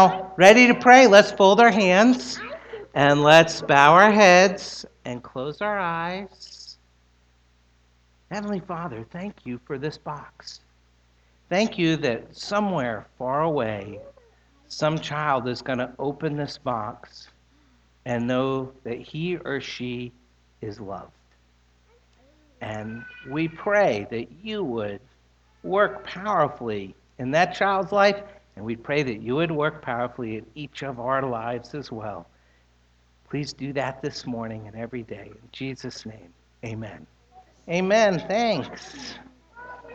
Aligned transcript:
Now, 0.00 0.32
ready 0.38 0.66
to 0.66 0.74
pray? 0.74 1.06
Let's 1.06 1.30
fold 1.30 1.60
our 1.60 1.70
hands 1.70 2.40
and 2.94 3.22
let's 3.22 3.60
bow 3.60 3.92
our 3.92 4.10
heads 4.10 4.86
and 5.04 5.22
close 5.22 5.60
our 5.60 5.78
eyes. 5.78 6.78
Heavenly 8.30 8.60
Father, 8.60 9.04
thank 9.10 9.44
you 9.44 9.60
for 9.66 9.76
this 9.76 9.98
box. 9.98 10.60
Thank 11.50 11.76
you 11.76 11.98
that 11.98 12.34
somewhere 12.34 13.08
far 13.18 13.42
away, 13.42 14.00
some 14.68 14.98
child 14.98 15.46
is 15.46 15.60
going 15.60 15.80
to 15.80 15.92
open 15.98 16.34
this 16.34 16.56
box 16.56 17.28
and 18.06 18.26
know 18.26 18.72
that 18.84 19.00
he 19.00 19.36
or 19.36 19.60
she 19.60 20.12
is 20.62 20.80
loved. 20.80 21.12
And 22.62 23.04
we 23.28 23.48
pray 23.48 24.06
that 24.10 24.28
you 24.42 24.64
would 24.64 25.00
work 25.62 26.06
powerfully 26.06 26.94
in 27.18 27.32
that 27.32 27.54
child's 27.54 27.92
life, 27.92 28.22
and 28.56 28.64
we 28.64 28.76
pray 28.76 29.02
that 29.02 29.22
you 29.22 29.36
would 29.36 29.50
work 29.50 29.82
powerfully 29.82 30.36
in 30.36 30.46
each 30.54 30.82
of 30.82 31.00
our 31.00 31.22
lives 31.22 31.74
as 31.74 31.90
well. 31.90 32.26
Please 33.28 33.52
do 33.52 33.72
that 33.74 34.02
this 34.02 34.26
morning 34.26 34.66
and 34.66 34.76
every 34.76 35.02
day. 35.04 35.30
In 35.30 35.48
Jesus' 35.52 36.04
name, 36.04 36.32
amen. 36.64 37.06
Amen. 37.68 38.24
Thanks. 38.26 39.14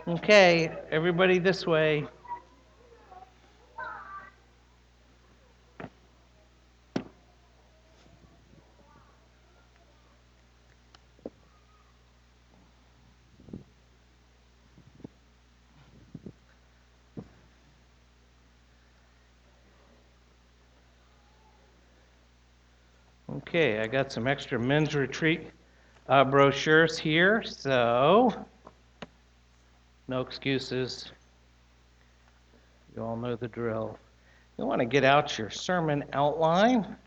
Okay, 0.07 0.71
everybody 0.91 1.39
this 1.39 1.65
way. 1.65 2.07
Okay, 23.55 23.79
I 23.79 23.87
got 23.87 24.11
some 24.11 24.27
extra 24.27 24.59
men's 24.59 24.95
retreat 24.95 25.49
uh, 26.09 26.25
brochures 26.25 26.99
here, 26.99 27.41
so 27.41 28.33
no 30.09 30.19
excuses. 30.19 31.09
You 32.93 33.03
all 33.03 33.15
know 33.15 33.37
the 33.37 33.47
drill. 33.47 33.97
You 34.57 34.65
want 34.65 34.79
to 34.79 34.85
get 34.85 35.05
out 35.05 35.37
your 35.37 35.49
sermon 35.49 36.03
outline, 36.11 36.97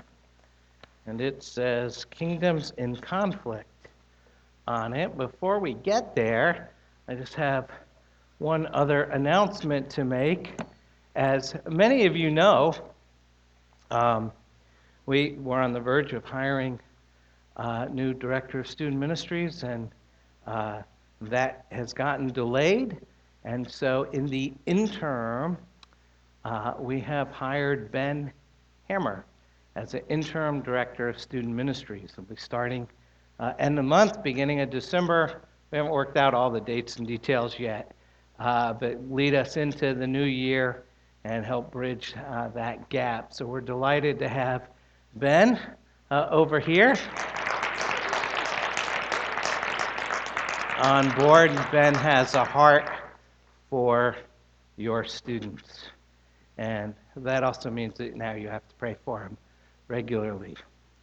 and 1.04 1.20
it 1.20 1.42
says 1.42 2.06
Kingdoms 2.06 2.72
in 2.78 2.96
Conflict 2.96 3.68
on 4.66 4.94
it. 4.94 5.18
Before 5.18 5.58
we 5.58 5.74
get 5.74 6.14
there, 6.14 6.70
I 7.08 7.14
just 7.14 7.34
have 7.34 7.68
one 8.38 8.68
other 8.72 9.02
announcement 9.02 9.90
to 9.90 10.04
make. 10.04 10.58
As 11.14 11.54
many 11.68 12.06
of 12.06 12.16
you 12.16 12.30
know, 12.30 12.72
um, 13.90 14.32
we 15.08 15.38
were 15.40 15.58
on 15.58 15.72
the 15.72 15.80
verge 15.80 16.12
of 16.12 16.22
hiring 16.22 16.78
a 17.56 17.88
new 17.88 18.12
director 18.12 18.60
of 18.60 18.66
student 18.68 19.00
ministries, 19.00 19.62
and 19.62 19.88
uh, 20.46 20.82
that 21.22 21.64
has 21.72 21.94
gotten 21.94 22.28
delayed. 22.28 22.98
And 23.42 23.68
so, 23.68 24.02
in 24.12 24.26
the 24.26 24.52
interim, 24.66 25.56
uh, 26.44 26.74
we 26.78 27.00
have 27.00 27.30
hired 27.30 27.90
Ben 27.90 28.30
Hammer 28.90 29.24
as 29.76 29.94
an 29.94 30.02
interim 30.10 30.60
director 30.60 31.08
of 31.08 31.18
student 31.18 31.54
ministries. 31.54 32.12
He'll 32.14 32.26
be 32.26 32.36
starting 32.36 32.86
uh, 33.40 33.54
end 33.58 33.78
of 33.78 33.86
month, 33.86 34.22
beginning 34.22 34.60
of 34.60 34.68
December. 34.68 35.40
We 35.70 35.78
haven't 35.78 35.92
worked 35.92 36.18
out 36.18 36.34
all 36.34 36.50
the 36.50 36.60
dates 36.60 36.96
and 36.96 37.06
details 37.06 37.58
yet, 37.58 37.92
uh, 38.38 38.74
but 38.74 39.10
lead 39.10 39.34
us 39.34 39.56
into 39.56 39.94
the 39.94 40.06
new 40.06 40.24
year 40.24 40.84
and 41.24 41.46
help 41.46 41.70
bridge 41.70 42.12
uh, 42.28 42.48
that 42.48 42.90
gap. 42.90 43.32
So 43.32 43.46
we're 43.46 43.62
delighted 43.62 44.18
to 44.18 44.28
have 44.28 44.68
Ben 45.14 45.58
uh, 46.10 46.28
over 46.30 46.60
here. 46.60 46.94
On 50.78 51.10
board, 51.16 51.50
Ben 51.72 51.94
has 51.94 52.34
a 52.34 52.44
heart 52.44 52.88
for 53.68 54.16
your 54.76 55.04
students. 55.04 55.86
And 56.56 56.94
that 57.16 57.42
also 57.42 57.70
means 57.70 57.98
that 57.98 58.14
now 58.14 58.34
you 58.34 58.48
have 58.48 58.66
to 58.68 58.74
pray 58.76 58.96
for 59.04 59.20
him 59.22 59.36
regularly, 59.88 60.56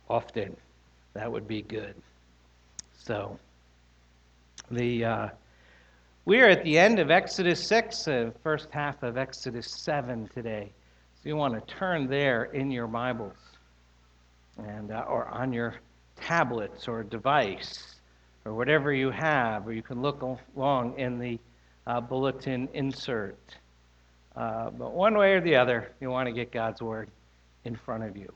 often. 0.09 0.55
That 1.13 1.31
would 1.31 1.47
be 1.47 1.61
good. 1.61 1.95
So, 2.97 3.37
the 4.71 5.05
uh, 5.05 5.29
we 6.25 6.41
are 6.41 6.49
at 6.49 6.63
the 6.63 6.79
end 6.79 6.99
of 6.99 7.11
Exodus 7.11 7.65
6, 7.67 8.05
the 8.05 8.27
uh, 8.27 8.31
first 8.41 8.69
half 8.71 9.03
of 9.03 9.15
Exodus 9.15 9.67
7 9.83 10.27
today. 10.33 10.71
So 11.21 11.29
you 11.29 11.35
want 11.35 11.53
to 11.53 11.73
turn 11.73 12.07
there 12.07 12.45
in 12.45 12.71
your 12.71 12.87
Bibles 12.87 13.35
and 14.57 14.91
uh, 14.91 15.05
or 15.07 15.27
on 15.27 15.53
your 15.53 15.75
tablets 16.15 16.87
or 16.87 17.03
device 17.03 17.95
or 18.45 18.53
whatever 18.53 18.93
you 18.93 19.09
have, 19.09 19.67
or 19.67 19.73
you 19.73 19.81
can 19.81 20.01
look 20.01 20.21
along 20.55 20.97
in 20.99 21.17
the 21.19 21.39
uh, 21.87 21.99
bulletin 21.99 22.69
insert. 22.73 23.55
Uh, 24.35 24.69
but 24.69 24.93
one 24.93 25.17
way 25.17 25.33
or 25.33 25.41
the 25.41 25.55
other, 25.55 25.91
you 25.99 26.09
want 26.09 26.27
to 26.27 26.31
get 26.31 26.51
God's 26.51 26.81
word 26.81 27.09
in 27.63 27.75
front 27.75 28.03
of 28.03 28.15
you. 28.15 28.31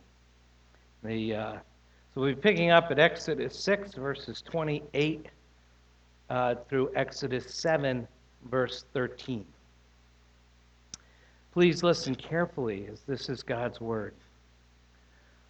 The, 1.04 1.36
uh, 1.36 1.54
so 2.14 2.22
we'll 2.22 2.34
be 2.34 2.42
picking 2.42 2.72
up 2.72 2.90
at 2.90 3.00
Exodus 3.00 3.58
6, 3.60 3.94
verses 3.94 4.42
28 4.42 5.28
uh, 6.30 6.56
through 6.68 6.92
Exodus 6.96 7.54
7, 7.54 8.08
verse 8.50 8.86
13. 8.94 9.46
Please 11.52 11.84
listen 11.84 12.16
carefully 12.16 12.88
as 12.92 13.02
this 13.02 13.30
is 13.30 13.44
God's 13.44 13.82
word. 13.82 14.14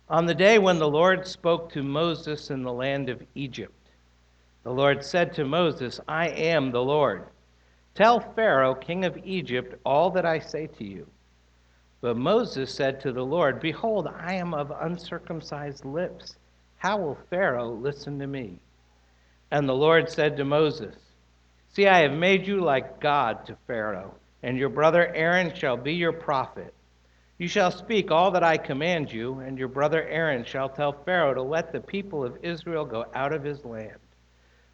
On 0.10 0.26
the 0.26 0.34
day 0.34 0.58
when 0.58 0.80
the 0.80 0.90
Lord 0.90 1.28
spoke 1.28 1.72
to 1.74 1.84
Moses 1.84 2.50
in 2.50 2.64
the 2.64 2.74
land 2.74 3.10
of 3.10 3.22
Egypt, 3.36 3.92
the 4.64 4.72
Lord 4.72 5.04
said 5.04 5.34
to 5.34 5.46
Moses, 5.46 6.00
I 6.08 6.30
am 6.30 6.72
the 6.72 6.82
Lord. 6.82 7.28
Tell 7.94 8.20
Pharaoh, 8.20 8.74
king 8.74 9.06
of 9.06 9.20
Egypt, 9.24 9.80
all 9.86 10.10
that 10.12 10.26
I 10.26 10.40
say 10.40 10.66
to 10.66 10.84
you. 10.84 11.06
But 12.02 12.18
Moses 12.18 12.74
said 12.74 13.00
to 13.02 13.12
the 13.12 13.26
Lord, 13.26 13.60
Behold, 13.60 14.08
I 14.08 14.34
am 14.34 14.56
of 14.56 14.72
uncircumcised 14.72 15.86
lips. 15.86 16.38
How 16.78 16.98
will 16.98 17.18
Pharaoh 17.30 17.70
listen 17.70 18.18
to 18.18 18.28
me? 18.28 18.58
And 19.52 19.70
the 19.70 19.76
Lord 19.76 20.10
said 20.10 20.38
to 20.38 20.46
Moses, 20.46 20.96
See, 21.70 21.88
I 21.88 22.00
have 22.00 22.14
made 22.14 22.48
you 22.48 22.62
like 22.62 23.00
God 23.00 23.46
to 23.46 23.58
Pharaoh, 23.68 24.16
and 24.42 24.58
your 24.58 24.70
brother 24.70 25.14
Aaron 25.14 25.54
shall 25.54 25.78
be 25.78 25.94
your 25.94 26.14
prophet. 26.14 26.74
You 27.40 27.48
shall 27.48 27.72
speak 27.72 28.12
all 28.12 28.32
that 28.32 28.44
I 28.44 28.58
command 28.58 29.14
you, 29.14 29.40
and 29.40 29.58
your 29.58 29.70
brother 29.70 30.04
Aaron 30.04 30.44
shall 30.44 30.68
tell 30.68 30.92
Pharaoh 30.92 31.34
to 31.34 31.42
let 31.42 31.72
the 31.72 31.80
people 31.80 32.22
of 32.22 32.38
Israel 32.44 32.84
go 32.84 33.06
out 33.14 33.32
of 33.32 33.46
his 33.46 33.64
land. 33.64 33.98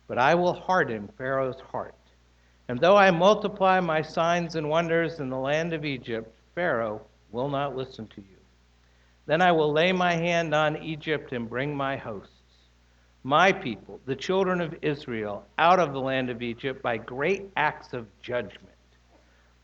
But 0.07 0.17
I 0.17 0.33
will 0.33 0.53
harden 0.53 1.07
Pharaoh's 1.15 1.61
heart. 1.61 1.93
And 2.67 2.79
though 2.79 2.97
I 2.97 3.11
multiply 3.11 3.79
my 3.79 4.01
signs 4.01 4.55
and 4.55 4.67
wonders 4.67 5.19
in 5.19 5.29
the 5.29 5.37
land 5.37 5.73
of 5.73 5.85
Egypt, 5.85 6.35
Pharaoh 6.55 7.03
will 7.31 7.49
not 7.49 7.75
listen 7.75 8.07
to 8.07 8.21
you. 8.21 8.37
Then 9.27 9.43
I 9.43 9.51
will 9.51 9.71
lay 9.71 9.91
my 9.91 10.13
hand 10.13 10.55
on 10.55 10.81
Egypt 10.81 11.33
and 11.33 11.47
bring 11.47 11.77
my 11.77 11.97
hosts, 11.97 12.31
my 13.21 13.51
people, 13.51 13.99
the 14.07 14.15
children 14.15 14.59
of 14.59 14.75
Israel, 14.81 15.45
out 15.59 15.79
of 15.79 15.93
the 15.93 16.01
land 16.01 16.31
of 16.31 16.41
Egypt 16.41 16.81
by 16.81 16.97
great 16.97 17.45
acts 17.55 17.93
of 17.93 18.07
judgment. 18.23 18.73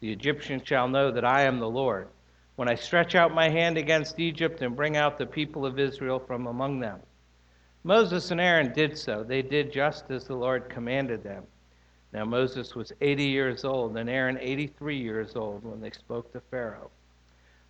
The 0.01 0.11
Egyptians 0.11 0.61
shall 0.65 0.87
know 0.87 1.11
that 1.11 1.25
I 1.25 1.41
am 1.43 1.59
the 1.59 1.67
Lord 1.67 2.07
when 2.55 2.67
I 2.67 2.75
stretch 2.75 3.15
out 3.15 3.33
my 3.33 3.49
hand 3.49 3.77
against 3.77 4.19
Egypt 4.19 4.61
and 4.61 4.75
bring 4.75 4.97
out 4.97 5.17
the 5.17 5.25
people 5.25 5.65
of 5.65 5.79
Israel 5.79 6.19
from 6.19 6.47
among 6.47 6.79
them. 6.79 6.99
Moses 7.83 8.29
and 8.29 8.39
Aaron 8.39 8.73
did 8.73 8.97
so. 8.97 9.23
They 9.23 9.41
did 9.41 9.71
just 9.71 10.11
as 10.11 10.25
the 10.25 10.35
Lord 10.35 10.69
commanded 10.69 11.23
them. 11.23 11.43
Now 12.13 12.25
Moses 12.25 12.75
was 12.75 12.91
80 13.01 13.23
years 13.23 13.63
old, 13.63 13.97
and 13.97 14.09
Aaron 14.09 14.37
83 14.39 14.97
years 14.97 15.35
old 15.35 15.63
when 15.63 15.79
they 15.81 15.91
spoke 15.91 16.31
to 16.33 16.41
Pharaoh. 16.51 16.91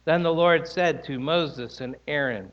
Then 0.03 0.23
the 0.23 0.33
Lord 0.33 0.67
said 0.67 1.03
to 1.05 1.19
Moses 1.19 1.79
and 1.79 1.95
Aaron, 2.07 2.51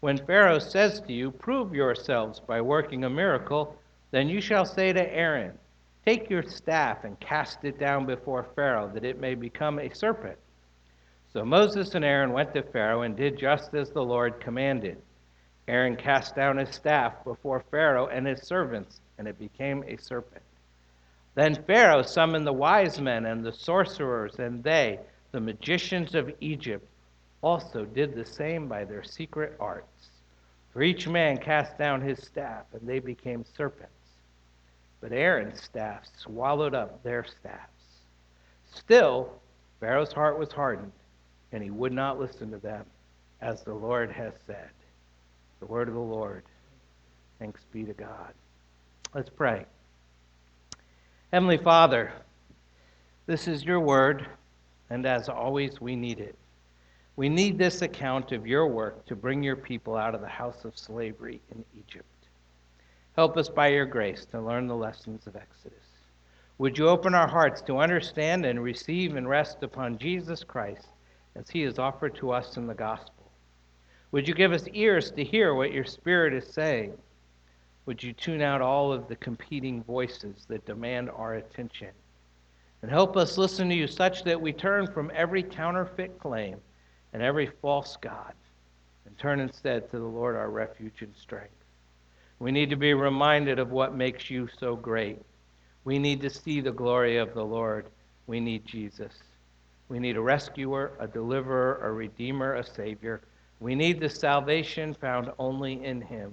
When 0.00 0.18
Pharaoh 0.18 0.58
says 0.58 1.00
to 1.02 1.12
you, 1.12 1.30
Prove 1.30 1.74
yourselves 1.74 2.40
by 2.40 2.60
working 2.60 3.04
a 3.04 3.10
miracle, 3.10 3.76
then 4.10 4.28
you 4.28 4.40
shall 4.40 4.64
say 4.64 4.92
to 4.92 5.14
Aaron, 5.14 5.52
Take 6.04 6.28
your 6.28 6.42
staff 6.42 7.04
and 7.04 7.18
cast 7.20 7.64
it 7.64 7.78
down 7.78 8.06
before 8.06 8.48
Pharaoh, 8.56 8.90
that 8.92 9.04
it 9.04 9.20
may 9.20 9.34
become 9.34 9.78
a 9.78 9.94
serpent. 9.94 10.36
So 11.32 11.44
Moses 11.44 11.94
and 11.94 12.04
Aaron 12.04 12.32
went 12.32 12.52
to 12.54 12.62
Pharaoh 12.62 13.02
and 13.02 13.16
did 13.16 13.38
just 13.38 13.72
as 13.72 13.90
the 13.90 14.02
Lord 14.02 14.40
commanded. 14.40 15.00
Aaron 15.68 15.94
cast 15.94 16.34
down 16.34 16.56
his 16.56 16.70
staff 16.70 17.22
before 17.22 17.64
Pharaoh 17.70 18.08
and 18.08 18.26
his 18.26 18.42
servants, 18.42 19.00
and 19.16 19.28
it 19.28 19.38
became 19.38 19.84
a 19.86 19.96
serpent. 19.96 20.42
Then 21.36 21.62
Pharaoh 21.66 22.02
summoned 22.02 22.44
the 22.44 22.52
wise 22.52 23.00
men 23.00 23.26
and 23.26 23.44
the 23.44 23.52
sorcerers, 23.52 24.40
and 24.40 24.64
they, 24.64 24.98
the 25.30 25.40
magicians 25.40 26.16
of 26.16 26.32
Egypt, 26.40 26.88
also 27.42 27.84
did 27.84 28.16
the 28.16 28.26
same 28.26 28.66
by 28.66 28.84
their 28.84 29.04
secret 29.04 29.56
arts. 29.60 30.10
For 30.72 30.82
each 30.82 31.06
man 31.06 31.38
cast 31.38 31.78
down 31.78 32.00
his 32.00 32.18
staff, 32.18 32.64
and 32.72 32.88
they 32.88 32.98
became 32.98 33.44
serpents. 33.56 33.92
But 35.00 35.12
Aaron's 35.12 35.62
staff 35.62 36.04
swallowed 36.16 36.74
up 36.74 37.04
their 37.04 37.24
staffs. 37.24 38.02
Still, 38.74 39.30
Pharaoh's 39.78 40.12
heart 40.12 40.36
was 40.36 40.50
hardened 40.50 40.92
and 41.52 41.62
he 41.62 41.70
would 41.70 41.92
not 41.92 42.18
listen 42.18 42.50
to 42.50 42.58
them, 42.58 42.84
as 43.40 43.62
the 43.62 43.74
Lord 43.74 44.10
has 44.12 44.34
said. 44.46 44.70
The 45.60 45.66
word 45.66 45.88
of 45.88 45.94
the 45.94 46.00
Lord. 46.00 46.44
Thanks 47.38 47.64
be 47.72 47.84
to 47.84 47.92
God. 47.92 48.32
Let's 49.14 49.30
pray. 49.30 49.64
Heavenly 51.32 51.58
Father, 51.58 52.12
this 53.26 53.48
is 53.48 53.64
your 53.64 53.80
word, 53.80 54.26
and 54.90 55.06
as 55.06 55.28
always, 55.28 55.80
we 55.80 55.96
need 55.96 56.18
it. 56.20 56.36
We 57.16 57.28
need 57.28 57.58
this 57.58 57.82
account 57.82 58.32
of 58.32 58.46
your 58.46 58.66
work 58.66 59.04
to 59.06 59.16
bring 59.16 59.42
your 59.42 59.56
people 59.56 59.96
out 59.96 60.14
of 60.14 60.20
the 60.20 60.28
house 60.28 60.64
of 60.64 60.78
slavery 60.78 61.40
in 61.54 61.64
Egypt. 61.78 62.04
Help 63.16 63.36
us 63.36 63.48
by 63.48 63.68
your 63.68 63.84
grace 63.84 64.24
to 64.30 64.40
learn 64.40 64.66
the 64.66 64.74
lessons 64.74 65.26
of 65.26 65.36
Exodus. 65.36 65.78
Would 66.58 66.78
you 66.78 66.88
open 66.88 67.14
our 67.14 67.28
hearts 67.28 67.62
to 67.62 67.78
understand 67.78 68.44
and 68.46 68.62
receive 68.62 69.16
and 69.16 69.28
rest 69.28 69.62
upon 69.62 69.98
Jesus 69.98 70.44
Christ 70.44 70.86
as 71.36 71.48
he 71.48 71.62
is 71.62 71.78
offered 71.78 72.14
to 72.16 72.32
us 72.32 72.56
in 72.56 72.66
the 72.66 72.74
gospel? 72.74 73.30
Would 74.12 74.26
you 74.26 74.34
give 74.34 74.52
us 74.52 74.66
ears 74.72 75.10
to 75.12 75.24
hear 75.24 75.54
what 75.54 75.72
your 75.72 75.84
Spirit 75.84 76.34
is 76.34 76.46
saying? 76.46 76.96
Would 77.86 78.02
you 78.02 78.12
tune 78.12 78.42
out 78.42 78.60
all 78.60 78.92
of 78.92 79.08
the 79.08 79.16
competing 79.16 79.82
voices 79.84 80.44
that 80.48 80.66
demand 80.66 81.10
our 81.10 81.34
attention? 81.34 81.90
And 82.82 82.90
help 82.90 83.16
us 83.16 83.38
listen 83.38 83.68
to 83.68 83.74
you 83.74 83.86
such 83.86 84.24
that 84.24 84.40
we 84.40 84.52
turn 84.52 84.86
from 84.92 85.12
every 85.14 85.42
counterfeit 85.42 86.18
claim 86.18 86.56
and 87.12 87.22
every 87.22 87.50
false 87.60 87.96
God 88.00 88.32
and 89.06 89.18
turn 89.18 89.40
instead 89.40 89.90
to 89.90 89.98
the 89.98 90.04
Lord 90.04 90.36
our 90.36 90.50
refuge 90.50 91.02
and 91.02 91.14
strength. 91.16 91.54
We 92.38 92.52
need 92.52 92.70
to 92.70 92.76
be 92.76 92.94
reminded 92.94 93.58
of 93.58 93.70
what 93.70 93.94
makes 93.94 94.30
you 94.30 94.48
so 94.58 94.76
great. 94.76 95.20
We 95.84 95.98
need 95.98 96.20
to 96.22 96.30
see 96.30 96.60
the 96.60 96.72
glory 96.72 97.18
of 97.18 97.34
the 97.34 97.44
Lord. 97.44 97.86
We 98.26 98.40
need 98.40 98.64
Jesus. 98.64 99.12
We 99.90 99.98
need 99.98 100.16
a 100.16 100.20
rescuer, 100.20 100.92
a 101.00 101.08
deliverer, 101.08 101.80
a 101.82 101.90
redeemer, 101.90 102.54
a 102.54 102.64
savior. 102.64 103.22
We 103.58 103.74
need 103.74 103.98
the 103.98 104.08
salvation 104.08 104.94
found 104.94 105.32
only 105.36 105.84
in 105.84 106.00
him. 106.00 106.32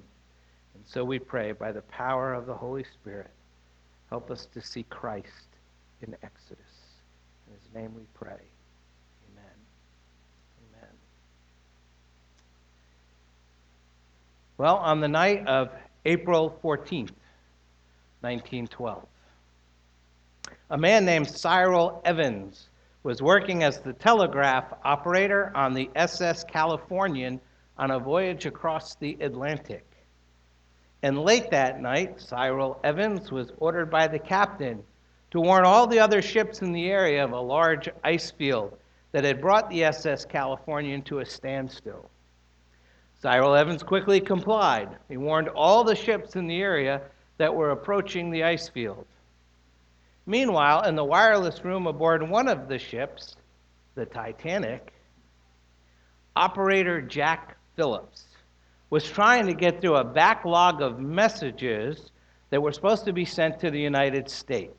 And 0.76 0.84
so 0.86 1.04
we 1.04 1.18
pray 1.18 1.54
by 1.54 1.72
the 1.72 1.82
power 1.82 2.36
of 2.36 2.46
the 2.46 2.54
Holy 2.54 2.84
Spirit, 2.84 3.32
help 4.12 4.30
us 4.30 4.46
to 4.54 4.62
see 4.62 4.84
Christ 4.84 5.48
in 6.04 6.16
Exodus. 6.22 6.60
In 7.48 7.54
his 7.54 7.74
name 7.74 7.96
we 7.96 8.04
pray. 8.14 8.40
Amen. 9.32 9.56
Amen. 10.72 10.90
Well, 14.60 14.76
on 14.76 15.02
the 15.02 15.08
night 15.08 15.48
of 15.48 15.72
April 16.06 16.60
14th, 16.64 17.10
1912, 18.22 19.04
a 20.70 20.78
man 20.78 21.06
named 21.06 21.28
Cyril 21.28 22.04
Evans 22.06 22.68
was 23.08 23.22
working 23.22 23.64
as 23.64 23.80
the 23.80 23.94
telegraph 23.94 24.66
operator 24.84 25.50
on 25.56 25.74
the 25.74 25.90
SS 25.96 26.44
Californian 26.44 27.40
on 27.78 27.92
a 27.92 27.98
voyage 27.98 28.46
across 28.46 28.96
the 28.96 29.18
Atlantic. 29.22 29.86
And 31.04 31.18
late 31.18 31.50
that 31.52 31.82
night, 31.82 32.20
Cyril 32.20 32.78
Evans 32.84 33.32
was 33.32 33.54
ordered 33.60 33.90
by 33.90 34.10
the 34.10 34.20
captain 34.20 34.84
to 35.32 35.40
warn 35.40 35.64
all 35.64 35.88
the 35.88 36.00
other 36.00 36.22
ships 36.22 36.62
in 36.62 36.74
the 36.74 36.90
area 36.90 37.24
of 37.24 37.32
a 37.32 37.40
large 37.40 37.88
ice 38.04 38.30
field 38.32 38.78
that 39.14 39.24
had 39.24 39.40
brought 39.40 39.70
the 39.70 39.86
SS 39.86 40.26
Californian 40.26 41.02
to 41.04 41.20
a 41.20 41.26
standstill. 41.26 42.10
Cyril 43.22 43.56
Evans 43.56 43.84
quickly 43.84 44.20
complied. 44.20 44.90
He 45.08 45.16
warned 45.16 45.48
all 45.48 45.86
the 45.86 45.96
ships 45.96 46.36
in 46.36 46.46
the 46.46 46.60
area 46.60 47.04
that 47.38 47.56
were 47.56 47.72
approaching 47.72 48.32
the 48.32 48.44
ice 48.44 48.68
field. 48.68 49.06
Meanwhile, 50.30 50.84
in 50.84 50.96
the 50.96 51.06
wireless 51.06 51.64
room 51.64 51.88
aboard 51.88 52.30
one 52.30 52.50
of 52.50 52.68
the 52.68 52.78
ships, 52.78 53.38
the 53.96 54.06
Titanic, 54.06 54.92
operator 56.36 57.02
Jack 57.02 57.58
Phillips 57.78 58.26
was 58.90 59.10
trying 59.10 59.48
to 59.48 59.54
get 59.54 59.80
through 59.80 59.96
a 59.96 60.04
backlog 60.04 60.82
of 60.82 61.00
messages 61.00 62.12
that 62.50 62.62
were 62.62 62.74
supposed 62.74 63.06
to 63.06 63.14
be 63.14 63.24
sent 63.24 63.60
to 63.62 63.72
the 63.72 63.80
United 63.80 64.30
States 64.30 64.76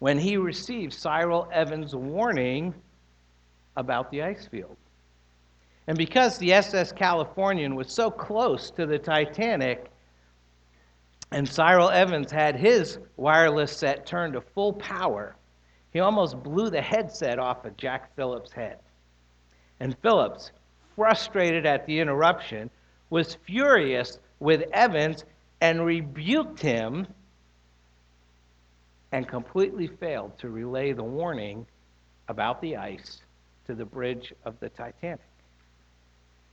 when 0.00 0.18
he 0.18 0.36
received 0.36 0.92
Cyril 0.92 1.48
Evans' 1.50 1.96
warning 1.96 2.74
about 3.76 4.10
the 4.10 4.22
ice 4.22 4.46
field. 4.46 4.76
And 5.86 5.96
because 5.96 6.36
the 6.36 6.52
SS 6.52 6.92
Californian 6.92 7.74
was 7.74 7.90
so 7.90 8.10
close 8.10 8.70
to 8.72 8.84
the 8.84 8.98
Titanic, 8.98 9.90
and 11.30 11.48
Cyril 11.48 11.90
Evans 11.90 12.32
had 12.32 12.56
his 12.56 12.98
wireless 13.16 13.76
set 13.76 14.06
turned 14.06 14.32
to 14.32 14.40
full 14.40 14.72
power, 14.72 15.36
he 15.92 16.00
almost 16.00 16.42
blew 16.42 16.70
the 16.70 16.80
headset 16.80 17.38
off 17.38 17.64
of 17.64 17.76
Jack 17.76 18.14
Phillips' 18.16 18.52
head. 18.52 18.78
And 19.80 19.96
Phillips, 19.98 20.52
frustrated 20.94 21.66
at 21.66 21.86
the 21.86 22.00
interruption, 22.00 22.70
was 23.10 23.36
furious 23.46 24.18
with 24.40 24.64
Evans 24.72 25.24
and 25.60 25.84
rebuked 25.84 26.60
him 26.60 27.06
and 29.12 29.26
completely 29.26 29.86
failed 29.86 30.38
to 30.38 30.50
relay 30.50 30.92
the 30.92 31.02
warning 31.02 31.66
about 32.28 32.60
the 32.60 32.76
ice 32.76 33.22
to 33.66 33.74
the 33.74 33.84
bridge 33.84 34.32
of 34.44 34.58
the 34.60 34.68
Titanic. 34.68 35.20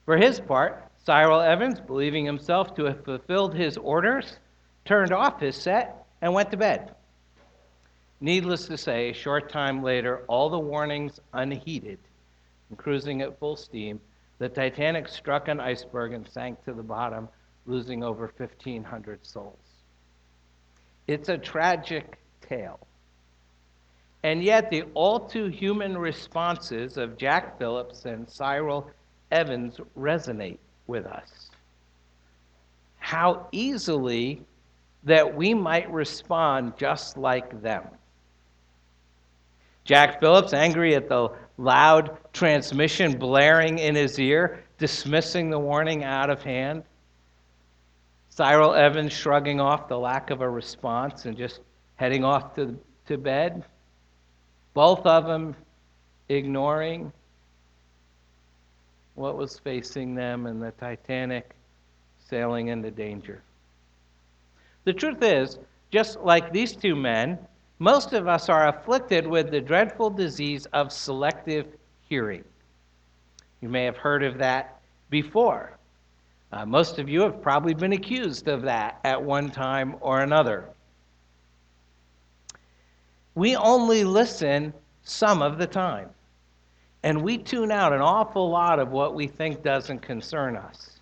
For 0.06 0.18
his 0.18 0.40
part, 0.40 0.90
Cyril 1.06 1.42
Evans, 1.42 1.80
believing 1.80 2.26
himself 2.26 2.76
to 2.76 2.86
have 2.86 3.04
fulfilled 3.04 3.54
his 3.54 3.78
orders, 3.78 4.38
turned 4.86 5.12
off 5.12 5.40
his 5.40 5.56
set 5.56 6.06
and 6.22 6.34
went 6.34 6.52
to 6.52 6.58
bed. 6.58 6.94
Needless 8.22 8.68
to 8.68 8.78
say, 8.78 9.10
a 9.10 9.14
short 9.14 9.50
time 9.50 9.84
later, 9.84 10.24
all 10.28 10.50
the 10.50 10.60
warnings 10.60 11.20
unheeded, 11.34 12.00
and 12.70 12.78
cruising 12.78 13.22
at 13.22 13.38
full 13.40 13.58
steam, 13.58 14.00
the 14.38 14.50
Titanic 14.50 15.08
struck 15.08 15.48
an 15.48 15.60
iceberg 15.60 16.14
and 16.14 16.28
sank 16.28 16.64
to 16.66 16.74
the 16.74 16.84
bottom, 16.84 17.28
losing 17.66 18.04
over 18.04 18.32
1,500 18.38 19.26
souls. 19.26 19.58
It's 21.08 21.30
a 21.30 21.38
tragic 21.38 22.18
tale. 22.42 22.80
And 24.24 24.44
yet, 24.44 24.72
the 24.72 24.84
all 24.94 25.20
too 25.20 25.48
human 25.48 25.98
responses 25.98 26.98
of 26.98 27.18
Jack 27.18 27.60
Phillips 27.60 28.06
and 28.06 28.28
Cyril 28.28 28.90
Evans 29.32 29.80
resonate 29.98 30.58
with 30.88 31.06
us. 31.06 31.52
How 32.98 33.48
easily 33.52 34.42
that 35.06 35.36
we 35.36 35.54
might 35.54 35.90
respond 35.92 36.74
just 36.78 37.18
like 37.18 37.62
them. 37.62 37.84
Jack 39.84 40.20
Phillips, 40.20 40.52
angry 40.52 40.96
at 40.96 41.08
the 41.08 41.30
loud 41.58 42.18
transmission 42.34 43.18
blaring 43.18 43.78
in 43.78 43.96
his 43.96 44.20
ear, 44.20 44.64
dismissing 44.80 45.50
the 45.50 45.60
warning 45.60 46.04
out 46.04 46.32
of 46.32 46.42
hand. 46.42 46.84
Cyril 48.30 48.74
Evans 48.74 49.14
shrugging 49.14 49.62
off 49.62 49.88
the 49.88 49.98
lack 49.98 50.32
of 50.32 50.42
a 50.42 50.50
response 50.50 51.26
and 51.26 51.38
just 51.38 51.62
heading 51.98 52.26
off 52.26 52.56
to, 52.56 52.78
to 53.08 53.18
bed. 53.18 53.64
Both 54.74 55.06
of 55.06 55.26
them 55.26 55.56
ignoring 56.28 57.14
what 59.14 59.38
was 59.38 59.60
facing 59.60 60.16
them 60.16 60.48
and 60.48 60.62
the 60.62 60.72
Titanic 60.72 61.52
sailing 62.28 62.68
into 62.68 62.92
danger. 62.92 63.42
The 64.86 64.94
truth 64.94 65.22
is, 65.22 65.60
just 65.92 66.20
like 66.22 66.52
these 66.52 66.76
two 66.76 66.96
men, 66.96 67.38
most 67.80 68.14
of 68.14 68.28
us 68.28 68.50
are 68.50 68.68
afflicted 68.68 69.28
with 69.28 69.52
the 69.52 69.60
dreadful 69.60 70.10
disease 70.10 70.66
of 70.68 70.92
selective 70.92 71.68
hearing. 72.08 72.44
You 73.62 73.70
may 73.70 73.84
have 73.84 73.98
heard 73.98 74.24
of 74.24 74.38
that 74.38 74.80
before. 75.10 75.78
Uh, 76.52 76.66
most 76.66 77.00
of 77.00 77.10
you 77.10 77.22
have 77.22 77.42
probably 77.42 77.74
been 77.74 77.94
accused 77.94 78.48
of 78.48 78.62
that 78.62 79.00
at 79.04 79.22
one 79.22 79.50
time 79.50 79.96
or 80.02 80.22
another. 80.22 80.70
We 83.34 83.56
only 83.56 84.04
listen 84.04 84.74
some 85.04 85.42
of 85.42 85.58
the 85.58 85.68
time, 85.68 86.10
and 87.04 87.22
we 87.22 87.38
tune 87.38 87.72
out 87.72 87.92
an 87.92 88.02
awful 88.02 88.50
lot 88.50 88.80
of 88.80 88.92
what 88.92 89.16
we 89.16 89.28
think 89.28 89.64
doesn't 89.64 90.00
concern 90.00 90.56
us. 90.56 91.00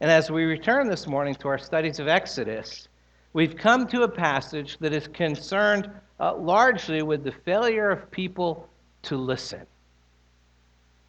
And 0.00 0.10
as 0.10 0.30
we 0.30 0.44
return 0.44 0.88
this 0.88 1.06
morning 1.06 1.34
to 1.36 1.48
our 1.48 1.58
studies 1.58 1.98
of 1.98 2.08
Exodus, 2.08 2.88
we've 3.36 3.54
come 3.54 3.86
to 3.86 4.00
a 4.02 4.08
passage 4.08 4.78
that 4.78 4.94
is 4.94 5.08
concerned 5.08 5.90
uh, 6.20 6.34
largely 6.34 7.02
with 7.02 7.22
the 7.22 7.32
failure 7.44 7.90
of 7.90 8.10
people 8.10 8.66
to 9.02 9.14
listen. 9.18 9.60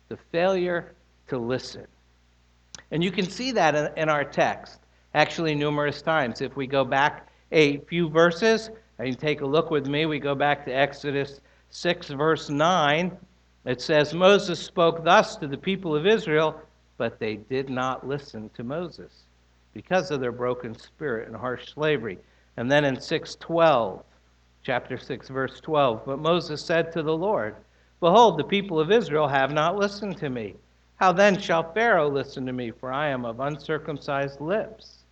The 0.10 0.18
failure 0.34 0.94
to 1.30 1.38
listen. 1.38 1.88
And 2.92 3.02
you 3.02 3.12
can 3.12 3.30
see 3.30 3.54
that 3.54 3.76
in, 3.76 3.90
in 3.96 4.10
our 4.10 4.26
text, 4.26 4.82
actually, 5.14 5.56
numerous 5.56 6.02
times. 6.02 6.42
If 6.42 6.58
we 6.58 6.68
go 6.68 6.84
back 6.84 7.30
a 7.54 7.78
few 7.86 8.10
verses, 8.10 8.72
and 9.00 9.08
you 9.08 9.16
take 9.16 9.40
a 9.40 9.46
look 9.46 9.72
with 9.72 9.88
me, 9.88 10.06
we 10.06 10.20
go 10.20 10.36
back 10.36 10.66
to 10.66 10.72
Exodus 10.72 11.40
6, 11.70 12.10
verse 12.10 12.50
9. 12.50 13.18
It 13.64 13.80
says, 13.80 14.14
Moses 14.14 14.60
spoke 14.60 15.06
thus 15.06 15.38
to 15.38 15.48
the 15.48 15.58
people 15.58 15.96
of 15.96 16.06
Israel, 16.06 16.62
but 16.98 17.20
they 17.20 17.38
did 17.38 17.70
not 17.70 18.06
listen 18.06 18.50
to 18.56 18.66
Moses 18.66 19.27
because 19.78 20.10
of 20.10 20.20
their 20.20 20.32
broken 20.32 20.76
spirit 20.76 21.28
and 21.28 21.38
harsh 21.38 21.72
slavery. 21.72 22.18
And 22.58 22.70
then 22.72 22.84
in 22.84 23.00
612, 23.00 24.04
chapter 24.64 24.98
6, 24.98 25.30
verse 25.30 25.60
12, 25.60 26.02
but 26.04 26.18
Moses 26.18 26.66
said 26.66 26.92
to 26.94 27.04
the 27.04 27.16
Lord, 27.16 27.56
Behold, 28.00 28.40
the 28.40 28.44
people 28.44 28.80
of 28.80 28.92
Israel 28.92 29.28
have 29.28 29.52
not 29.52 29.78
listened 29.78 30.18
to 30.18 30.32
me. 30.32 30.56
How 30.96 31.12
then 31.12 31.40
shall 31.40 31.74
Pharaoh 31.74 32.10
listen 32.10 32.44
to 32.48 32.54
me? 32.54 32.72
For 32.72 32.92
I 32.92 33.10
am 33.10 33.24
of 33.24 33.40
uncircumcised 33.40 34.42
lips. 34.42 35.04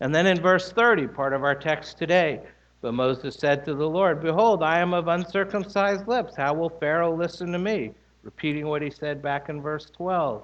And 0.00 0.12
then 0.12 0.26
in 0.26 0.40
verse 0.40 0.72
30, 0.72 1.06
part 1.06 1.32
of 1.32 1.44
our 1.44 1.54
text 1.54 1.96
today, 1.96 2.40
but 2.80 2.94
Moses 2.94 3.36
said 3.36 3.64
to 3.66 3.74
the 3.76 3.88
Lord, 3.88 4.20
Behold, 4.20 4.64
I 4.64 4.80
am 4.80 4.94
of 4.94 5.06
uncircumcised 5.06 6.08
lips. 6.08 6.34
How 6.34 6.54
will 6.54 6.70
Pharaoh 6.70 7.14
listen 7.14 7.52
to 7.52 7.58
me? 7.60 7.92
Repeating 8.24 8.66
what 8.66 8.82
he 8.82 8.90
said 8.90 9.22
back 9.22 9.48
in 9.48 9.62
verse 9.62 9.88
12. 9.90 10.42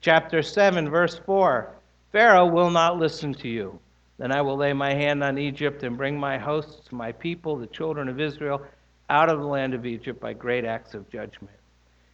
Chapter 0.00 0.40
7, 0.40 0.88
verse 0.88 1.20
4 1.26 1.75
Pharaoh 2.12 2.46
will 2.46 2.70
not 2.70 2.98
listen 2.98 3.34
to 3.34 3.48
you. 3.48 3.78
Then 4.18 4.32
I 4.32 4.40
will 4.40 4.56
lay 4.56 4.72
my 4.72 4.94
hand 4.94 5.22
on 5.22 5.38
Egypt 5.38 5.82
and 5.82 5.96
bring 5.96 6.18
my 6.18 6.38
hosts, 6.38 6.90
my 6.90 7.12
people, 7.12 7.56
the 7.56 7.66
children 7.66 8.08
of 8.08 8.20
Israel, 8.20 8.62
out 9.10 9.28
of 9.28 9.38
the 9.38 9.46
land 9.46 9.74
of 9.74 9.84
Egypt 9.84 10.20
by 10.20 10.32
great 10.32 10.64
acts 10.64 10.94
of 10.94 11.08
judgment. 11.10 11.54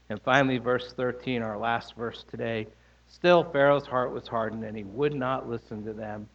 And 0.09 0.21
finally, 0.23 0.59
verse 0.59 0.93
13, 0.93 1.43
our 1.43 1.59
last 1.59 1.95
verse 1.97 2.25
today. 2.31 2.67
Still, 3.09 3.45
Pharaoh's 3.45 3.87
heart 3.87 4.13
was 4.13 4.27
hardened, 4.27 4.65
and 4.65 4.77
he 4.77 4.85
would 4.85 5.15
not 5.15 5.49
listen 5.49 5.85
to 5.85 5.93
them 5.93 6.29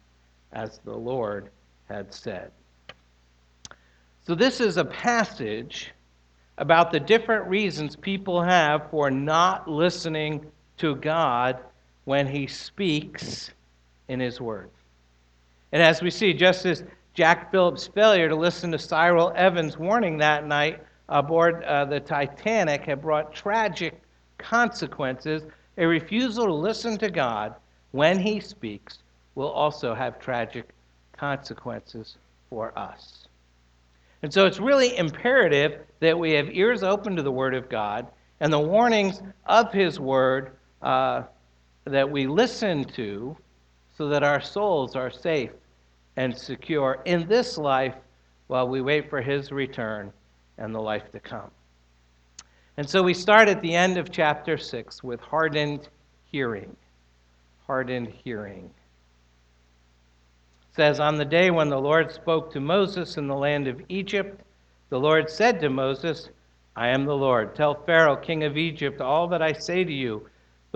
as 0.52 0.78
the 0.84 0.96
Lord 0.96 1.50
had 1.88 2.12
said. 2.14 2.50
So, 4.26 4.34
this 4.34 4.60
is 4.60 4.76
a 4.76 4.84
passage 4.84 5.92
about 6.56 6.90
the 6.92 7.00
different 7.00 7.46
reasons 7.46 7.94
people 7.96 8.42
have 8.42 8.90
for 8.90 9.10
not 9.10 9.68
listening 9.68 10.46
to 10.78 10.96
God 10.96 11.58
when 12.08 12.26
he 12.26 12.46
speaks 12.46 13.50
in 14.08 14.18
his 14.18 14.40
word. 14.40 14.70
And 15.72 15.82
as 15.82 16.00
we 16.00 16.08
see, 16.08 16.32
just 16.32 16.64
as 16.64 16.82
Jack 17.12 17.50
Phillips' 17.50 17.86
failure 17.86 18.30
to 18.30 18.34
listen 18.34 18.72
to 18.72 18.78
Cyril 18.78 19.30
Evans' 19.36 19.76
warning 19.76 20.16
that 20.16 20.46
night 20.46 20.82
aboard 21.10 21.62
uh, 21.64 21.84
the 21.84 22.00
Titanic 22.00 22.86
had 22.86 23.02
brought 23.02 23.34
tragic 23.34 24.00
consequences, 24.38 25.42
a 25.76 25.86
refusal 25.86 26.46
to 26.46 26.54
listen 26.54 26.96
to 26.96 27.10
God 27.10 27.54
when 27.90 28.18
he 28.18 28.40
speaks 28.40 29.00
will 29.34 29.50
also 29.50 29.94
have 29.94 30.18
tragic 30.18 30.70
consequences 31.14 32.16
for 32.48 32.72
us. 32.78 33.28
And 34.22 34.32
so 34.32 34.46
it's 34.46 34.60
really 34.60 34.96
imperative 34.96 35.80
that 36.00 36.18
we 36.18 36.32
have 36.32 36.48
ears 36.54 36.82
open 36.82 37.16
to 37.16 37.22
the 37.22 37.30
Word 37.30 37.54
of 37.54 37.68
God 37.68 38.06
and 38.40 38.50
the 38.50 38.58
warnings 38.58 39.20
of 39.44 39.74
His 39.74 40.00
Word 40.00 40.52
uh, 40.80 41.24
that 41.88 42.10
we 42.10 42.26
listen 42.26 42.84
to 42.84 43.36
so 43.96 44.08
that 44.08 44.22
our 44.22 44.40
souls 44.40 44.96
are 44.96 45.10
safe 45.10 45.50
and 46.16 46.36
secure 46.36 47.00
in 47.04 47.26
this 47.28 47.58
life 47.58 47.94
while 48.46 48.68
we 48.68 48.80
wait 48.80 49.10
for 49.10 49.20
His 49.20 49.52
return 49.52 50.12
and 50.56 50.74
the 50.74 50.80
life 50.80 51.10
to 51.12 51.20
come. 51.20 51.50
And 52.76 52.88
so 52.88 53.02
we 53.02 53.14
start 53.14 53.48
at 53.48 53.60
the 53.60 53.74
end 53.74 53.98
of 53.98 54.10
chapter 54.10 54.56
6 54.56 55.02
with 55.02 55.20
hardened 55.20 55.88
hearing. 56.30 56.76
Hardened 57.66 58.08
hearing 58.08 58.70
says, 60.78 61.00
On 61.00 61.16
the 61.16 61.24
day 61.24 61.50
when 61.50 61.68
the 61.68 61.80
Lord 61.80 62.12
spoke 62.12 62.52
to 62.52 62.60
Moses 62.60 63.16
in 63.16 63.26
the 63.26 63.34
land 63.34 63.66
of 63.66 63.82
Egypt, 63.88 64.40
the 64.90 65.00
Lord 65.00 65.28
said 65.28 65.60
to 65.60 65.68
Moses, 65.68 66.30
I 66.76 66.88
am 66.90 67.04
the 67.04 67.16
Lord. 67.16 67.56
Tell 67.56 67.74
Pharaoh, 67.74 68.14
king 68.14 68.44
of 68.44 68.56
Egypt, 68.56 69.00
all 69.00 69.26
that 69.26 69.42
I 69.42 69.52
say 69.52 69.82
to 69.82 69.92
you. 69.92 70.28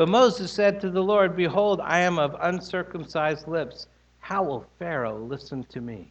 But 0.02 0.08
Moses 0.08 0.50
said 0.50 0.80
to 0.80 0.90
the 0.90 1.00
Lord, 1.00 1.36
Behold, 1.36 1.80
I 1.80 2.00
am 2.00 2.18
of 2.18 2.34
uncircumcised 2.40 3.46
lips. 3.46 3.86
How 4.18 4.42
will 4.42 4.66
Pharaoh 4.76 5.16
listen 5.16 5.62
to 5.66 5.80
me? 5.80 6.10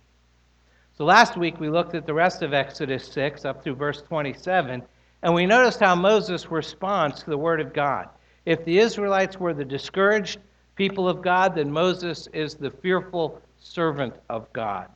So 0.97 1.03
last 1.03 1.35
week 1.35 1.59
we 1.59 1.69
looked 1.69 1.93
at 1.93 2.05
the 2.05 2.13
rest 2.13 2.41
of 2.41 2.53
Exodus 2.53 3.05
6 3.09 3.43
up 3.43 3.61
through 3.61 3.75
verse 3.75 4.01
27, 4.01 4.81
and 5.23 5.33
we 5.33 5.45
noticed 5.45 5.81
how 5.81 5.93
Moses 5.93 6.49
responds 6.49 7.21
to 7.21 7.29
the 7.29 7.37
word 7.37 7.59
of 7.59 7.73
God. 7.73 8.07
If 8.45 8.63
the 8.63 8.79
Israelites 8.79 9.41
were 9.41 9.53
the 9.53 9.65
discouraged 9.65 10.39
people 10.77 11.09
of 11.09 11.21
God, 11.21 11.53
then 11.55 11.69
Moses 11.69 12.29
is 12.31 12.53
the 12.55 12.71
fearful 12.71 13.41
servant 13.59 14.13
of 14.29 14.47
God. 14.53 14.87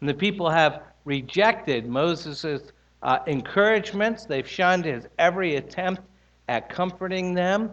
And 0.00 0.08
the 0.08 0.12
people 0.12 0.50
have 0.50 0.82
rejected 1.04 1.86
Moses' 1.86 2.72
uh, 3.00 3.20
encouragements, 3.28 4.24
they've 4.24 4.48
shunned 4.48 4.86
his 4.86 5.06
every 5.20 5.54
attempt 5.54 6.02
at 6.48 6.68
comforting 6.68 7.32
them. 7.32 7.70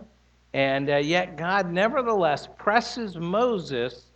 And 0.54 0.90
uh, 0.90 0.98
yet, 0.98 1.38
God 1.38 1.72
nevertheless 1.72 2.48
presses 2.58 3.18
Moses 3.18 4.08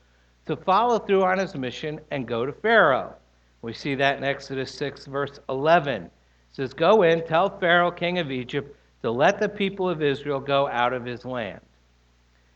to 0.45 0.55
follow 0.55 0.99
through 0.99 1.23
on 1.23 1.39
his 1.39 1.55
mission 1.55 1.99
and 2.11 2.27
go 2.27 2.45
to 2.45 2.51
Pharaoh. 2.51 3.15
We 3.61 3.73
see 3.73 3.95
that 3.95 4.17
in 4.17 4.23
Exodus 4.23 4.71
6, 4.73 5.05
verse 5.05 5.39
11. 5.49 6.03
It 6.03 6.11
says, 6.51 6.73
Go 6.73 7.03
in, 7.03 7.25
tell 7.25 7.57
Pharaoh, 7.59 7.91
king 7.91 8.19
of 8.19 8.31
Egypt, 8.31 8.75
to 9.01 9.11
let 9.11 9.39
the 9.39 9.49
people 9.49 9.89
of 9.89 10.03
Israel 10.03 10.39
go 10.39 10.67
out 10.67 10.93
of 10.93 11.05
his 11.05 11.25
land. 11.25 11.61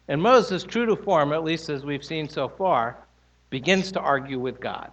And 0.07 0.21
Moses, 0.21 0.63
true 0.63 0.85
to 0.85 0.95
form, 0.95 1.33
at 1.33 1.43
least 1.43 1.69
as 1.69 1.85
we've 1.85 2.03
seen 2.03 2.27
so 2.27 2.49
far, 2.49 2.97
begins 3.49 3.91
to 3.93 3.99
argue 3.99 4.39
with 4.39 4.59
God. 4.59 4.91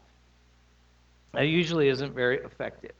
That 1.32 1.48
usually 1.48 1.88
isn't 1.88 2.14
very 2.14 2.38
effective. 2.38 2.92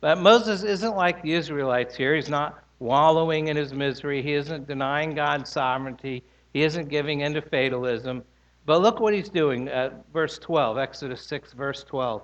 But 0.00 0.18
Moses 0.18 0.62
isn't 0.62 0.96
like 0.96 1.22
the 1.22 1.32
Israelites 1.32 1.96
here. 1.96 2.14
He's 2.14 2.28
not 2.28 2.62
wallowing 2.78 3.48
in 3.48 3.56
his 3.56 3.72
misery. 3.72 4.22
He 4.22 4.34
isn't 4.34 4.66
denying 4.66 5.14
God's 5.14 5.50
sovereignty. 5.50 6.22
He 6.52 6.62
isn't 6.62 6.88
giving 6.88 7.20
in 7.20 7.34
to 7.34 7.42
fatalism. 7.42 8.22
But 8.66 8.82
look 8.82 9.00
what 9.00 9.14
he's 9.14 9.28
doing. 9.28 9.68
Uh, 9.68 9.90
verse 10.12 10.38
12, 10.38 10.78
Exodus 10.78 11.24
6, 11.26 11.52
verse 11.52 11.84
12. 11.84 12.22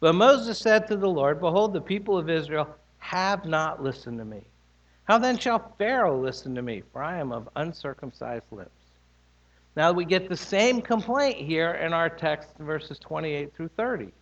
But 0.00 0.14
Moses 0.14 0.58
said 0.58 0.86
to 0.88 0.96
the 0.96 1.08
Lord, 1.08 1.40
Behold, 1.40 1.72
the 1.72 1.80
people 1.80 2.18
of 2.18 2.28
Israel 2.28 2.68
have 2.98 3.44
not 3.44 3.82
listened 3.82 4.18
to 4.18 4.24
me. 4.24 4.42
How 5.04 5.18
then 5.18 5.38
shall 5.38 5.72
Pharaoh 5.78 6.20
listen 6.20 6.54
to 6.54 6.62
me? 6.62 6.82
For 6.92 7.02
I 7.02 7.18
am 7.18 7.32
of 7.32 7.48
uncircumcised 7.56 8.44
lips. 8.50 8.70
Now 9.76 9.92
we 9.92 10.04
get 10.04 10.28
the 10.28 10.36
same 10.36 10.80
complaint 10.80 11.36
here 11.36 11.72
in 11.72 11.92
our 11.92 12.08
text, 12.08 12.50
verses 12.58 12.98
28 12.98 13.54
through 13.54 13.68
30. 13.76 14.12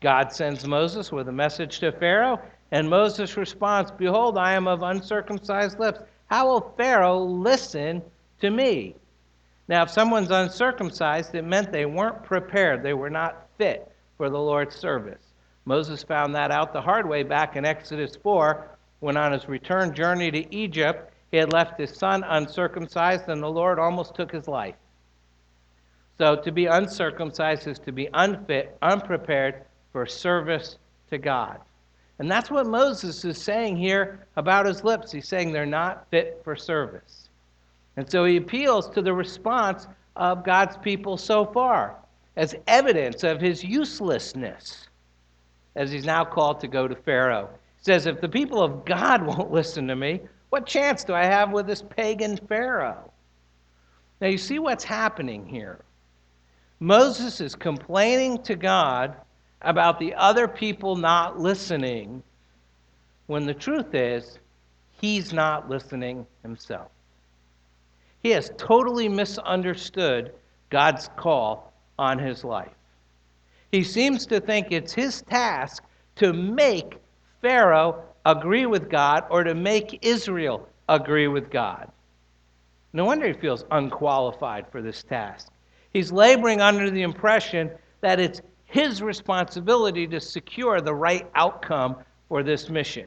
God 0.00 0.32
sends 0.32 0.66
Moses 0.66 1.12
with 1.12 1.28
a 1.28 1.32
message 1.32 1.80
to 1.80 1.92
Pharaoh, 1.92 2.40
and 2.72 2.88
Moses 2.88 3.36
responds, 3.36 3.90
Behold, 3.90 4.38
I 4.38 4.52
am 4.52 4.68
of 4.68 4.82
uncircumcised 4.82 5.78
lips. 5.78 6.00
How 6.26 6.46
will 6.48 6.74
Pharaoh 6.76 7.24
listen 7.24 8.02
to 8.40 8.50
me? 8.50 8.94
Now, 9.68 9.82
if 9.82 9.90
someone's 9.90 10.30
uncircumcised, 10.30 11.34
it 11.34 11.44
meant 11.44 11.72
they 11.72 11.86
weren't 11.86 12.22
prepared. 12.22 12.82
They 12.82 12.94
were 12.94 13.10
not 13.10 13.46
fit 13.58 13.90
for 14.16 14.30
the 14.30 14.38
Lord's 14.38 14.76
service. 14.76 15.22
Moses 15.64 16.02
found 16.02 16.34
that 16.34 16.50
out 16.50 16.72
the 16.72 16.80
hard 16.80 17.08
way 17.08 17.22
back 17.22 17.56
in 17.56 17.64
Exodus 17.64 18.16
4 18.16 18.68
when, 19.00 19.16
on 19.16 19.32
his 19.32 19.48
return 19.48 19.94
journey 19.94 20.30
to 20.30 20.54
Egypt, 20.54 21.12
he 21.30 21.36
had 21.36 21.52
left 21.52 21.78
his 21.78 21.94
son 21.94 22.24
uncircumcised, 22.24 23.28
and 23.28 23.42
the 23.42 23.50
Lord 23.50 23.78
almost 23.78 24.14
took 24.14 24.32
his 24.32 24.48
life. 24.48 24.74
So, 26.18 26.36
to 26.36 26.52
be 26.52 26.66
uncircumcised 26.66 27.66
is 27.66 27.78
to 27.80 27.92
be 27.92 28.08
unfit, 28.12 28.76
unprepared 28.82 29.62
for 29.92 30.06
service 30.06 30.76
to 31.10 31.18
God. 31.18 31.60
And 32.20 32.30
that's 32.30 32.50
what 32.50 32.66
Moses 32.66 33.24
is 33.24 33.40
saying 33.40 33.78
here 33.78 34.26
about 34.36 34.66
his 34.66 34.84
lips. 34.84 35.10
He's 35.10 35.26
saying 35.26 35.52
they're 35.52 35.64
not 35.64 36.06
fit 36.10 36.42
for 36.44 36.54
service. 36.54 37.30
And 37.96 38.08
so 38.10 38.26
he 38.26 38.36
appeals 38.36 38.90
to 38.90 39.00
the 39.00 39.14
response 39.14 39.88
of 40.16 40.44
God's 40.44 40.76
people 40.76 41.16
so 41.16 41.46
far 41.46 41.96
as 42.36 42.54
evidence 42.66 43.24
of 43.24 43.40
his 43.40 43.64
uselessness, 43.64 44.86
as 45.76 45.90
he's 45.90 46.04
now 46.04 46.22
called 46.22 46.60
to 46.60 46.68
go 46.68 46.86
to 46.86 46.94
Pharaoh. 46.94 47.48
He 47.78 47.84
says, 47.84 48.04
If 48.04 48.20
the 48.20 48.28
people 48.28 48.62
of 48.62 48.84
God 48.84 49.22
won't 49.26 49.50
listen 49.50 49.88
to 49.88 49.96
me, 49.96 50.20
what 50.50 50.66
chance 50.66 51.04
do 51.04 51.14
I 51.14 51.24
have 51.24 51.52
with 51.52 51.66
this 51.66 51.80
pagan 51.80 52.36
Pharaoh? 52.36 53.10
Now, 54.20 54.28
you 54.28 54.36
see 54.36 54.58
what's 54.58 54.84
happening 54.84 55.46
here. 55.46 55.80
Moses 56.80 57.40
is 57.40 57.54
complaining 57.54 58.42
to 58.42 58.56
God 58.56 59.16
about 59.62 59.98
the 59.98 60.14
other 60.14 60.48
people 60.48 60.96
not 60.96 61.38
listening, 61.38 62.22
when 63.26 63.46
the 63.46 63.54
truth 63.54 63.94
is, 63.94 64.38
he's 65.00 65.32
not 65.32 65.68
listening 65.68 66.26
himself. 66.42 66.90
He 68.22 68.30
has 68.30 68.50
totally 68.56 69.08
misunderstood 69.08 70.32
God's 70.68 71.08
call 71.16 71.72
on 71.98 72.18
his 72.18 72.44
life. 72.44 72.72
He 73.72 73.84
seems 73.84 74.26
to 74.26 74.40
think 74.40 74.68
it's 74.70 74.92
his 74.92 75.22
task 75.22 75.84
to 76.16 76.32
make 76.32 76.96
Pharaoh 77.40 78.02
agree 78.26 78.66
with 78.66 78.90
God 78.90 79.24
or 79.30 79.44
to 79.44 79.54
make 79.54 80.00
Israel 80.02 80.68
agree 80.88 81.28
with 81.28 81.50
God. 81.50 81.90
No 82.92 83.04
wonder 83.04 83.28
he 83.28 83.32
feels 83.32 83.64
unqualified 83.70 84.66
for 84.70 84.82
this 84.82 85.02
task. 85.02 85.48
He's 85.92 86.12
laboring 86.12 86.60
under 86.60 86.90
the 86.90 87.02
impression 87.02 87.70
that 88.00 88.20
it's 88.20 88.40
his 88.70 89.02
responsibility 89.02 90.06
to 90.06 90.20
secure 90.20 90.80
the 90.80 90.94
right 90.94 91.28
outcome 91.34 91.96
for 92.28 92.44
this 92.44 92.70
mission. 92.70 93.06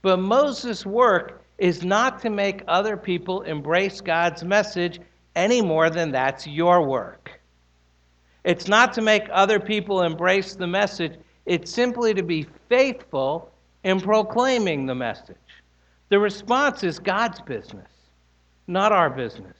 But 0.00 0.18
Moses' 0.18 0.86
work 0.86 1.44
is 1.58 1.84
not 1.84 2.18
to 2.22 2.30
make 2.30 2.62
other 2.66 2.96
people 2.96 3.42
embrace 3.42 4.00
God's 4.00 4.42
message 4.42 4.98
any 5.36 5.60
more 5.60 5.90
than 5.90 6.10
that's 6.10 6.46
your 6.46 6.82
work. 6.86 7.38
It's 8.44 8.68
not 8.68 8.94
to 8.94 9.02
make 9.02 9.24
other 9.30 9.60
people 9.60 10.02
embrace 10.02 10.54
the 10.54 10.66
message, 10.66 11.18
it's 11.44 11.70
simply 11.70 12.14
to 12.14 12.22
be 12.22 12.46
faithful 12.70 13.52
in 13.84 14.00
proclaiming 14.00 14.86
the 14.86 14.94
message. 14.94 15.36
The 16.08 16.18
response 16.18 16.82
is 16.82 16.98
God's 16.98 17.40
business, 17.42 17.90
not 18.66 18.92
our 18.92 19.10
business. 19.10 19.56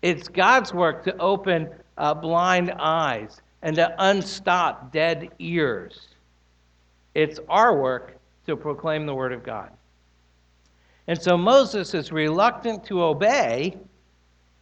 It's 0.00 0.26
God's 0.26 0.72
work 0.72 1.04
to 1.04 1.16
open 1.18 1.68
uh, 1.98 2.14
blind 2.14 2.72
eyes 2.78 3.42
and 3.62 3.76
to 3.76 3.94
unstop 3.98 4.92
dead 4.92 5.30
ears. 5.38 6.08
It's 7.14 7.40
our 7.48 7.80
work 7.80 8.16
to 8.46 8.56
proclaim 8.56 9.06
the 9.06 9.14
Word 9.14 9.32
of 9.32 9.42
God. 9.42 9.70
And 11.06 11.20
so 11.20 11.36
Moses 11.36 11.94
is 11.94 12.12
reluctant 12.12 12.84
to 12.84 13.02
obey 13.02 13.76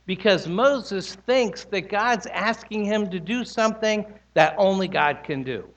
because 0.07 0.47
Moses 0.47 1.15
thinks 1.15 1.65
that 1.65 1.89
God's 1.89 2.27
asking 2.27 2.85
him 2.85 3.11
to 3.11 3.19
do 3.19 3.45
something 3.45 4.07
that 4.35 4.55
only 4.57 4.87
God 4.87 5.21
can 5.25 5.43
do. 5.43 5.69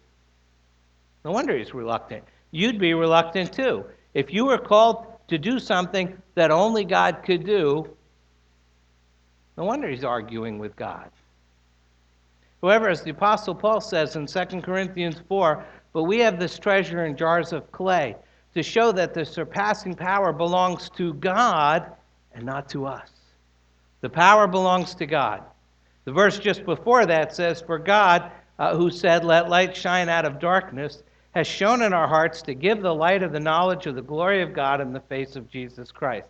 No 1.25 1.31
wonder 1.31 1.57
he's 1.57 1.73
reluctant. 1.73 2.23
You'd 2.51 2.79
be 2.79 2.93
reluctant 2.93 3.51
too. 3.51 3.85
If 4.13 4.31
you 4.31 4.45
were 4.45 4.57
called 4.57 5.07
to 5.27 5.37
do 5.37 5.59
something 5.59 6.15
that 6.35 6.51
only 6.51 6.85
God 6.85 7.23
could 7.23 7.45
do, 7.45 7.87
no 9.57 9.65
wonder 9.65 9.89
he's 9.89 10.03
arguing 10.03 10.59
with 10.59 10.75
God. 10.75 11.09
However, 12.61 12.89
as 12.89 13.01
the 13.01 13.11
Apostle 13.11 13.55
Paul 13.55 13.81
says 13.81 14.15
in 14.15 14.25
2 14.25 14.61
Corinthians 14.61 15.21
4, 15.27 15.65
but 15.93 16.03
we 16.03 16.19
have 16.19 16.39
this 16.39 16.59
treasure 16.59 17.05
in 17.05 17.15
jars 17.15 17.53
of 17.53 17.71
clay 17.71 18.15
to 18.53 18.63
show 18.63 18.91
that 18.91 19.13
the 19.13 19.25
surpassing 19.25 19.95
power 19.95 20.33
belongs 20.33 20.89
to 20.97 21.13
God 21.15 21.91
and 22.33 22.45
not 22.45 22.69
to 22.69 22.85
us. 22.85 23.09
The 24.01 24.09
power 24.09 24.47
belongs 24.47 24.95
to 24.95 25.05
God. 25.05 25.43
The 26.05 26.11
verse 26.11 26.39
just 26.39 26.65
before 26.65 27.05
that 27.05 27.35
says, 27.35 27.61
For 27.61 27.77
God, 27.77 28.31
uh, 28.57 28.75
who 28.75 28.89
said, 28.89 29.23
Let 29.23 29.49
light 29.49 29.75
shine 29.75 30.09
out 30.09 30.25
of 30.25 30.39
darkness, 30.39 31.03
has 31.31 31.47
shown 31.47 31.81
in 31.81 31.93
our 31.93 32.07
hearts 32.07 32.41
to 32.43 32.53
give 32.53 32.81
the 32.81 32.93
light 32.93 33.23
of 33.23 33.31
the 33.31 33.39
knowledge 33.39 33.85
of 33.85 33.95
the 33.95 34.01
glory 34.01 34.41
of 34.41 34.53
God 34.53 34.81
in 34.81 34.93
the 34.93 34.99
face 35.01 35.35
of 35.35 35.49
Jesus 35.49 35.91
Christ. 35.91 36.27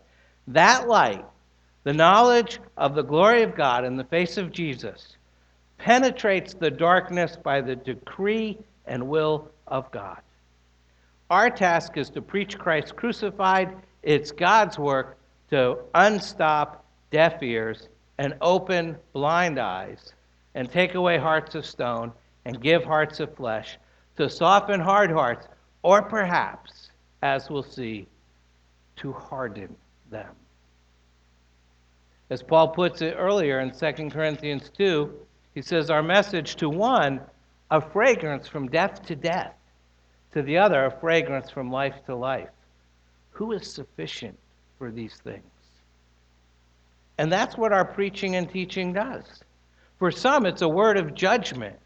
That 0.47 0.87
light, 0.87 1.25
the 1.83 1.93
knowledge 1.93 2.59
of 2.75 2.95
the 2.95 3.03
glory 3.03 3.43
of 3.43 3.55
God 3.55 3.85
in 3.85 3.95
the 3.95 4.03
face 4.03 4.37
of 4.37 4.51
Jesus, 4.51 5.15
penetrates 5.79 6.53
the 6.53 6.69
darkness 6.69 7.37
by 7.41 7.61
the 7.61 7.75
decree 7.75 8.59
and 8.85 9.07
will 9.07 9.49
of 9.67 9.89
God. 9.91 10.19
Our 11.29 11.49
task 11.49 11.97
is 11.97 12.09
to 12.11 12.21
preach 12.21 12.57
Christ 12.57 12.95
crucified. 12.95 13.75
It's 14.03 14.31
God's 14.31 14.77
work 14.77 15.17
to 15.49 15.79
unstop 15.95 16.85
deaf 17.11 17.41
ears 17.41 17.87
and 18.17 18.35
open 18.41 18.97
blind 19.13 19.59
eyes 19.59 20.13
and 20.53 20.71
take 20.71 20.95
away 20.95 21.17
hearts 21.17 21.55
of 21.55 21.65
stone 21.65 22.11
and 22.45 22.61
give 22.61 22.83
hearts 22.83 23.19
of 23.19 23.35
flesh 23.35 23.77
to 24.17 24.29
soften 24.29 24.81
hard 24.81 25.11
hearts, 25.11 25.47
or 25.81 26.01
perhaps, 26.01 26.89
as 27.21 27.49
we'll 27.49 27.63
see, 27.63 28.05
to 28.97 29.13
harden 29.13 29.73
them. 30.11 30.35
As 32.29 32.43
Paul 32.43 32.67
puts 32.67 33.01
it 33.01 33.15
earlier 33.17 33.61
in 33.61 33.71
2 33.71 34.09
Corinthians 34.09 34.69
2, 34.77 35.13
he 35.53 35.61
says, 35.61 35.89
Our 35.89 36.03
message 36.03 36.55
to 36.57 36.69
one, 36.69 37.21
a 37.71 37.81
fragrance 37.81 38.47
from 38.47 38.67
death 38.67 39.05
to 39.07 39.15
death, 39.15 39.53
to 40.33 40.41
the 40.41 40.57
other, 40.57 40.85
a 40.85 40.99
fragrance 40.99 41.49
from 41.49 41.71
life 41.71 41.95
to 42.05 42.15
life. 42.15 42.49
Who 43.31 43.51
is 43.53 43.71
sufficient 43.71 44.37
for 44.77 44.91
these 44.91 45.15
things? 45.23 45.43
And 47.17 47.31
that's 47.31 47.57
what 47.57 47.73
our 47.73 47.85
preaching 47.85 48.35
and 48.35 48.49
teaching 48.49 48.93
does. 48.93 49.43
For 49.97 50.11
some, 50.11 50.45
it's 50.45 50.61
a 50.61 50.69
word 50.69 50.97
of 50.97 51.13
judgment 51.13 51.77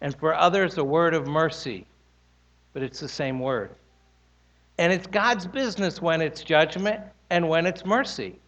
and 0.00 0.16
for 0.18 0.34
others, 0.34 0.78
a 0.78 0.84
word 0.84 1.14
of 1.14 1.26
mercy. 1.26 1.86
But 2.72 2.82
it's 2.82 2.98
the 2.98 3.08
same 3.08 3.38
word. 3.38 3.74
And 4.78 4.92
it's 4.92 5.06
God's 5.06 5.46
business 5.46 6.00
when 6.00 6.22
it's 6.22 6.42
judgment 6.42 7.00
and 7.30 7.48
when 7.48 7.66
it's 7.66 7.84
mercy. 7.84 8.38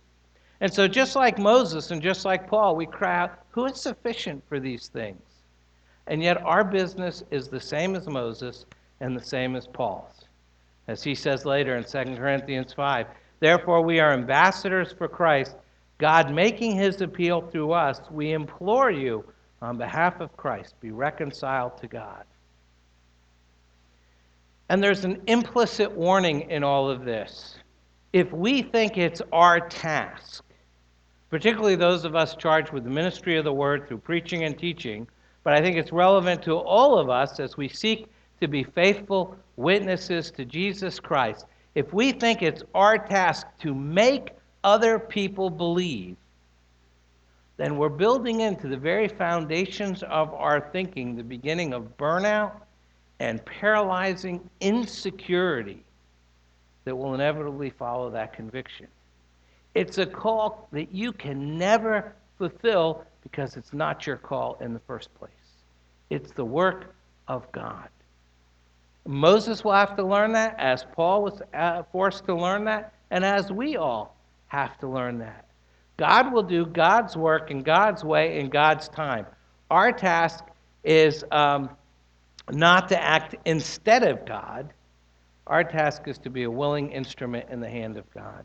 And 0.60 0.72
so, 0.72 0.88
just 0.88 1.14
like 1.14 1.38
Moses 1.38 1.90
and 1.90 2.00
just 2.00 2.24
like 2.24 2.48
Paul, 2.48 2.74
we 2.74 2.86
cry 2.86 3.18
out, 3.18 3.43
Who 3.54 3.66
is 3.66 3.80
sufficient 3.80 4.42
for 4.48 4.58
these 4.58 4.88
things? 4.88 5.22
And 6.08 6.20
yet, 6.20 6.42
our 6.42 6.64
business 6.64 7.22
is 7.30 7.46
the 7.46 7.60
same 7.60 7.94
as 7.94 8.08
Moses 8.08 8.66
and 8.98 9.16
the 9.16 9.24
same 9.24 9.54
as 9.54 9.68
Paul's. 9.68 10.24
As 10.88 11.04
he 11.04 11.14
says 11.14 11.46
later 11.46 11.76
in 11.76 11.84
2 11.84 12.16
Corinthians 12.16 12.72
5 12.72 13.06
Therefore, 13.38 13.82
we 13.82 14.00
are 14.00 14.12
ambassadors 14.12 14.92
for 14.92 15.06
Christ, 15.06 15.54
God 15.98 16.34
making 16.34 16.74
his 16.74 17.00
appeal 17.00 17.42
through 17.42 17.70
us. 17.70 18.00
We 18.10 18.32
implore 18.32 18.90
you 18.90 19.24
on 19.62 19.78
behalf 19.78 20.20
of 20.20 20.36
Christ, 20.36 20.74
be 20.80 20.90
reconciled 20.90 21.78
to 21.78 21.86
God. 21.86 22.24
And 24.68 24.82
there's 24.82 25.04
an 25.04 25.22
implicit 25.28 25.92
warning 25.92 26.50
in 26.50 26.64
all 26.64 26.90
of 26.90 27.04
this. 27.04 27.56
If 28.12 28.32
we 28.32 28.62
think 28.62 28.98
it's 28.98 29.22
our 29.32 29.60
task, 29.60 30.43
particularly 31.34 31.74
those 31.74 32.04
of 32.04 32.14
us 32.14 32.36
charged 32.36 32.70
with 32.70 32.84
the 32.84 32.90
ministry 32.90 33.36
of 33.36 33.42
the 33.42 33.52
word 33.52 33.88
through 33.88 33.98
preaching 33.98 34.44
and 34.44 34.56
teaching, 34.56 35.04
but 35.42 35.52
I 35.52 35.60
think 35.60 35.76
it's 35.76 35.90
relevant 35.90 36.44
to 36.44 36.52
all 36.52 36.96
of 36.96 37.10
us 37.10 37.40
as 37.40 37.56
we 37.56 37.66
seek 37.66 38.06
to 38.40 38.46
be 38.46 38.62
faithful 38.62 39.36
witnesses 39.56 40.30
to 40.30 40.44
Jesus 40.44 41.00
Christ. 41.00 41.46
If 41.74 41.92
we 41.92 42.12
think 42.12 42.40
it's 42.40 42.62
our 42.72 42.96
task 42.96 43.48
to 43.62 43.74
make 43.74 44.30
other 44.62 44.96
people 44.96 45.50
believe, 45.50 46.14
then 47.56 47.78
we're 47.78 47.88
building 47.88 48.38
into 48.38 48.68
the 48.68 48.76
very 48.76 49.08
foundations 49.08 50.04
of 50.04 50.32
our 50.34 50.60
thinking 50.70 51.16
the 51.16 51.24
beginning 51.24 51.72
of 51.74 51.96
burnout 51.98 52.52
and 53.18 53.44
paralyzing 53.44 54.48
insecurity 54.60 55.82
that 56.84 56.94
will 56.94 57.12
inevitably 57.12 57.70
follow 57.70 58.08
that 58.10 58.34
conviction. 58.34 58.86
It's 59.74 59.98
a 59.98 60.06
call 60.06 60.68
that 60.72 60.94
you 60.94 61.12
can 61.12 61.58
never 61.58 62.14
fulfill 62.38 63.04
because 63.22 63.56
it's 63.56 63.72
not 63.72 64.06
your 64.06 64.16
call 64.16 64.56
in 64.60 64.72
the 64.72 64.80
first 64.80 65.12
place. 65.14 65.30
It's 66.10 66.30
the 66.32 66.44
work 66.44 66.94
of 67.26 67.50
God. 67.52 67.88
Moses 69.06 69.64
will 69.64 69.72
have 69.72 69.96
to 69.96 70.04
learn 70.04 70.32
that, 70.32 70.54
as 70.58 70.86
Paul 70.94 71.22
was 71.22 71.42
uh, 71.52 71.82
forced 71.92 72.24
to 72.26 72.34
learn 72.34 72.64
that, 72.64 72.94
and 73.10 73.24
as 73.24 73.52
we 73.52 73.76
all 73.76 74.16
have 74.46 74.78
to 74.78 74.88
learn 74.88 75.18
that. 75.18 75.44
God 75.96 76.32
will 76.32 76.42
do 76.42 76.66
God's 76.66 77.16
work 77.16 77.50
in 77.50 77.62
God's 77.62 78.02
way 78.02 78.38
in 78.40 78.48
God's 78.48 78.88
time. 78.88 79.26
Our 79.70 79.92
task 79.92 80.44
is 80.82 81.24
um, 81.30 81.70
not 82.50 82.88
to 82.88 83.02
act 83.02 83.36
instead 83.44 84.02
of 84.02 84.24
God. 84.26 84.72
Our 85.46 85.64
task 85.64 86.08
is 86.08 86.18
to 86.18 86.30
be 86.30 86.44
a 86.44 86.50
willing 86.50 86.90
instrument 86.90 87.48
in 87.50 87.60
the 87.60 87.68
hand 87.68 87.96
of 87.96 88.10
God. 88.12 88.44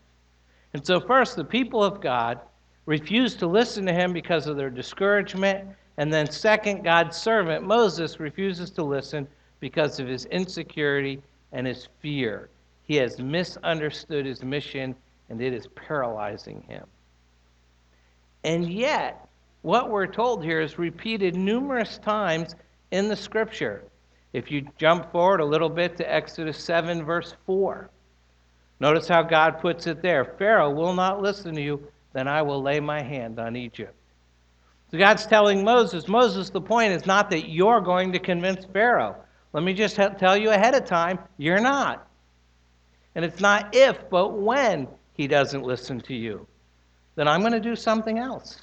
And 0.72 0.86
so, 0.86 1.00
first, 1.00 1.36
the 1.36 1.44
people 1.44 1.82
of 1.82 2.00
God 2.00 2.40
refuse 2.86 3.34
to 3.36 3.46
listen 3.46 3.84
to 3.86 3.92
him 3.92 4.12
because 4.12 4.46
of 4.46 4.56
their 4.56 4.70
discouragement. 4.70 5.68
And 5.96 6.12
then, 6.12 6.30
second, 6.30 6.82
God's 6.82 7.16
servant, 7.16 7.64
Moses, 7.64 8.20
refuses 8.20 8.70
to 8.70 8.82
listen 8.82 9.26
because 9.58 10.00
of 10.00 10.06
his 10.06 10.26
insecurity 10.26 11.22
and 11.52 11.66
his 11.66 11.88
fear. 12.00 12.48
He 12.84 12.96
has 12.96 13.18
misunderstood 13.18 14.26
his 14.26 14.42
mission, 14.42 14.94
and 15.28 15.40
it 15.40 15.52
is 15.52 15.66
paralyzing 15.68 16.62
him. 16.68 16.84
And 18.44 18.72
yet, 18.72 19.28
what 19.62 19.90
we're 19.90 20.06
told 20.06 20.42
here 20.42 20.60
is 20.60 20.78
repeated 20.78 21.36
numerous 21.36 21.98
times 21.98 22.54
in 22.90 23.08
the 23.08 23.16
scripture. 23.16 23.84
If 24.32 24.50
you 24.50 24.66
jump 24.78 25.10
forward 25.12 25.40
a 25.40 25.44
little 25.44 25.68
bit 25.68 25.96
to 25.98 26.12
Exodus 26.12 26.58
7, 26.58 27.04
verse 27.04 27.34
4, 27.46 27.90
notice 28.80 29.06
how 29.06 29.22
God 29.22 29.60
puts 29.60 29.86
it 29.86 30.02
there 30.02 30.24
Pharaoh 30.24 30.70
will 30.70 30.94
not 30.94 31.22
listen 31.22 31.54
to 31.54 31.62
you, 31.62 31.86
then 32.12 32.26
I 32.26 32.42
will 32.42 32.62
lay 32.62 32.80
my 32.80 33.02
hand 33.02 33.38
on 33.38 33.56
Egypt. 33.56 33.94
So 34.90 34.98
God's 34.98 35.26
telling 35.26 35.62
Moses, 35.62 36.08
Moses, 36.08 36.50
the 36.50 36.60
point 36.60 36.92
is 36.92 37.06
not 37.06 37.30
that 37.30 37.48
you're 37.48 37.80
going 37.80 38.12
to 38.12 38.18
convince 38.18 38.64
Pharaoh. 38.64 39.14
Let 39.52 39.62
me 39.62 39.72
just 39.72 39.94
tell 39.94 40.36
you 40.36 40.50
ahead 40.50 40.74
of 40.74 40.84
time, 40.84 41.20
you're 41.38 41.60
not. 41.60 42.08
And 43.14 43.24
it's 43.24 43.40
not 43.40 43.74
if, 43.74 44.10
but 44.10 44.38
when 44.38 44.88
he 45.14 45.28
doesn't 45.28 45.62
listen 45.62 46.00
to 46.00 46.14
you 46.14 46.46
then 47.20 47.28
I'm 47.28 47.40
going 47.40 47.52
to 47.52 47.60
do 47.60 47.76
something 47.76 48.18
else. 48.18 48.58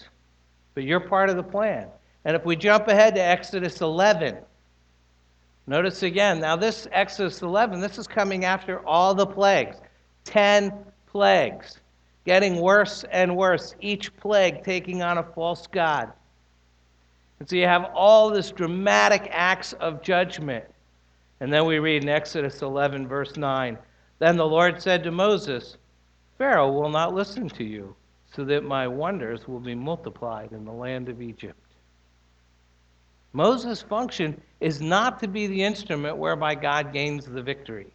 But 0.73 0.83
you're 0.83 0.99
part 0.99 1.29
of 1.29 1.35
the 1.35 1.43
plan. 1.43 1.89
And 2.25 2.35
if 2.35 2.43
we 2.43 2.55
jump 2.55 2.87
ahead 2.87 3.13
to 3.13 3.21
Exodus 3.21 3.81
11, 3.81 4.37
notice 5.67 6.01
again, 6.01 6.39
now 6.39 6.55
this 6.55 6.87
Exodus 6.91 7.43
11, 7.43 7.79
this 7.79 7.99
is 7.99 8.07
coming 8.07 8.45
after 8.45 8.85
all 8.85 9.13
the 9.13 9.27
plagues 9.27 9.77
10 10.27 10.73
plagues, 11.07 11.79
getting 12.25 12.59
worse 12.61 13.05
and 13.11 13.35
worse, 13.35 13.75
each 13.79 14.15
plague 14.17 14.63
taking 14.63 15.01
on 15.01 15.17
a 15.17 15.23
false 15.23 15.65
God. 15.67 16.11
And 17.39 17.49
so 17.49 17.55
you 17.55 17.65
have 17.65 17.89
all 17.95 18.29
this 18.29 18.51
dramatic 18.51 19.29
acts 19.31 19.73
of 19.73 20.01
judgment. 20.01 20.65
And 21.39 21.51
then 21.51 21.65
we 21.65 21.79
read 21.79 22.03
in 22.03 22.09
Exodus 22.09 22.61
11, 22.61 23.07
verse 23.07 23.37
9 23.37 23.77
Then 24.19 24.37
the 24.37 24.45
Lord 24.45 24.81
said 24.81 25.03
to 25.03 25.11
Moses, 25.11 25.77
Pharaoh 26.37 26.71
will 26.71 26.89
not 26.89 27.13
listen 27.13 27.47
to 27.49 27.63
you 27.63 27.95
so 28.35 28.43
that 28.45 28.63
my 28.63 28.87
wonders 28.87 29.47
will 29.47 29.59
be 29.59 29.75
multiplied 29.75 30.51
in 30.51 30.65
the 30.65 30.71
land 30.71 31.09
of 31.09 31.21
Egypt. 31.21 31.59
Moses' 33.33 33.81
function 33.81 34.39
is 34.59 34.81
not 34.81 35.19
to 35.19 35.27
be 35.27 35.47
the 35.47 35.63
instrument 35.63 36.17
whereby 36.17 36.55
God 36.55 36.91
gains 36.91 37.25
the 37.25 37.41
victory. 37.41 37.87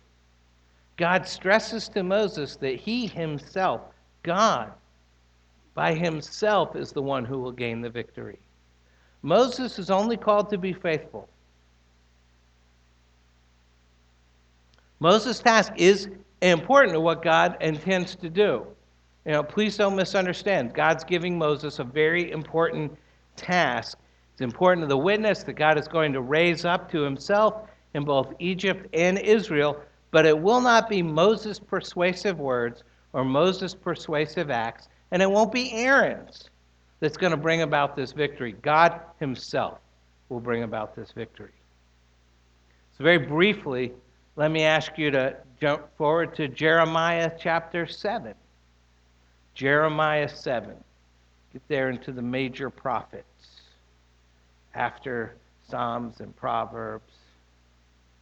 God 1.02 1.26
stresses 1.26 1.88
to 1.88 2.04
Moses 2.04 2.54
that 2.58 2.76
he 2.76 3.08
himself, 3.08 3.80
God, 4.22 4.70
by 5.74 5.94
himself, 5.94 6.76
is 6.76 6.92
the 6.92 7.02
one 7.02 7.24
who 7.24 7.40
will 7.40 7.50
gain 7.50 7.80
the 7.80 7.90
victory. 7.90 8.38
Moses 9.22 9.80
is 9.80 9.90
only 9.90 10.16
called 10.16 10.48
to 10.50 10.58
be 10.58 10.72
faithful. 10.72 11.28
Moses' 15.00 15.40
task 15.40 15.72
is 15.76 16.06
important 16.40 16.94
to 16.94 17.00
what 17.00 17.24
God 17.24 17.56
intends 17.60 18.14
to 18.14 18.30
do. 18.30 18.64
You 19.26 19.32
know, 19.32 19.42
please 19.42 19.76
don't 19.76 19.96
misunderstand. 19.96 20.72
God's 20.72 21.02
giving 21.02 21.36
Moses 21.36 21.80
a 21.80 21.84
very 21.84 22.30
important 22.30 22.96
task. 23.34 23.98
It's 24.34 24.40
important 24.40 24.84
to 24.84 24.88
the 24.88 24.96
witness 24.96 25.42
that 25.42 25.54
God 25.54 25.80
is 25.80 25.88
going 25.88 26.12
to 26.12 26.20
raise 26.20 26.64
up 26.64 26.88
to 26.92 27.00
himself 27.00 27.68
in 27.94 28.04
both 28.04 28.32
Egypt 28.38 28.86
and 28.94 29.18
Israel, 29.18 29.82
but 30.12 30.26
it 30.26 30.38
will 30.38 30.60
not 30.60 30.88
be 30.88 31.02
Moses' 31.02 31.58
persuasive 31.58 32.38
words 32.38 32.84
or 33.12 33.24
Moses' 33.24 33.74
persuasive 33.74 34.50
acts, 34.50 34.88
and 35.10 35.20
it 35.20 35.28
won't 35.28 35.50
be 35.50 35.72
Aaron's 35.72 36.50
that's 37.00 37.16
going 37.16 37.32
to 37.32 37.36
bring 37.36 37.62
about 37.62 37.96
this 37.96 38.12
victory. 38.12 38.52
God 38.62 39.00
himself 39.18 39.78
will 40.28 40.38
bring 40.38 40.62
about 40.62 40.94
this 40.94 41.10
victory. 41.10 41.50
So, 42.96 43.04
very 43.04 43.18
briefly, 43.18 43.92
let 44.36 44.50
me 44.50 44.62
ask 44.62 44.96
you 44.96 45.10
to 45.10 45.36
jump 45.60 45.82
forward 45.96 46.36
to 46.36 46.46
Jeremiah 46.46 47.30
chapter 47.38 47.86
7. 47.86 48.34
Jeremiah 49.54 50.28
7. 50.28 50.74
Get 51.52 51.62
there 51.68 51.90
into 51.90 52.12
the 52.12 52.22
major 52.22 52.70
prophets. 52.70 53.24
After 54.74 55.34
Psalms 55.68 56.20
and 56.20 56.34
Proverbs, 56.36 57.12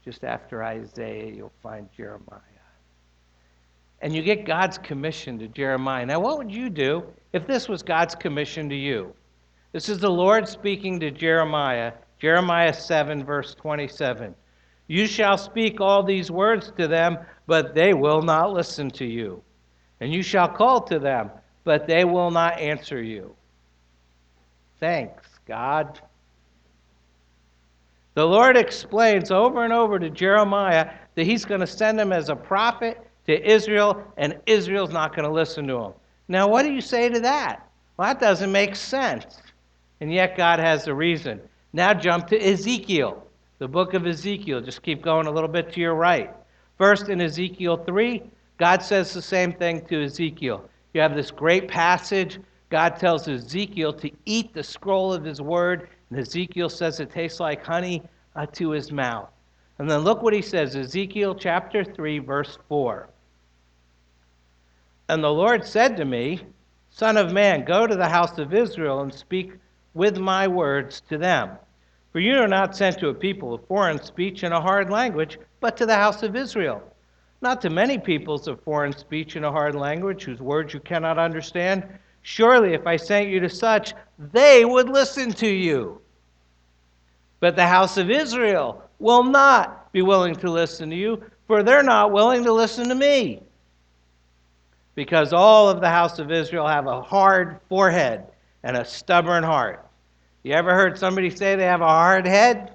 just 0.05 0.25
after 0.25 0.63
Isaiah, 0.65 1.33
you'll 1.33 1.53
find 1.63 1.89
Jeremiah. 1.97 2.41
And 4.03 4.15
you 4.15 4.23
get 4.23 4.47
God's 4.47 4.79
commission 4.79 5.39
to 5.39 5.49
Jeremiah. 5.49 6.07
Now, 6.07 6.21
what 6.21 6.39
would 6.39 6.51
you 6.51 6.71
do 6.71 7.05
if 7.33 7.47
this 7.47 7.69
was 7.69 7.83
God's 7.83 8.15
commission 8.15 8.69
to 8.71 8.75
you? 8.75 9.13
This 9.73 9.89
is 9.89 9.99
the 9.99 10.11
Lord 10.11 10.49
speaking 10.49 10.99
to 11.01 11.11
Jeremiah, 11.11 11.93
Jeremiah 12.19 12.73
7, 12.73 13.25
verse 13.25 13.55
27. 13.55 14.35
You 14.89 15.07
shall 15.07 15.39
speak 15.39 15.81
all 15.81 16.03
these 16.03 16.31
words 16.31 16.73
to 16.77 16.89
them, 16.89 17.19
but 17.47 17.75
they 17.75 17.95
will 17.95 18.23
not 18.23 18.53
listen 18.53 18.91
to 18.93 19.05
you. 19.05 19.43
And 20.01 20.13
you 20.13 20.23
shall 20.23 20.49
call 20.49 20.81
to 20.83 20.99
them, 20.99 21.31
but 21.63 21.87
they 21.87 22.05
will 22.05 22.31
not 22.31 22.59
answer 22.59 23.03
you. 23.03 23.35
Thanks, 24.81 25.29
God. 25.47 26.01
The 28.21 28.27
Lord 28.27 28.55
explains 28.55 29.31
over 29.31 29.65
and 29.65 29.73
over 29.73 29.99
to 29.99 30.11
Jeremiah 30.11 30.91
that 31.15 31.25
he's 31.25 31.47
going 31.47 31.63
to 31.63 31.67
send 31.67 31.99
him 31.99 32.13
as 32.13 32.29
a 32.29 32.37
prophet 32.37 33.01
to 33.27 33.51
Israel, 33.51 34.05
and 34.19 34.39
Israel's 34.45 34.93
not 34.93 35.17
going 35.17 35.27
to 35.27 35.33
listen 35.33 35.67
to 35.69 35.79
him. 35.79 35.93
Now, 36.29 36.47
what 36.47 36.65
do 36.65 36.71
you 36.71 36.83
say 36.83 37.09
to 37.09 37.19
that? 37.21 37.67
Well, 37.97 38.09
that 38.09 38.21
doesn't 38.21 38.53
make 38.53 38.77
sense. 38.77 39.25
And 40.03 40.13
yet, 40.13 40.37
God 40.37 40.59
has 40.59 40.87
a 40.87 40.93
reason. 40.93 41.41
Now, 41.73 41.95
jump 41.95 42.27
to 42.27 42.39
Ezekiel, 42.39 43.27
the 43.59 43.67
book 43.67 43.95
of 43.95 44.07
Ezekiel. 44.07 44.61
Just 44.61 44.83
keep 44.83 45.01
going 45.01 45.27
a 45.27 45.31
little 45.31 45.49
bit 45.49 45.73
to 45.73 45.81
your 45.81 45.95
right. 45.95 46.31
First, 46.77 47.09
in 47.09 47.23
Ezekiel 47.23 47.79
3, 47.79 48.23
God 48.59 48.83
says 48.83 49.15
the 49.15 49.23
same 49.23 49.51
thing 49.51 49.87
to 49.87 50.05
Ezekiel. 50.05 50.69
You 50.93 51.01
have 51.01 51.15
this 51.15 51.31
great 51.31 51.69
passage. 51.69 52.39
God 52.69 52.99
tells 52.99 53.27
Ezekiel 53.29 53.95
to 53.95 54.11
eat 54.27 54.53
the 54.53 54.63
scroll 54.63 55.11
of 55.11 55.25
his 55.25 55.41
word, 55.41 55.89
and 56.11 56.19
Ezekiel 56.19 56.69
says 56.69 57.01
it 57.01 57.11
tastes 57.11 57.41
like 57.41 57.65
honey 57.65 58.03
uh, 58.37 58.47
to 58.53 58.71
his 58.71 58.91
mouth. 58.91 59.31
And 59.79 59.91
then 59.91 60.01
look 60.01 60.23
what 60.23 60.35
he 60.35 60.43
says 60.43 60.77
Ezekiel 60.77 61.35
chapter 61.35 61.85
3, 61.85 62.19
verse 62.19 62.59
4. 62.69 63.09
And 65.09 65.25
the 65.25 65.33
Lord 65.33 65.65
said 65.65 65.97
to 65.97 66.05
me, 66.05 66.41
Son 66.91 67.17
of 67.17 67.33
man, 67.33 67.65
go 67.65 67.87
to 67.87 67.97
the 67.97 68.09
house 68.09 68.39
of 68.39 68.53
Israel 68.53 69.01
and 69.01 69.15
speak 69.15 69.53
with 69.95 70.19
my 70.19 70.47
words 70.47 71.01
to 71.09 71.19
them. 71.19 71.57
For 72.13 72.21
you 72.21 72.35
are 72.37 72.49
not 72.49 72.77
sent 72.77 72.99
to 72.99 73.09
a 73.09 73.15
people 73.15 73.55
of 73.55 73.67
foreign 73.67 74.03
speech 74.03 74.43
and 74.43 74.53
a 74.53 74.61
hard 74.61 74.91
language, 74.91 75.39
but 75.61 75.77
to 75.77 75.87
the 75.87 75.95
house 75.95 76.23
of 76.23 76.35
Israel. 76.35 76.83
Not 77.41 77.61
to 77.63 77.71
many 77.71 77.99
peoples 77.99 78.49
of 78.49 78.63
foreign 78.63 78.93
speech 78.93 79.37
and 79.37 79.45
a 79.45 79.53
hard 79.53 79.75
language, 79.75 80.25
whose 80.25 80.41
words 80.41 80.75
you 80.75 80.81
cannot 80.81 81.19
understand. 81.19 81.87
Surely, 82.23 82.75
if 82.75 82.87
I 82.87 82.97
sent 82.97 83.29
you 83.29 83.41
to 83.41 83.49
such, 83.49 83.95
they 84.19 84.65
would 84.65 84.89
listen 84.89 85.33
to 85.33 85.49
you. 85.49 86.01
But 87.41 87.57
the 87.57 87.67
house 87.67 87.97
of 87.97 88.11
Israel 88.11 88.83
will 88.99 89.25
not 89.25 89.93
be 89.93 90.03
willing 90.03 90.37
to 90.37 90.51
listen 90.51 90.91
to 90.91 90.97
you, 90.97 91.23
for 91.47 91.63
they're 91.63 91.83
not 91.83 92.13
willing 92.13 92.45
to 92.45 92.53
listen 92.53 92.89
to 92.89 92.95
me. 92.95 93.43
Because 94.95 95.33
all 95.33 95.69
of 95.69 95.81
the 95.81 95.89
house 95.89 96.19
of 96.19 96.31
Israel 96.31 96.69
have 96.69 96.87
a 96.87 97.01
hard 97.01 97.59
forehead 97.69 98.27
and 98.63 98.77
a 98.77 98.85
stubborn 98.85 99.43
heart. 99.43 99.87
You 100.43 100.53
ever 100.53 100.75
heard 100.75 100.99
somebody 100.99 101.31
say 101.31 101.57
they 101.57 101.65
have 101.65 101.81
a 101.81 101.87
hard 101.87 102.27
head? 102.27 102.75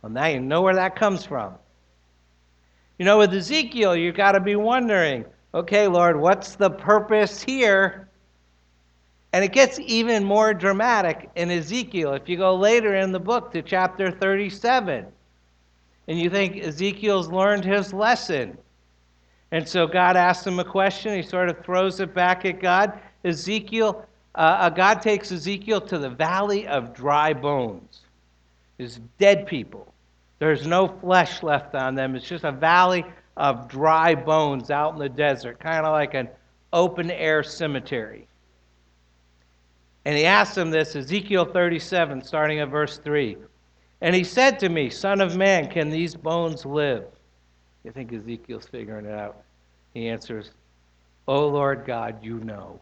Well, 0.00 0.12
now 0.12 0.26
you 0.26 0.40
know 0.40 0.62
where 0.62 0.74
that 0.74 0.96
comes 0.96 1.24
from. 1.24 1.54
You 2.98 3.04
know, 3.04 3.18
with 3.18 3.34
Ezekiel, 3.34 3.94
you've 3.94 4.16
got 4.16 4.32
to 4.32 4.40
be 4.40 4.56
wondering, 4.56 5.26
okay, 5.52 5.86
Lord, 5.86 6.18
what's 6.18 6.54
the 6.54 6.70
purpose 6.70 7.42
here? 7.42 8.05
And 9.36 9.44
it 9.44 9.52
gets 9.52 9.78
even 9.80 10.24
more 10.24 10.54
dramatic 10.54 11.28
in 11.34 11.50
Ezekiel. 11.50 12.14
If 12.14 12.26
you 12.26 12.38
go 12.38 12.54
later 12.56 12.94
in 12.94 13.12
the 13.12 13.20
book 13.20 13.52
to 13.52 13.60
chapter 13.60 14.10
37, 14.10 15.04
and 16.08 16.18
you 16.18 16.30
think 16.30 16.56
Ezekiel's 16.56 17.28
learned 17.28 17.62
his 17.62 17.92
lesson. 17.92 18.56
And 19.52 19.68
so 19.68 19.86
God 19.86 20.16
asks 20.16 20.46
him 20.46 20.58
a 20.58 20.64
question. 20.64 21.14
He 21.14 21.20
sort 21.20 21.50
of 21.50 21.62
throws 21.62 22.00
it 22.00 22.14
back 22.14 22.46
at 22.46 22.62
God. 22.62 22.98
Ezekiel, 23.26 24.06
uh, 24.36 24.38
uh 24.38 24.70
God 24.70 25.02
takes 25.02 25.30
Ezekiel 25.30 25.82
to 25.82 25.98
the 25.98 26.08
valley 26.08 26.66
of 26.66 26.94
dry 26.94 27.34
bones. 27.34 28.00
It's 28.78 29.00
dead 29.18 29.46
people. 29.46 29.92
There's 30.38 30.66
no 30.66 30.88
flesh 30.88 31.42
left 31.42 31.74
on 31.74 31.94
them. 31.94 32.16
It's 32.16 32.26
just 32.26 32.44
a 32.44 32.52
valley 32.52 33.04
of 33.36 33.68
dry 33.68 34.14
bones 34.14 34.70
out 34.70 34.94
in 34.94 34.98
the 34.98 35.10
desert, 35.10 35.60
kind 35.60 35.84
of 35.84 35.92
like 35.92 36.14
an 36.14 36.30
open 36.72 37.10
air 37.10 37.42
cemetery. 37.42 38.26
And 40.06 40.16
he 40.16 40.24
asked 40.24 40.56
him 40.56 40.70
this, 40.70 40.94
Ezekiel 40.94 41.44
37, 41.44 42.22
starting 42.22 42.60
at 42.60 42.68
verse 42.68 42.98
3. 42.98 43.36
And 44.00 44.14
he 44.14 44.22
said 44.22 44.56
to 44.60 44.68
me, 44.68 44.88
Son 44.88 45.20
of 45.20 45.36
man, 45.36 45.68
can 45.68 45.90
these 45.90 46.14
bones 46.14 46.64
live? 46.64 47.06
You 47.82 47.90
think 47.90 48.12
Ezekiel's 48.12 48.68
figuring 48.68 49.06
it 49.06 49.18
out. 49.18 49.42
He 49.94 50.08
answers, 50.08 50.52
O 51.26 51.48
Lord 51.48 51.84
God, 51.84 52.22
you 52.22 52.38
know. 52.38 52.78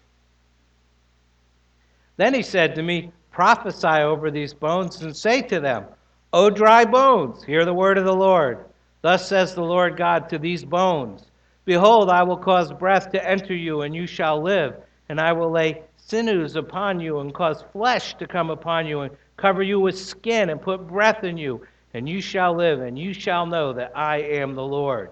Then 2.18 2.34
he 2.34 2.42
said 2.42 2.74
to 2.74 2.82
me, 2.82 3.10
Prophesy 3.32 4.02
over 4.02 4.30
these 4.30 4.52
bones 4.52 5.00
and 5.00 5.16
say 5.16 5.40
to 5.40 5.60
them, 5.60 5.86
O 6.34 6.50
dry 6.50 6.84
bones, 6.84 7.42
hear 7.42 7.64
the 7.64 7.72
word 7.72 7.96
of 7.96 8.04
the 8.04 8.14
Lord. 8.14 8.66
Thus 9.00 9.26
says 9.26 9.54
the 9.54 9.64
Lord 9.64 9.96
God 9.96 10.28
to 10.28 10.38
these 10.38 10.62
bones 10.62 11.24
Behold, 11.64 12.10
I 12.10 12.22
will 12.22 12.36
cause 12.36 12.70
breath 12.70 13.10
to 13.12 13.26
enter 13.26 13.54
you, 13.54 13.80
and 13.80 13.94
you 13.94 14.06
shall 14.06 14.42
live, 14.42 14.76
and 15.08 15.18
I 15.18 15.32
will 15.32 15.50
lay 15.50 15.84
sinews 16.06 16.56
upon 16.56 17.00
you, 17.00 17.20
and 17.20 17.32
cause 17.32 17.64
flesh 17.72 18.14
to 18.16 18.26
come 18.26 18.50
upon 18.50 18.86
you, 18.86 19.00
and 19.00 19.16
cover 19.36 19.62
you 19.62 19.80
with 19.80 19.98
skin, 19.98 20.50
and 20.50 20.60
put 20.60 20.86
breath 20.86 21.24
in 21.24 21.36
you, 21.36 21.66
and 21.94 22.08
you 22.08 22.20
shall 22.20 22.54
live, 22.54 22.80
and 22.80 22.98
you 22.98 23.12
shall 23.12 23.46
know 23.46 23.72
that 23.72 23.96
I 23.96 24.18
am 24.18 24.54
the 24.54 24.66
Lord. 24.66 25.10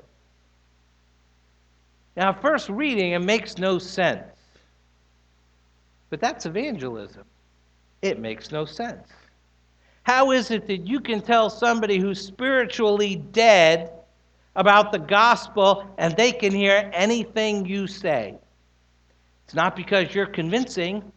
Now, 2.17 2.33
first 2.33 2.69
reading, 2.69 3.13
it 3.13 3.21
makes 3.21 3.57
no 3.57 3.79
sense. 3.79 4.25
But 6.11 6.21
that's 6.21 6.45
evangelism. 6.45 7.25
It 8.03 8.19
makes 8.19 8.53
no 8.53 8.67
sense. 8.67 9.09
How 10.03 10.33
is 10.33 10.51
it 10.51 10.67
that 10.67 10.87
you 10.87 11.01
can 11.01 11.23
tell 11.23 11.49
somebody 11.49 11.99
who's 11.99 12.21
spiritually 12.21 13.17
dead 13.17 13.93
about 14.57 14.93
the 14.93 14.99
gospel 14.99 15.87
and 15.97 16.15
they 16.17 16.33
can 16.33 16.53
hear 16.53 16.91
anything 16.93 17.65
you 17.65 17.87
say? 17.87 18.37
It's 19.45 19.55
not 19.55 19.77
because 19.77 20.15
you're 20.15 20.27
convincing, 20.27 21.13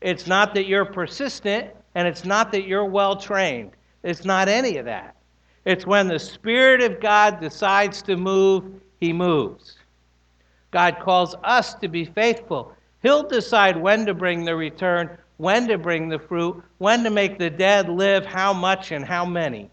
it's 0.00 0.26
not 0.26 0.54
that 0.54 0.66
you're 0.66 0.84
persistent, 0.84 1.70
and 1.94 2.08
it's 2.08 2.24
not 2.24 2.52
that 2.52 2.66
you're 2.66 2.84
well 2.84 3.16
trained. 3.16 3.72
It's 4.02 4.24
not 4.24 4.48
any 4.48 4.76
of 4.76 4.84
that. 4.84 5.16
It's 5.64 5.86
when 5.86 6.08
the 6.08 6.18
Spirit 6.18 6.82
of 6.82 7.00
God 7.00 7.40
decides 7.40 8.02
to 8.02 8.16
move, 8.16 8.64
He 9.00 9.12
moves. 9.12 9.76
God 10.70 10.98
calls 11.00 11.34
us 11.44 11.74
to 11.74 11.88
be 11.88 12.04
faithful. 12.04 12.72
He'll 13.02 13.22
decide 13.22 13.76
when 13.76 14.04
to 14.06 14.14
bring 14.14 14.44
the 14.44 14.56
return, 14.56 15.16
when 15.36 15.68
to 15.68 15.78
bring 15.78 16.08
the 16.08 16.18
fruit, 16.18 16.62
when 16.78 17.04
to 17.04 17.10
make 17.10 17.38
the 17.38 17.50
dead 17.50 17.88
live, 17.88 18.26
how 18.26 18.52
much 18.52 18.92
and 18.92 19.04
how 19.04 19.24
many. 19.24 19.70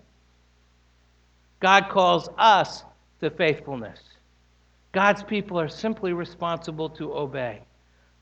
God 1.60 1.90
calls 1.90 2.30
us 2.38 2.84
to 3.20 3.30
faithfulness. 3.30 4.00
God's 4.92 5.24
people 5.24 5.60
are 5.60 5.70
simply 5.70 6.14
responsible 6.14 6.90
to 6.90 7.14
obey. 7.14 7.62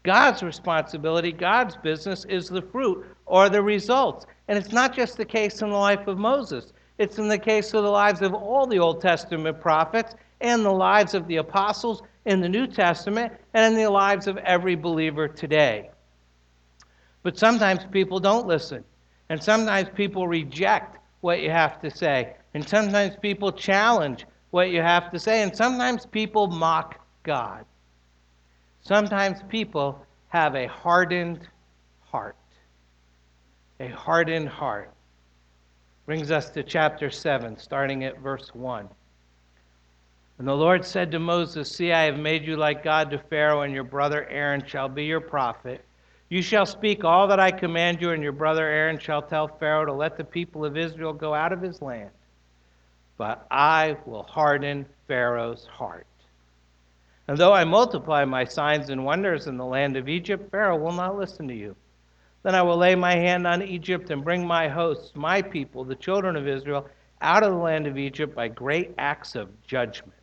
God's 0.04 0.44
responsibility, 0.44 1.32
God's 1.32 1.76
business 1.76 2.26
is 2.26 2.48
the 2.48 2.62
fruit 2.62 3.06
or 3.26 3.50
the 3.50 3.62
results. 3.62 4.26
And 4.48 4.58
it's 4.58 4.72
not 4.72 4.96
just 4.96 5.18
the 5.18 5.26
case 5.26 5.62
in 5.62 5.70
the 5.70 5.76
life 5.76 6.08
of 6.08 6.18
Moses, 6.18 6.74
it's 6.98 7.18
in 7.18 7.28
the 7.28 7.38
case 7.38 7.74
of 7.74 7.84
the 7.84 7.90
lives 7.90 8.22
of 8.22 8.34
all 8.34 8.68
the 8.68 8.80
Old 8.80 9.02
Testament 9.02 9.62
prophets 9.62 10.16
and 10.42 10.64
the 10.64 10.72
lives 10.72 11.14
of 11.14 11.28
the 11.28 11.38
apostles 11.38 12.02
in 12.26 12.42
the 12.42 12.50
New 12.50 12.68
Testament 12.68 13.34
and 13.54 13.74
in 13.74 13.82
the 13.82 13.90
lives 13.90 14.28
of 14.28 14.38
every 14.38 14.76
believer 14.76 15.28
today. 15.28 15.90
But 17.24 17.38
sometimes 17.38 17.82
people 17.92 18.20
don't 18.20 18.48
listen, 18.48 18.84
and 19.30 19.42
sometimes 19.42 19.90
people 19.96 20.28
reject 20.28 20.98
what 21.22 21.42
you 21.42 21.50
have 21.50 21.82
to 21.82 21.92
say, 21.92 22.36
and 22.54 22.68
sometimes 22.68 23.16
people 23.22 23.52
challenge 23.52 24.26
what 24.52 24.70
you 24.70 24.82
have 24.82 25.12
to 25.12 25.20
say, 25.20 25.42
and 25.42 25.56
sometimes 25.56 26.06
people 26.06 26.48
mock 26.48 27.00
God. 27.24 27.66
Sometimes 28.82 29.42
people 29.50 30.06
have 30.30 30.56
a 30.56 30.68
hardened 30.68 31.48
heart. 32.02 32.36
A 33.80 33.88
hardened 33.88 34.50
heart. 34.50 34.92
Brings 36.06 36.32
us 36.32 36.50
to 36.52 36.64
chapter 36.64 37.10
7, 37.10 37.58
starting 37.58 38.04
at 38.04 38.20
verse 38.20 38.50
1. 38.54 38.90
And 40.40 40.48
the 40.48 40.56
Lord 40.56 40.86
said 40.86 41.12
to 41.12 41.20
Moses, 41.20 41.70
See, 41.70 41.92
I 41.92 42.04
have 42.04 42.18
made 42.18 42.46
you 42.46 42.56
like 42.56 42.84
God 42.84 43.12
to 43.12 43.20
Pharaoh, 43.20 43.62
and 43.62 43.74
your 43.74 43.84
brother 43.84 44.28
Aaron 44.30 44.66
shall 44.66 44.88
be 44.88 45.04
your 45.04 45.20
prophet. 45.20 45.84
You 46.30 46.42
shall 46.42 46.66
speak 46.66 47.04
all 47.04 47.28
that 47.28 47.40
I 47.40 47.52
command 47.52 48.02
you, 48.02 48.12
and 48.12 48.24
your 48.24 48.32
brother 48.32 48.66
Aaron 48.66 49.00
shall 49.00 49.22
tell 49.22 49.48
Pharaoh 49.48 49.86
to 49.86 49.94
let 49.94 50.16
the 50.16 50.24
people 50.24 50.64
of 50.64 50.78
Israel 50.78 51.12
go 51.12 51.34
out 51.34 51.52
of 51.52 51.62
his 51.62 51.82
land. 51.82 52.12
But 53.18 53.46
I 53.52 53.98
will 54.06 54.24
harden 54.24 54.86
Pharaoh's 55.08 55.66
heart. 55.66 56.08
And 57.30 57.38
though 57.38 57.54
I 57.54 57.64
multiply 57.64 58.26
my 58.26 58.44
signs 58.44 58.90
and 58.90 59.06
wonders 59.06 59.46
in 59.46 59.56
the 59.56 59.64
land 59.64 59.96
of 59.96 60.10
Egypt, 60.10 60.50
Pharaoh 60.50 60.80
will 60.80 60.94
not 60.94 61.16
listen 61.16 61.48
to 61.48 61.54
you. 61.54 61.76
Then 62.42 62.56
I 62.56 62.64
will 62.64 62.78
lay 62.78 62.96
my 62.96 63.14
hand 63.14 63.46
on 63.46 63.62
Egypt 63.62 64.10
and 64.10 64.24
bring 64.24 64.48
my 64.48 64.68
hosts, 64.68 65.12
my 65.14 65.44
people, 65.44 65.84
the 65.84 65.94
children 65.94 66.36
of 66.36 66.48
Israel, 66.48 66.88
out 67.22 67.44
of 67.44 67.52
the 67.52 67.60
land 67.60 67.86
of 67.86 68.00
Egypt 68.00 68.34
by 68.34 68.48
great 68.48 68.96
acts 68.98 69.36
of 69.36 69.48
judgment. 69.68 70.18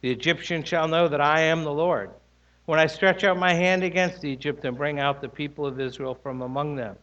The 0.00 0.10
Egyptians 0.10 0.66
shall 0.66 0.88
know 0.88 1.06
that 1.06 1.20
I 1.20 1.42
am 1.42 1.62
the 1.62 1.72
Lord 1.72 2.10
when 2.64 2.80
I 2.80 2.88
stretch 2.88 3.22
out 3.22 3.38
my 3.38 3.54
hand 3.54 3.84
against 3.84 4.24
Egypt 4.24 4.64
and 4.64 4.76
bring 4.76 4.98
out 4.98 5.20
the 5.20 5.28
people 5.28 5.64
of 5.64 5.78
Israel 5.78 6.16
from 6.20 6.42
among 6.42 6.74
them. 6.74 6.96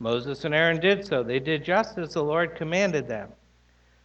Moses 0.00 0.44
and 0.44 0.56
Aaron 0.56 0.80
did 0.80 1.06
so. 1.06 1.22
They 1.22 1.38
did 1.38 1.64
just 1.64 1.98
as 1.98 2.14
the 2.14 2.24
Lord 2.24 2.56
commanded 2.56 3.06
them. 3.06 3.28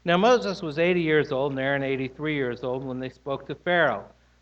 Now 0.03 0.17
Moses 0.17 0.62
was 0.62 0.77
80 0.77 1.01
years 1.01 1.31
old 1.31 1.53
and 1.53 1.60
Aaron 1.60 1.81
83 1.81 2.36
years 2.36 2.63
old 2.63 2.86
when 2.86 2.99
they 2.99 3.10
spoke 3.10 3.47
to 3.47 3.55
Pharaoh. 3.55 4.05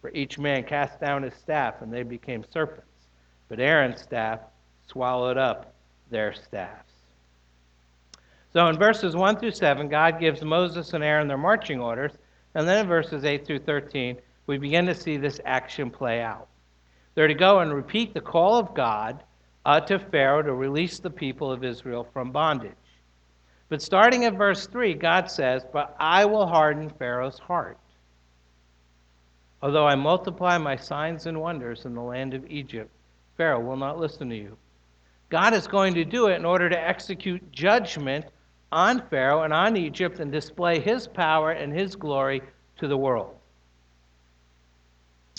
For 0.00 0.10
each 0.10 0.38
man 0.38 0.64
cast 0.64 1.00
down 1.00 1.22
his 1.22 1.34
staff, 1.34 1.82
and 1.82 1.92
they 1.92 2.02
became 2.02 2.44
serpents. 2.50 2.86
But 3.48 3.60
Aaron's 3.60 4.00
staff 4.00 4.40
swallowed 4.86 5.36
up 5.36 5.74
their 6.10 6.32
staffs. 6.32 6.92
So 8.52 8.66
in 8.66 8.78
verses 8.78 9.14
1 9.14 9.36
through 9.38 9.52
7, 9.52 9.88
God 9.88 10.18
gives 10.18 10.42
Moses 10.42 10.92
and 10.92 11.04
Aaron 11.04 11.28
their 11.28 11.38
marching 11.38 11.80
orders. 11.80 12.12
And 12.54 12.66
then 12.66 12.78
in 12.78 12.86
verses 12.88 13.24
8 13.24 13.46
through 13.46 13.60
13, 13.60 14.16
we 14.46 14.58
begin 14.58 14.86
to 14.86 14.94
see 14.94 15.16
this 15.16 15.40
action 15.44 15.90
play 15.90 16.20
out. 16.20 16.48
They're 17.14 17.28
to 17.28 17.34
go 17.34 17.60
and 17.60 17.72
repeat 17.72 18.14
the 18.14 18.20
call 18.20 18.56
of 18.56 18.74
God 18.74 19.22
uh, 19.64 19.80
to 19.80 19.98
Pharaoh 19.98 20.42
to 20.42 20.54
release 20.54 20.98
the 20.98 21.10
people 21.10 21.52
of 21.52 21.62
Israel 21.62 22.08
from 22.12 22.32
bondage. 22.32 22.72
But 23.68 23.82
starting 23.82 24.24
at 24.24 24.34
verse 24.34 24.66
3, 24.66 24.94
God 24.94 25.30
says, 25.30 25.64
But 25.72 25.94
I 26.00 26.24
will 26.24 26.46
harden 26.46 26.90
Pharaoh's 26.90 27.38
heart. 27.38 27.78
Although 29.62 29.86
I 29.86 29.94
multiply 29.94 30.56
my 30.58 30.76
signs 30.76 31.26
and 31.26 31.40
wonders 31.40 31.84
in 31.84 31.94
the 31.94 32.00
land 32.00 32.34
of 32.34 32.50
Egypt, 32.50 32.90
Pharaoh 33.36 33.60
will 33.60 33.76
not 33.76 33.98
listen 33.98 34.28
to 34.30 34.36
you. 34.36 34.56
God 35.28 35.54
is 35.54 35.66
going 35.66 35.94
to 35.94 36.04
do 36.04 36.28
it 36.28 36.36
in 36.36 36.44
order 36.44 36.68
to 36.68 36.88
execute 36.88 37.52
judgment 37.52 38.24
on 38.72 39.06
Pharaoh 39.08 39.42
and 39.42 39.52
on 39.52 39.76
Egypt 39.76 40.18
and 40.18 40.32
display 40.32 40.80
his 40.80 41.06
power 41.06 41.52
and 41.52 41.72
his 41.72 41.94
glory 41.94 42.42
to 42.78 42.88
the 42.88 42.96
world. 42.96 43.36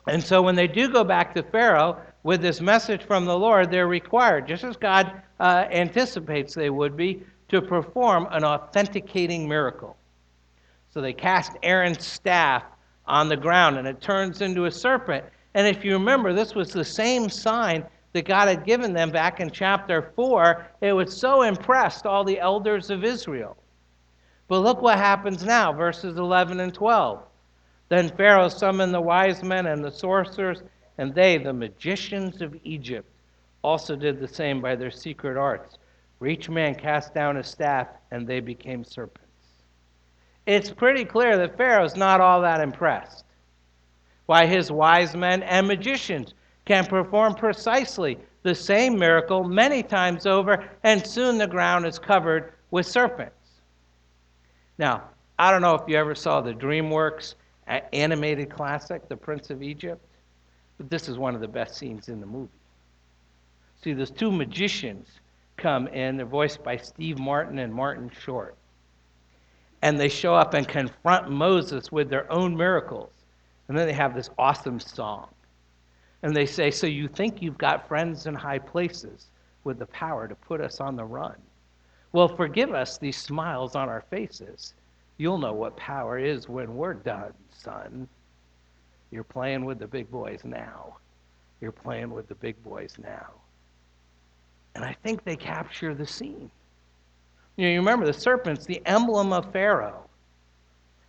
And 0.07 0.23
so 0.23 0.41
when 0.41 0.55
they 0.55 0.67
do 0.67 0.89
go 0.89 1.03
back 1.03 1.33
to 1.35 1.43
Pharaoh 1.43 2.01
with 2.23 2.41
this 2.41 2.61
message 2.61 3.03
from 3.03 3.25
the 3.25 3.37
Lord, 3.37 3.71
they're 3.71 3.87
required, 3.87 4.47
just 4.47 4.63
as 4.63 4.75
God 4.77 5.21
uh, 5.39 5.65
anticipates 5.71 6.53
they 6.53 6.69
would 6.69 6.95
be, 6.95 7.23
to 7.49 7.61
perform 7.61 8.27
an 8.31 8.43
authenticating 8.43 9.47
miracle. 9.47 9.97
So 10.89 11.01
they 11.01 11.13
cast 11.13 11.51
Aaron's 11.63 12.05
staff 12.05 12.63
on 13.05 13.29
the 13.29 13.37
ground 13.37 13.77
and 13.77 13.87
it 13.87 14.01
turns 14.01 14.41
into 14.41 14.65
a 14.65 14.71
serpent. 14.71 15.25
And 15.53 15.67
if 15.67 15.83
you 15.83 15.93
remember, 15.93 16.33
this 16.33 16.55
was 16.55 16.71
the 16.71 16.85
same 16.85 17.29
sign 17.29 17.85
that 18.13 18.25
God 18.25 18.47
had 18.47 18.65
given 18.65 18.93
them 18.93 19.11
back 19.11 19.39
in 19.39 19.49
chapter 19.49 20.11
4. 20.15 20.65
It 20.81 20.93
was 20.93 21.15
so 21.15 21.43
impressed 21.43 22.05
all 22.05 22.23
the 22.23 22.39
elders 22.39 22.89
of 22.89 23.03
Israel. 23.03 23.57
But 24.47 24.59
look 24.59 24.81
what 24.81 24.97
happens 24.97 25.45
now, 25.45 25.71
verses 25.71 26.17
11 26.17 26.59
and 26.59 26.73
12. 26.73 27.23
Then 27.89 28.09
Pharaoh 28.09 28.49
summoned 28.49 28.93
the 28.93 29.01
wise 29.01 29.43
men 29.43 29.65
and 29.65 29.83
the 29.83 29.91
sorcerers, 29.91 30.63
and 30.97 31.13
they, 31.13 31.37
the 31.37 31.53
magicians 31.53 32.41
of 32.41 32.57
Egypt, 32.63 33.09
also 33.63 33.95
did 33.95 34.19
the 34.19 34.27
same 34.27 34.61
by 34.61 34.75
their 34.75 34.91
secret 34.91 35.37
arts. 35.37 35.77
For 36.19 36.27
each 36.27 36.49
man 36.49 36.75
cast 36.75 37.13
down 37.13 37.35
his 37.35 37.47
staff, 37.47 37.87
and 38.11 38.27
they 38.27 38.39
became 38.39 38.83
serpents. 38.83 39.30
It's 40.45 40.71
pretty 40.71 41.05
clear 41.05 41.37
that 41.37 41.57
Pharaoh's 41.57 41.95
not 41.95 42.19
all 42.19 42.41
that 42.41 42.61
impressed 42.61 43.25
why 44.31 44.45
his 44.45 44.71
wise 44.71 45.13
men 45.13 45.43
and 45.43 45.67
magicians 45.67 46.35
can 46.63 46.85
perform 46.85 47.35
precisely 47.35 48.17
the 48.43 48.55
same 48.55 48.97
miracle 48.97 49.43
many 49.43 49.83
times 49.83 50.25
over, 50.25 50.69
and 50.83 51.05
soon 51.05 51.37
the 51.37 51.45
ground 51.45 51.85
is 51.85 51.99
covered 51.99 52.53
with 52.71 52.85
serpents. 52.85 53.35
Now, 54.77 55.03
I 55.37 55.51
don't 55.51 55.61
know 55.61 55.75
if 55.75 55.81
you 55.85 55.97
ever 55.97 56.15
saw 56.15 56.39
the 56.39 56.53
DreamWorks 56.53 57.35
uh, 57.67 57.81
animated 57.91 58.49
classic, 58.49 59.09
The 59.09 59.17
Prince 59.17 59.49
of 59.49 59.61
Egypt, 59.61 60.01
but 60.77 60.89
this 60.89 61.09
is 61.09 61.17
one 61.17 61.35
of 61.35 61.41
the 61.41 61.47
best 61.49 61.75
scenes 61.75 62.07
in 62.07 62.21
the 62.21 62.25
movie. 62.25 62.47
See, 63.83 63.91
those 63.91 64.11
two 64.11 64.31
magicians 64.31 65.07
come 65.57 65.87
in, 65.89 66.15
they're 66.15 66.25
voiced 66.25 66.63
by 66.63 66.77
Steve 66.77 67.19
Martin 67.19 67.59
and 67.59 67.73
Martin 67.73 68.09
Short. 68.23 68.55
And 69.81 69.99
they 69.99 70.09
show 70.09 70.35
up 70.35 70.53
and 70.53 70.67
confront 70.67 71.29
Moses 71.29 71.91
with 71.91 72.09
their 72.09 72.31
own 72.31 72.55
miracles. 72.55 73.11
And 73.67 73.77
then 73.77 73.87
they 73.87 73.93
have 73.93 74.13
this 74.13 74.29
awesome 74.37 74.79
song. 74.79 75.29
And 76.23 76.35
they 76.35 76.45
say, 76.45 76.69
So 76.71 76.87
you 76.87 77.07
think 77.07 77.41
you've 77.41 77.57
got 77.57 77.87
friends 77.87 78.27
in 78.27 78.35
high 78.35 78.59
places 78.59 79.27
with 79.63 79.79
the 79.79 79.87
power 79.87 80.27
to 80.27 80.35
put 80.35 80.61
us 80.61 80.79
on 80.79 80.95
the 80.95 81.05
run? 81.05 81.35
Well, 82.11 82.27
forgive 82.27 82.73
us 82.73 82.97
these 82.97 83.17
smiles 83.17 83.75
on 83.75 83.89
our 83.89 84.01
faces. 84.09 84.73
You'll 85.17 85.37
know 85.37 85.53
what 85.53 85.77
power 85.77 86.17
is 86.17 86.49
when 86.49 86.75
we're 86.75 86.93
done, 86.93 87.33
son. 87.51 88.07
You're 89.11 89.23
playing 89.23 89.65
with 89.65 89.79
the 89.79 89.87
big 89.87 90.09
boys 90.11 90.41
now. 90.43 90.97
You're 91.59 91.71
playing 91.71 92.11
with 92.11 92.27
the 92.27 92.35
big 92.35 92.61
boys 92.63 92.95
now. 93.01 93.27
And 94.75 94.83
I 94.83 94.95
think 95.03 95.23
they 95.23 95.35
capture 95.35 95.93
the 95.93 96.07
scene. 96.07 96.49
You 97.57 97.65
know, 97.65 97.71
you 97.73 97.79
remember 97.79 98.05
the 98.05 98.13
serpent's 98.13 98.65
the 98.65 98.81
emblem 98.85 99.33
of 99.33 99.51
Pharaoh. 99.51 100.09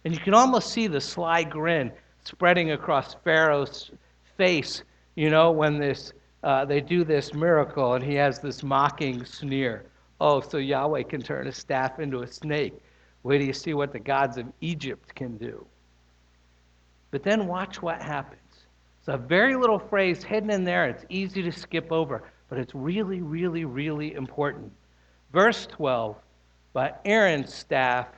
And 0.04 0.12
you 0.12 0.20
can 0.20 0.34
almost 0.34 0.70
see 0.70 0.86
the 0.86 1.00
sly 1.00 1.44
grin 1.44 1.92
spreading 2.24 2.72
across 2.72 3.14
Pharaoh's 3.24 3.90
face, 4.36 4.82
you 5.14 5.30
know, 5.30 5.52
when 5.52 5.78
this, 5.78 6.12
uh, 6.42 6.64
they 6.64 6.80
do 6.80 7.04
this 7.04 7.32
miracle 7.32 7.94
and 7.94 8.04
he 8.04 8.14
has 8.14 8.40
this 8.40 8.62
mocking 8.62 9.24
sneer. 9.24 9.86
Oh, 10.20 10.40
so 10.40 10.58
Yahweh 10.58 11.04
can 11.04 11.22
turn 11.22 11.46
a 11.46 11.52
staff 11.52 12.00
into 12.00 12.22
a 12.22 12.26
snake. 12.26 12.74
Wait 13.22 13.38
till 13.38 13.46
you 13.46 13.52
see 13.52 13.74
what 13.74 13.92
the 13.92 14.00
gods 14.00 14.36
of 14.36 14.46
Egypt 14.60 15.14
can 15.14 15.36
do. 15.36 15.64
But 17.12 17.22
then 17.22 17.46
watch 17.46 17.82
what 17.82 18.02
happens. 18.02 18.40
It's 18.98 19.08
a 19.08 19.16
very 19.16 19.56
little 19.56 19.78
phrase 19.78 20.22
hidden 20.22 20.50
in 20.50 20.64
there. 20.64 20.88
It's 20.88 21.04
easy 21.08 21.42
to 21.42 21.52
skip 21.52 21.92
over, 21.92 22.24
but 22.48 22.58
it's 22.58 22.74
really, 22.74 23.20
really, 23.20 23.64
really 23.64 24.14
important. 24.14 24.72
Verse 25.32 25.66
12 25.66 26.16
But 26.72 27.00
Aaron's 27.04 27.52
staff 27.52 28.08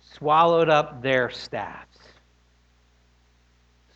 swallowed 0.00 0.68
up 0.68 1.02
their 1.02 1.30
staffs. 1.30 1.86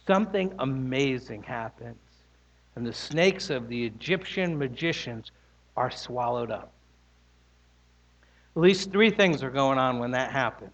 something 0.06 0.52
amazing 0.58 1.42
happens, 1.42 1.96
and 2.76 2.86
the 2.86 2.92
snakes 2.92 3.50
of 3.50 3.68
the 3.68 3.86
Egyptian 3.86 4.58
magicians 4.58 5.30
are 5.76 5.90
swallowed 5.90 6.50
up. 6.50 6.72
At 8.56 8.62
least 8.62 8.92
three 8.92 9.10
things 9.10 9.42
are 9.42 9.50
going 9.50 9.78
on 9.78 9.98
when 9.98 10.10
that 10.12 10.30
happens. 10.30 10.72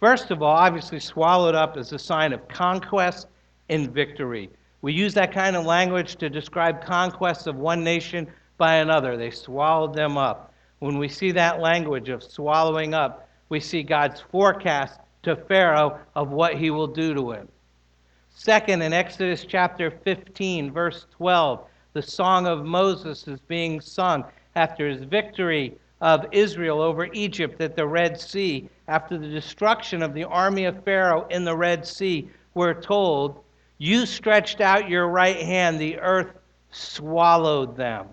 First 0.00 0.30
of 0.30 0.42
all, 0.42 0.56
obviously, 0.56 0.98
swallowed 1.00 1.54
up 1.54 1.76
is 1.76 1.92
a 1.92 1.98
sign 1.98 2.32
of 2.32 2.46
conquest 2.48 3.26
and 3.68 3.90
victory. 3.90 4.50
We 4.80 4.92
use 4.92 5.14
that 5.14 5.32
kind 5.32 5.54
of 5.54 5.64
language 5.64 6.16
to 6.16 6.30
describe 6.30 6.84
conquests 6.84 7.46
of 7.46 7.56
one 7.56 7.84
nation 7.84 8.26
by 8.58 8.76
another. 8.76 9.16
They 9.16 9.30
swallowed 9.30 9.94
them 9.94 10.16
up. 10.16 10.51
When 10.82 10.98
we 10.98 11.06
see 11.06 11.30
that 11.30 11.60
language 11.60 12.08
of 12.08 12.24
swallowing 12.24 12.92
up, 12.92 13.28
we 13.50 13.60
see 13.60 13.84
God's 13.84 14.20
forecast 14.20 14.98
to 15.22 15.36
Pharaoh 15.36 16.00
of 16.16 16.32
what 16.32 16.56
he 16.56 16.70
will 16.70 16.88
do 16.88 17.14
to 17.14 17.30
him. 17.30 17.48
Second, 18.30 18.82
in 18.82 18.92
Exodus 18.92 19.44
chapter 19.44 19.92
15, 19.92 20.72
verse 20.72 21.06
12, 21.12 21.64
the 21.92 22.02
song 22.02 22.48
of 22.48 22.64
Moses 22.64 23.28
is 23.28 23.38
being 23.42 23.80
sung 23.80 24.24
after 24.56 24.88
his 24.88 25.04
victory 25.04 25.78
of 26.00 26.26
Israel 26.32 26.80
over 26.80 27.06
Egypt 27.12 27.60
at 27.60 27.76
the 27.76 27.86
Red 27.86 28.18
Sea, 28.18 28.68
after 28.88 29.16
the 29.16 29.28
destruction 29.28 30.02
of 30.02 30.14
the 30.14 30.24
army 30.24 30.64
of 30.64 30.82
Pharaoh 30.82 31.28
in 31.30 31.44
the 31.44 31.56
Red 31.56 31.86
Sea. 31.86 32.28
We're 32.54 32.74
told, 32.74 33.38
You 33.78 34.04
stretched 34.04 34.60
out 34.60 34.88
your 34.88 35.06
right 35.06 35.42
hand, 35.42 35.78
the 35.78 36.00
earth 36.00 36.32
swallowed 36.72 37.76
them. 37.76 38.08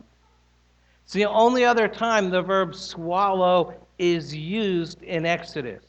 It's 1.09 1.15
the 1.15 1.25
only 1.25 1.65
other 1.65 1.87
time 1.87 2.29
the 2.29 2.43
verb 2.43 2.75
swallow 2.75 3.73
is 3.97 4.35
used 4.35 5.01
in 5.01 5.25
Exodus. 5.25 5.83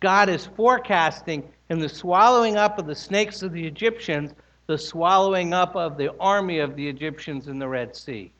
God 0.00 0.28
is 0.28 0.46
forecasting 0.46 1.48
in 1.70 1.78
the 1.78 1.88
swallowing 1.88 2.56
up 2.56 2.80
of 2.80 2.88
the 2.88 2.94
snakes 2.96 3.42
of 3.42 3.52
the 3.52 3.64
Egyptians, 3.64 4.34
the 4.66 4.78
swallowing 4.78 5.54
up 5.54 5.76
of 5.76 5.96
the 5.96 6.12
army 6.18 6.58
of 6.58 6.74
the 6.74 6.88
Egyptians 6.88 7.46
in 7.46 7.60
the 7.60 7.68
Red 7.68 7.94
Sea. 7.94 8.32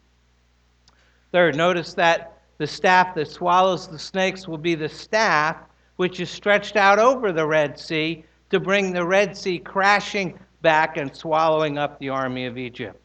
Third, 1.31 1.55
notice 1.55 1.95
that 1.95 2.37
the 2.59 2.67
staff 2.67 3.15
that 3.15 3.29
swallows 3.29 3.87
the 3.87 3.97
snakes 3.97 4.49
will 4.49 4.59
be 4.59 4.75
the 4.75 4.89
staff 4.89 5.57
which 5.99 6.19
is 6.19 6.29
stretched 6.29 6.75
out 6.75 6.99
over 6.99 7.31
the 7.31 7.47
Red 7.47 7.79
Sea 7.79 8.25
to 8.51 8.59
bring 8.59 8.93
the 8.93 9.07
Red 9.07 9.37
Sea 9.37 9.61
crashing 9.61 10.37
back 10.63 10.97
and 10.97 11.15
swallowing 11.15 11.79
up 11.79 11.97
the 12.01 12.09
army 12.09 12.47
of 12.47 12.59
Egypt. 12.59 13.01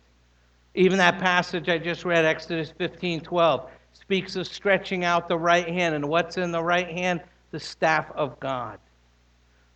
Even 0.76 0.98
that 1.00 1.20
passage 1.20 1.68
I 1.68 1.78
just 1.78 2.06
read, 2.06 2.26
Exodus 2.26 2.72
15 2.78 3.22
12, 3.22 3.70
speaks 3.94 4.36
of 4.36 4.48
stretching 4.48 5.04
out 5.04 5.28
the 5.28 5.38
right 5.38 5.68
hand. 5.68 5.96
And 5.96 6.08
what's 6.08 6.38
in 6.38 6.52
the 6.52 6.64
right 6.64 6.90
hand? 6.90 7.22
The 7.52 7.60
staff 7.60 8.10
of 8.16 8.40
God. 8.40 8.80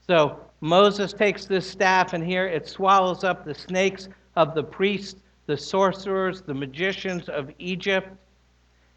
So 0.08 0.40
Moses 0.62 1.12
takes 1.12 1.46
this 1.46 1.70
staff, 1.70 2.14
and 2.14 2.24
here 2.24 2.48
it 2.48 2.68
swallows 2.68 3.24
up 3.24 3.44
the 3.44 3.56
snakes 3.56 4.08
of 4.36 4.56
the 4.56 4.64
priests, 4.64 5.22
the 5.48 5.58
sorcerers, 5.58 6.42
the 6.42 6.54
magicians 6.54 7.28
of 7.28 7.52
Egypt. 7.60 8.10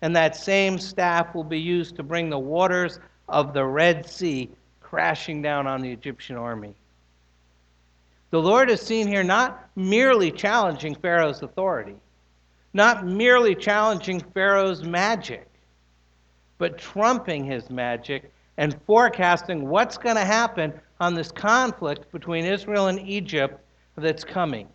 And 0.02 0.14
that 0.14 0.36
same 0.36 0.78
staff 0.78 1.34
will 1.34 1.44
be 1.44 1.58
used 1.58 1.96
to 1.96 2.04
bring 2.04 2.30
the 2.30 2.38
waters 2.38 3.00
of 3.28 3.52
the 3.52 3.64
Red 3.64 4.08
Sea 4.08 4.48
crashing 4.80 5.42
down 5.42 5.66
on 5.66 5.80
the 5.80 5.90
Egyptian 5.90 6.36
army. 6.36 6.74
The 8.30 8.40
Lord 8.40 8.68
is 8.68 8.80
seen 8.80 9.06
here 9.06 9.24
not 9.24 9.70
merely 9.74 10.30
challenging 10.30 10.94
Pharaoh's 10.94 11.42
authority, 11.42 11.96
not 12.74 13.06
merely 13.06 13.54
challenging 13.54 14.20
Pharaoh's 14.34 14.84
magic, 14.84 15.48
but 16.58 16.76
trumping 16.76 17.44
his 17.44 17.70
magic 17.70 18.30
and 18.58 18.76
forecasting 18.86 19.68
what's 19.68 19.96
going 19.96 20.16
to 20.16 20.24
happen 20.24 20.74
on 21.00 21.14
this 21.14 21.30
conflict 21.30 22.10
between 22.12 22.44
Israel 22.44 22.88
and 22.88 23.00
Egypt 23.00 23.60
that's 23.96 24.24
coming. 24.24 24.68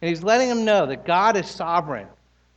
And 0.00 0.08
he's 0.08 0.22
letting 0.22 0.48
them 0.48 0.64
know 0.64 0.86
that 0.86 1.04
God 1.04 1.36
is 1.36 1.48
sovereign. 1.48 2.06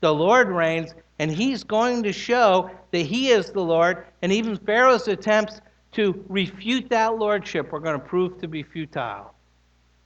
The 0.02 0.14
Lord 0.14 0.50
reigns, 0.50 0.94
and 1.18 1.32
he's 1.32 1.64
going 1.64 2.04
to 2.04 2.14
show 2.14 2.70
that 2.92 3.00
he 3.00 3.30
is 3.30 3.50
the 3.50 3.62
Lord, 3.62 4.06
and 4.22 4.32
even 4.32 4.58
Pharaoh's 4.58 5.08
attempts 5.08 5.62
to 5.94 6.24
refute 6.28 6.90
that 6.90 7.18
lordship 7.18 7.74
are 7.74 7.80
going 7.80 8.00
to 8.00 8.06
prove 8.06 8.40
to 8.42 8.48
be 8.48 8.64
futile. 8.64 9.34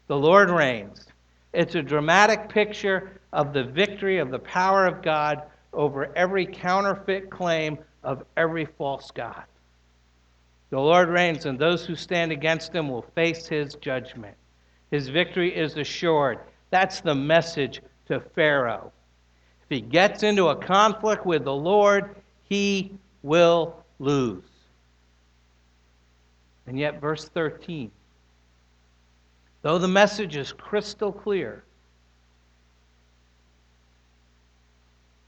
The 0.07 0.17
Lord 0.17 0.49
reigns. 0.49 1.07
It's 1.53 1.75
a 1.75 1.81
dramatic 1.81 2.49
picture 2.49 3.19
of 3.33 3.53
the 3.53 3.63
victory 3.63 4.19
of 4.19 4.29
the 4.29 4.39
power 4.39 4.85
of 4.85 5.01
God 5.01 5.43
over 5.73 6.15
every 6.15 6.45
counterfeit 6.45 7.29
claim 7.29 7.77
of 8.03 8.23
every 8.37 8.65
false 8.65 9.09
God. 9.11 9.43
The 10.69 10.79
Lord 10.79 11.09
reigns, 11.09 11.45
and 11.45 11.57
those 11.57 11.85
who 11.85 11.95
stand 11.95 12.31
against 12.31 12.73
him 12.73 12.89
will 12.89 13.05
face 13.15 13.47
his 13.47 13.75
judgment. 13.75 14.35
His 14.91 15.07
victory 15.09 15.55
is 15.55 15.77
assured. 15.77 16.39
That's 16.69 17.01
the 17.01 17.15
message 17.15 17.81
to 18.07 18.19
Pharaoh. 18.19 18.91
If 19.63 19.69
he 19.69 19.81
gets 19.81 20.23
into 20.23 20.49
a 20.49 20.55
conflict 20.55 21.25
with 21.25 21.43
the 21.45 21.53
Lord, 21.53 22.15
he 22.43 22.97
will 23.23 23.83
lose. 23.99 24.43
And 26.67 26.77
yet, 26.77 27.01
verse 27.01 27.27
13 27.29 27.91
Though 29.65 29.79
the 29.79 29.87
message 29.87 30.35
is 30.35 30.53
crystal 30.53 31.11
clear, 31.11 31.63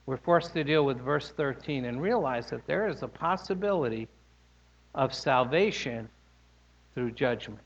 we're 0.05 0.17
forced 0.17 0.53
to 0.53 0.63
deal 0.63 0.85
with 0.85 0.99
verse 0.99 1.31
13 1.31 1.85
and 1.85 1.99
realize 1.99 2.51
that 2.51 2.67
there 2.67 2.87
is 2.87 3.01
a 3.01 3.07
possibility 3.07 4.07
of 4.93 5.11
salvation 5.11 6.07
through 6.93 7.13
judgment. 7.13 7.63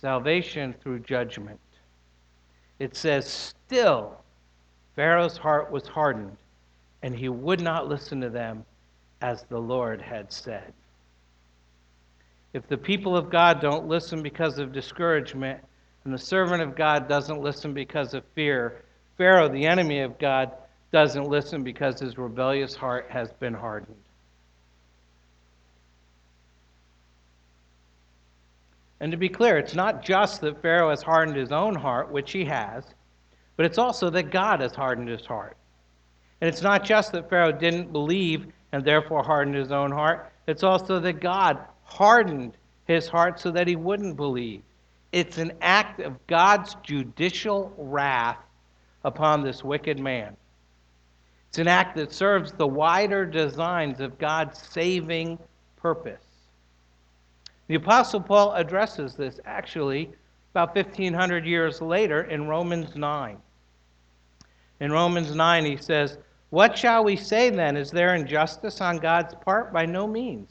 Salvation 0.00 0.74
through 0.80 1.00
judgment. 1.00 1.60
It 2.78 2.96
says, 2.96 3.28
Still, 3.28 4.22
Pharaoh's 4.96 5.36
heart 5.36 5.70
was 5.70 5.86
hardened, 5.86 6.38
and 7.02 7.14
he 7.14 7.28
would 7.28 7.60
not 7.60 7.86
listen 7.86 8.18
to 8.22 8.30
them 8.30 8.64
as 9.20 9.42
the 9.42 9.60
Lord 9.60 10.00
had 10.00 10.32
said. 10.32 10.72
If 12.52 12.66
the 12.68 12.78
people 12.78 13.16
of 13.16 13.30
God 13.30 13.60
don't 13.60 13.88
listen 13.88 14.22
because 14.22 14.58
of 14.58 14.72
discouragement, 14.72 15.60
and 16.04 16.14
the 16.14 16.18
servant 16.18 16.62
of 16.62 16.74
God 16.74 17.08
doesn't 17.08 17.42
listen 17.42 17.74
because 17.74 18.14
of 18.14 18.24
fear, 18.34 18.82
Pharaoh, 19.18 19.48
the 19.48 19.66
enemy 19.66 20.00
of 20.00 20.18
God, 20.18 20.52
doesn't 20.90 21.28
listen 21.28 21.62
because 21.62 22.00
his 22.00 22.16
rebellious 22.16 22.74
heart 22.74 23.06
has 23.10 23.30
been 23.32 23.52
hardened. 23.52 23.96
And 29.00 29.12
to 29.12 29.18
be 29.18 29.28
clear, 29.28 29.58
it's 29.58 29.74
not 29.74 30.02
just 30.02 30.40
that 30.40 30.62
Pharaoh 30.62 30.90
has 30.90 31.02
hardened 31.02 31.36
his 31.36 31.52
own 31.52 31.74
heart, 31.74 32.10
which 32.10 32.32
he 32.32 32.44
has, 32.46 32.84
but 33.56 33.66
it's 33.66 33.78
also 33.78 34.10
that 34.10 34.30
God 34.30 34.60
has 34.60 34.74
hardened 34.74 35.08
his 35.08 35.26
heart. 35.26 35.56
And 36.40 36.48
it's 36.48 36.62
not 36.62 36.84
just 36.84 37.12
that 37.12 37.28
Pharaoh 37.28 37.52
didn't 37.52 37.92
believe 37.92 38.46
and 38.72 38.84
therefore 38.84 39.22
hardened 39.22 39.56
his 39.56 39.72
own 39.72 39.92
heart, 39.92 40.32
it's 40.46 40.62
also 40.62 40.98
that 41.00 41.20
God 41.20 41.58
hardened 41.88 42.56
his 42.86 43.08
heart 43.08 43.40
so 43.40 43.50
that 43.50 43.66
he 43.66 43.76
wouldn't 43.76 44.16
believe. 44.16 44.62
It's 45.12 45.38
an 45.38 45.52
act 45.62 46.00
of 46.00 46.24
God's 46.26 46.76
judicial 46.82 47.72
wrath 47.78 48.38
upon 49.04 49.42
this 49.42 49.64
wicked 49.64 49.98
man. 49.98 50.36
It's 51.48 51.58
an 51.58 51.66
act 51.66 51.96
that 51.96 52.12
serves 52.12 52.52
the 52.52 52.66
wider 52.66 53.24
designs 53.24 54.00
of 54.00 54.18
God's 54.18 54.58
saving 54.70 55.38
purpose. 55.76 56.24
The 57.68 57.76
Apostle 57.76 58.20
Paul 58.20 58.52
addresses 58.52 59.14
this 59.14 59.40
actually 59.46 60.10
about 60.52 60.74
1500 60.74 61.46
years 61.46 61.80
later 61.80 62.24
in 62.24 62.46
Romans 62.46 62.94
9. 62.94 63.38
In 64.80 64.92
Romans 64.92 65.34
9, 65.34 65.64
he 65.64 65.76
says, 65.76 66.18
What 66.50 66.76
shall 66.76 67.02
we 67.02 67.16
say 67.16 67.48
then? 67.48 67.76
Is 67.76 67.90
there 67.90 68.14
injustice 68.14 68.80
on 68.80 68.98
God's 68.98 69.34
part? 69.34 69.72
By 69.72 69.86
no 69.86 70.06
means. 70.06 70.50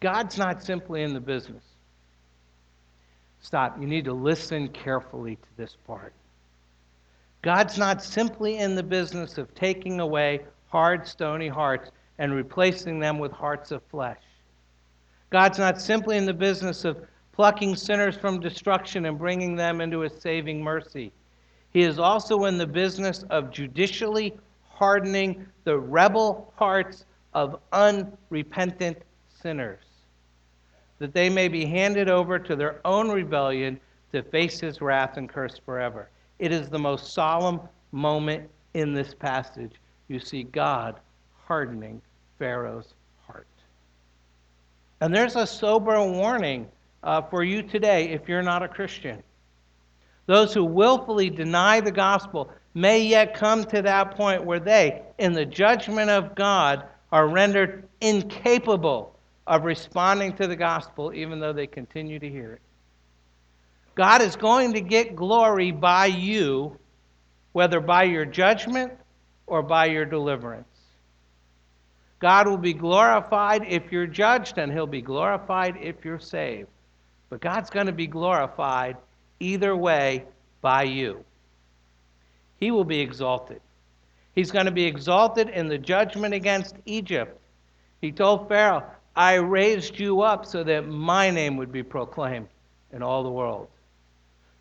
God's 0.00 0.36
not 0.36 0.62
simply 0.62 1.02
in 1.02 1.14
the 1.14 1.20
business. 1.20 1.62
Stop. 3.40 3.80
You 3.80 3.86
need 3.86 4.04
to 4.06 4.12
listen 4.12 4.68
carefully 4.68 5.36
to 5.36 5.48
this 5.56 5.76
part. 5.86 6.12
God's 7.42 7.78
not 7.78 8.02
simply 8.02 8.58
in 8.58 8.74
the 8.74 8.82
business 8.82 9.38
of 9.38 9.54
taking 9.54 10.00
away 10.00 10.40
hard, 10.66 11.06
stony 11.06 11.48
hearts 11.48 11.90
and 12.18 12.34
replacing 12.34 12.98
them 12.98 13.18
with 13.18 13.30
hearts 13.30 13.70
of 13.70 13.82
flesh. 13.84 14.22
God's 15.30 15.58
not 15.58 15.80
simply 15.80 16.16
in 16.16 16.26
the 16.26 16.34
business 16.34 16.84
of 16.84 17.06
plucking 17.32 17.76
sinners 17.76 18.16
from 18.16 18.40
destruction 18.40 19.06
and 19.06 19.18
bringing 19.18 19.54
them 19.54 19.80
into 19.80 20.00
his 20.00 20.14
saving 20.20 20.62
mercy. 20.62 21.12
He 21.70 21.82
is 21.82 21.98
also 21.98 22.46
in 22.46 22.58
the 22.58 22.66
business 22.66 23.24
of 23.30 23.50
judicially 23.50 24.34
hardening 24.68 25.46
the 25.64 25.78
rebel 25.78 26.52
hearts 26.56 27.04
of 27.34 27.60
unrepentant 27.72 28.98
sinners. 29.40 29.85
That 30.98 31.12
they 31.12 31.28
may 31.28 31.48
be 31.48 31.64
handed 31.64 32.08
over 32.08 32.38
to 32.38 32.56
their 32.56 32.80
own 32.84 33.10
rebellion 33.10 33.78
to 34.12 34.22
face 34.22 34.60
his 34.60 34.80
wrath 34.80 35.16
and 35.16 35.28
curse 35.28 35.60
forever. 35.64 36.08
It 36.38 36.52
is 36.52 36.68
the 36.68 36.78
most 36.78 37.12
solemn 37.12 37.60
moment 37.92 38.48
in 38.74 38.94
this 38.94 39.14
passage. 39.14 39.72
You 40.08 40.18
see 40.18 40.44
God 40.44 41.00
hardening 41.46 42.00
Pharaoh's 42.38 42.94
heart. 43.26 43.46
And 45.00 45.14
there's 45.14 45.36
a 45.36 45.46
sober 45.46 46.02
warning 46.02 46.68
uh, 47.02 47.22
for 47.22 47.44
you 47.44 47.62
today 47.62 48.10
if 48.10 48.28
you're 48.28 48.42
not 48.42 48.62
a 48.62 48.68
Christian. 48.68 49.22
Those 50.26 50.52
who 50.52 50.64
willfully 50.64 51.30
deny 51.30 51.80
the 51.80 51.92
gospel 51.92 52.50
may 52.74 53.00
yet 53.00 53.34
come 53.34 53.64
to 53.64 53.80
that 53.82 54.16
point 54.16 54.44
where 54.44 54.60
they, 54.60 55.02
in 55.18 55.32
the 55.32 55.46
judgment 55.46 56.10
of 56.10 56.34
God, 56.34 56.84
are 57.12 57.28
rendered 57.28 57.88
incapable 58.00 59.15
of 59.46 59.64
responding 59.64 60.34
to 60.34 60.46
the 60.46 60.56
gospel 60.56 61.12
even 61.14 61.40
though 61.40 61.52
they 61.52 61.66
continue 61.66 62.18
to 62.18 62.28
hear 62.28 62.54
it. 62.54 62.60
God 63.94 64.20
is 64.20 64.36
going 64.36 64.74
to 64.74 64.80
get 64.80 65.16
glory 65.16 65.72
by 65.72 66.06
you, 66.06 66.78
whether 67.52 67.80
by 67.80 68.04
your 68.04 68.26
judgment 68.26 68.92
or 69.46 69.62
by 69.62 69.86
your 69.86 70.04
deliverance. 70.04 70.68
God 72.18 72.48
will 72.48 72.58
be 72.58 72.74
glorified 72.74 73.64
if 73.68 73.92
you're 73.92 74.06
judged, 74.06 74.58
and 74.58 74.72
he'll 74.72 74.86
be 74.86 75.02
glorified 75.02 75.76
if 75.80 76.04
you're 76.04 76.18
saved. 76.18 76.68
But 77.28 77.40
God's 77.40 77.70
going 77.70 77.86
to 77.86 77.92
be 77.92 78.06
glorified 78.06 78.96
either 79.40 79.76
way 79.76 80.24
by 80.60 80.84
you. 80.84 81.24
He 82.58 82.70
will 82.70 82.84
be 82.84 83.00
exalted. 83.00 83.60
He's 84.34 84.50
going 84.50 84.66
to 84.66 84.72
be 84.72 84.84
exalted 84.84 85.48
in 85.48 85.68
the 85.68 85.78
judgment 85.78 86.34
against 86.34 86.76
Egypt. 86.86 87.38
He 88.00 88.12
told 88.12 88.48
Pharaoh, 88.48 88.84
I 89.16 89.34
raised 89.34 89.98
you 89.98 90.20
up 90.20 90.44
so 90.44 90.62
that 90.64 90.86
my 90.86 91.30
name 91.30 91.56
would 91.56 91.72
be 91.72 91.82
proclaimed 91.82 92.48
in 92.92 93.02
all 93.02 93.22
the 93.22 93.30
world, 93.30 93.68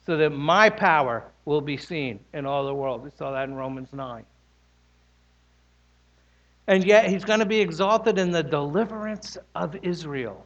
so 0.06 0.16
that 0.18 0.30
my 0.32 0.70
power 0.70 1.26
will 1.43 1.62
be 1.62 1.78
seen 1.78 2.20
in 2.34 2.45
all 2.45 2.66
the 2.66 2.74
world. 2.74 3.03
We 3.03 3.12
saw 3.18 3.32
that 3.34 3.49
in 3.49 3.56
Romans 3.56 3.89
9. 3.91 4.24
And 6.68 6.84
yet, 6.84 7.10
he's 7.10 7.26
going 7.26 7.41
to 7.41 7.45
be 7.45 7.60
exalted 7.60 8.18
in 8.18 8.32
the 8.32 8.41
deliverance 8.41 9.38
of 9.53 9.76
Israel. 9.84 10.45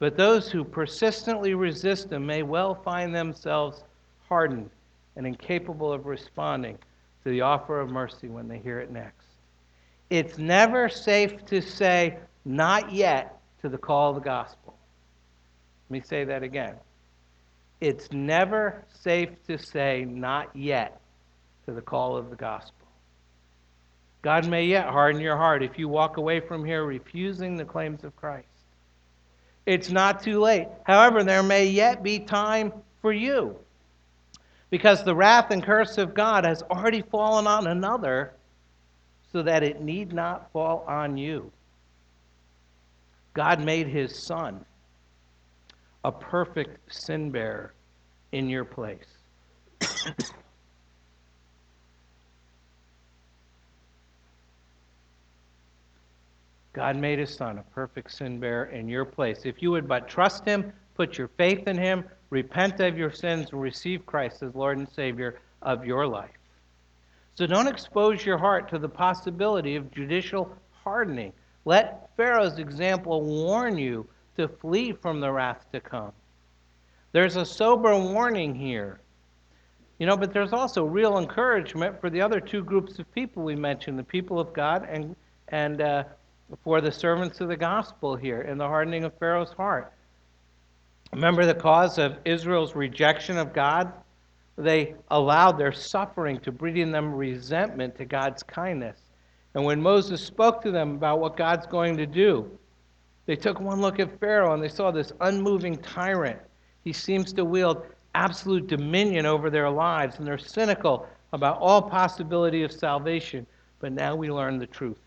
But 0.00 0.16
those 0.16 0.50
who 0.50 0.64
persistently 0.64 1.54
resist 1.54 2.10
him 2.12 2.26
may 2.26 2.42
well 2.42 2.74
find 2.74 3.14
themselves 3.14 3.84
hardened 4.28 4.70
and 5.16 5.26
incapable 5.26 5.92
of 5.92 6.06
responding 6.06 6.78
to 7.24 7.30
the 7.30 7.42
offer 7.42 7.80
of 7.80 7.90
mercy 7.90 8.28
when 8.28 8.48
they 8.48 8.58
hear 8.58 8.80
it 8.80 8.90
next. 8.90 9.26
It's 10.08 10.38
never 10.38 10.88
safe 10.88 11.44
to 11.46 11.60
say, 11.60 12.18
not 12.44 12.92
yet, 12.92 13.40
to 13.62 13.68
the 13.68 13.78
call 13.78 14.10
of 14.10 14.16
the 14.16 14.22
gospel. 14.22 14.74
Let 15.88 15.92
me 15.92 16.02
say 16.06 16.24
that 16.24 16.42
again. 16.42 16.74
It's 17.80 18.10
never 18.12 18.84
safe 18.88 19.30
to 19.46 19.58
say, 19.58 20.04
not 20.04 20.54
yet, 20.54 21.00
to 21.66 21.72
the 21.72 21.80
call 21.80 22.16
of 22.16 22.30
the 22.30 22.36
gospel. 22.36 22.86
God 24.22 24.46
may 24.48 24.64
yet 24.66 24.86
harden 24.86 25.20
your 25.20 25.36
heart 25.36 25.62
if 25.62 25.78
you 25.78 25.88
walk 25.88 26.18
away 26.18 26.40
from 26.40 26.64
here 26.64 26.84
refusing 26.84 27.56
the 27.56 27.64
claims 27.64 28.04
of 28.04 28.14
Christ. 28.16 28.46
It's 29.64 29.90
not 29.90 30.22
too 30.22 30.40
late. 30.40 30.68
However, 30.84 31.24
there 31.24 31.42
may 31.42 31.66
yet 31.66 32.02
be 32.02 32.18
time 32.18 32.72
for 33.00 33.12
you 33.12 33.56
because 34.68 35.04
the 35.04 35.14
wrath 35.14 35.50
and 35.50 35.62
curse 35.62 35.98
of 35.98 36.14
God 36.14 36.44
has 36.44 36.62
already 36.62 37.02
fallen 37.02 37.46
on 37.46 37.66
another 37.66 38.32
so 39.32 39.42
that 39.42 39.62
it 39.62 39.80
need 39.80 40.12
not 40.12 40.50
fall 40.52 40.84
on 40.86 41.16
you. 41.16 41.50
God 43.34 43.64
made 43.64 43.86
his 43.86 44.16
son 44.16 44.64
a 46.04 46.10
perfect 46.10 46.92
sin 46.92 47.30
bearer 47.30 47.74
in 48.32 48.48
your 48.48 48.64
place. 48.64 49.04
God 56.72 56.96
made 56.96 57.18
his 57.18 57.34
son 57.34 57.58
a 57.58 57.62
perfect 57.74 58.12
sin 58.12 58.40
bearer 58.40 58.66
in 58.66 58.88
your 58.88 59.04
place. 59.04 59.40
If 59.44 59.60
you 59.60 59.70
would 59.72 59.88
but 59.88 60.08
trust 60.08 60.44
him, 60.44 60.72
put 60.94 61.18
your 61.18 61.28
faith 61.28 61.66
in 61.66 61.76
him, 61.76 62.04
repent 62.30 62.80
of 62.80 62.96
your 62.96 63.10
sins, 63.10 63.50
and 63.50 63.60
receive 63.60 64.06
Christ 64.06 64.42
as 64.42 64.54
Lord 64.54 64.78
and 64.78 64.88
Savior 64.88 65.40
of 65.62 65.84
your 65.84 66.06
life. 66.06 66.30
So 67.34 67.46
don't 67.46 67.66
expose 67.66 68.24
your 68.24 68.38
heart 68.38 68.68
to 68.70 68.78
the 68.78 68.88
possibility 68.88 69.76
of 69.76 69.90
judicial 69.90 70.54
hardening. 70.84 71.32
Let 71.64 72.10
Pharaoh's 72.16 72.58
example 72.58 73.22
warn 73.22 73.76
you 73.78 74.08
to 74.36 74.48
flee 74.48 74.92
from 74.92 75.20
the 75.20 75.30
wrath 75.30 75.66
to 75.72 75.80
come. 75.80 76.12
There's 77.12 77.36
a 77.36 77.44
sober 77.44 77.96
warning 77.96 78.54
here. 78.54 79.00
You 79.98 80.06
know, 80.06 80.16
but 80.16 80.32
there's 80.32 80.54
also 80.54 80.84
real 80.84 81.18
encouragement 81.18 82.00
for 82.00 82.08
the 82.08 82.22
other 82.22 82.40
two 82.40 82.64
groups 82.64 82.98
of 82.98 83.12
people 83.12 83.42
we 83.42 83.54
mentioned 83.54 83.98
the 83.98 84.04
people 84.04 84.40
of 84.40 84.52
God 84.54 84.88
and, 84.88 85.14
and 85.48 85.82
uh, 85.82 86.04
for 86.64 86.80
the 86.80 86.90
servants 86.90 87.40
of 87.40 87.48
the 87.48 87.56
gospel 87.56 88.16
here 88.16 88.42
in 88.42 88.56
the 88.56 88.66
hardening 88.66 89.04
of 89.04 89.12
Pharaoh's 89.18 89.52
heart. 89.52 89.92
Remember 91.12 91.44
the 91.44 91.54
cause 91.54 91.98
of 91.98 92.16
Israel's 92.24 92.74
rejection 92.74 93.36
of 93.36 93.52
God? 93.52 93.92
They 94.56 94.94
allowed 95.10 95.58
their 95.58 95.72
suffering 95.72 96.38
to 96.40 96.52
breed 96.52 96.78
in 96.78 96.92
them 96.92 97.14
resentment 97.14 97.96
to 97.96 98.04
God's 98.04 98.42
kindness. 98.42 98.98
And 99.54 99.64
when 99.64 99.82
Moses 99.82 100.24
spoke 100.24 100.62
to 100.62 100.70
them 100.70 100.92
about 100.92 101.20
what 101.20 101.36
God's 101.36 101.66
going 101.66 101.96
to 101.96 102.06
do, 102.06 102.50
they 103.26 103.36
took 103.36 103.60
one 103.60 103.80
look 103.80 104.00
at 104.00 104.18
Pharaoh 104.20 104.54
and 104.54 104.62
they 104.62 104.68
saw 104.68 104.90
this 104.90 105.12
unmoving 105.20 105.76
tyrant. 105.78 106.38
He 106.84 106.92
seems 106.92 107.32
to 107.34 107.44
wield 107.44 107.84
absolute 108.14 108.66
dominion 108.66 109.26
over 109.26 109.50
their 109.50 109.70
lives, 109.70 110.18
and 110.18 110.26
they're 110.26 110.38
cynical 110.38 111.06
about 111.32 111.58
all 111.58 111.82
possibility 111.82 112.62
of 112.62 112.72
salvation. 112.72 113.46
But 113.78 113.92
now 113.92 114.16
we 114.16 114.30
learn 114.30 114.58
the 114.58 114.66
truth. 114.66 114.98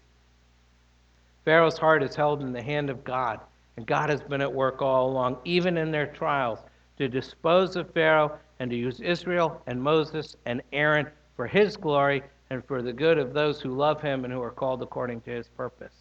Pharaoh's 1.46 1.78
heart 1.78 2.04
is 2.04 2.16
held 2.16 2.42
in 2.42 2.54
the 2.54 2.62
hand 2.62 2.90
of 2.90 3.04
God, 3.04 3.40
and 3.76 3.86
God 3.86 4.10
has 4.10 4.22
been 4.22 4.42
at 4.42 4.54
work 4.54 4.82
all 4.82 5.10
along, 5.10 5.38
even 5.44 5.78
in 5.78 5.92
their 5.92 6.08
trials, 6.08 6.60
to 6.98 7.10
dispose 7.10 7.76
of 7.76 7.92
Pharaoh 7.92 8.38
and 8.60 8.70
to 8.72 8.78
use 8.78 9.02
Israel 9.02 9.62
and 9.68 9.82
Moses 9.82 10.36
and 10.46 10.62
Aaron 10.72 11.08
for 11.36 11.48
his 11.48 11.76
glory 11.76 12.24
and 12.54 12.66
for 12.66 12.82
the 12.82 12.94
good 12.94 13.18
of 13.18 13.34
those 13.34 13.60
who 13.60 13.76
love 13.76 14.02
him 14.02 14.24
and 14.24 14.34
who 14.34 14.42
are 14.42 14.52
called 14.52 14.82
according 14.82 15.22
to 15.22 15.32
his 15.32 15.48
purpose. 15.48 15.94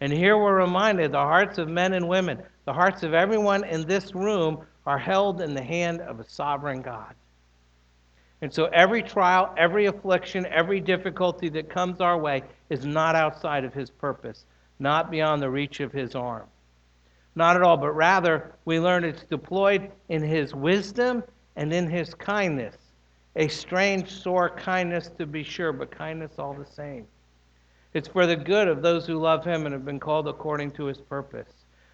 And 0.00 0.12
here 0.12 0.36
we're 0.36 0.60
reminded 0.60 1.12
the 1.12 1.18
hearts 1.18 1.58
of 1.58 1.68
men 1.68 1.92
and 1.92 2.08
women, 2.08 2.42
the 2.64 2.72
hearts 2.72 3.02
of 3.02 3.14
everyone 3.14 3.64
in 3.64 3.86
this 3.86 4.14
room, 4.14 4.64
are 4.86 4.98
held 4.98 5.40
in 5.40 5.54
the 5.54 5.62
hand 5.62 6.00
of 6.00 6.20
a 6.20 6.28
sovereign 6.28 6.82
God. 6.82 7.14
And 8.40 8.52
so 8.52 8.66
every 8.66 9.02
trial, 9.02 9.52
every 9.58 9.86
affliction, 9.86 10.46
every 10.46 10.80
difficulty 10.80 11.48
that 11.50 11.68
comes 11.68 12.00
our 12.00 12.16
way 12.16 12.42
is 12.70 12.86
not 12.86 13.16
outside 13.16 13.64
of 13.64 13.74
his 13.74 13.90
purpose, 13.90 14.44
not 14.78 15.10
beyond 15.10 15.42
the 15.42 15.50
reach 15.50 15.80
of 15.80 15.92
his 15.92 16.14
arm. 16.14 16.46
Not 17.34 17.56
at 17.56 17.62
all, 17.62 17.76
but 17.76 17.92
rather 17.92 18.52
we 18.64 18.80
learn 18.80 19.04
it's 19.04 19.24
deployed 19.24 19.90
in 20.08 20.22
his 20.22 20.54
wisdom 20.54 21.24
and 21.56 21.72
in 21.72 21.90
his 21.90 22.14
kindness. 22.14 22.76
A 23.38 23.46
strange, 23.46 24.10
sore 24.10 24.50
kindness 24.50 25.10
to 25.16 25.24
be 25.24 25.44
sure, 25.44 25.72
but 25.72 25.92
kindness 25.92 26.40
all 26.40 26.54
the 26.54 26.66
same. 26.66 27.06
It's 27.94 28.08
for 28.08 28.26
the 28.26 28.34
good 28.34 28.66
of 28.66 28.82
those 28.82 29.06
who 29.06 29.16
love 29.16 29.44
him 29.44 29.64
and 29.64 29.72
have 29.72 29.84
been 29.84 30.00
called 30.00 30.26
according 30.26 30.72
to 30.72 30.86
his 30.86 30.98
purpose. 30.98 31.48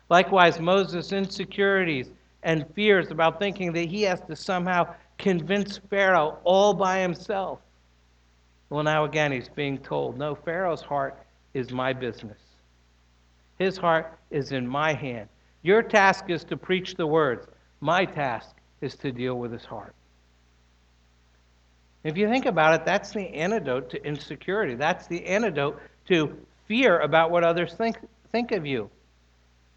Likewise, 0.08 0.58
Moses' 0.58 1.12
insecurities 1.12 2.10
and 2.44 2.64
fears 2.74 3.10
about 3.10 3.38
thinking 3.38 3.74
that 3.74 3.90
he 3.90 4.02
has 4.02 4.22
to 4.22 4.34
somehow 4.34 4.94
convince 5.18 5.76
Pharaoh 5.90 6.38
all 6.44 6.72
by 6.72 7.00
himself. 7.00 7.60
Well, 8.70 8.82
now 8.82 9.04
again, 9.04 9.30
he's 9.30 9.50
being 9.50 9.76
told, 9.76 10.16
no, 10.16 10.34
Pharaoh's 10.34 10.80
heart 10.80 11.18
is 11.52 11.70
my 11.70 11.92
business. 11.92 12.40
His 13.58 13.76
heart 13.76 14.18
is 14.30 14.52
in 14.52 14.66
my 14.66 14.94
hand. 14.94 15.28
Your 15.60 15.82
task 15.82 16.30
is 16.30 16.42
to 16.44 16.56
preach 16.56 16.94
the 16.94 17.06
words. 17.06 17.46
My 17.80 18.06
task 18.06 18.56
is 18.80 18.96
to 18.96 19.12
deal 19.12 19.38
with 19.38 19.52
his 19.52 19.66
heart. 19.66 19.94
If 22.04 22.18
you 22.18 22.28
think 22.28 22.44
about 22.44 22.74
it, 22.74 22.84
that's 22.84 23.12
the 23.12 23.26
antidote 23.28 23.90
to 23.90 24.06
insecurity. 24.06 24.74
That's 24.74 25.06
the 25.06 25.24
antidote 25.24 25.80
to 26.08 26.36
fear 26.68 27.00
about 27.00 27.30
what 27.30 27.44
others 27.44 27.74
think, 27.74 27.96
think 28.30 28.52
of 28.52 28.66
you. 28.66 28.90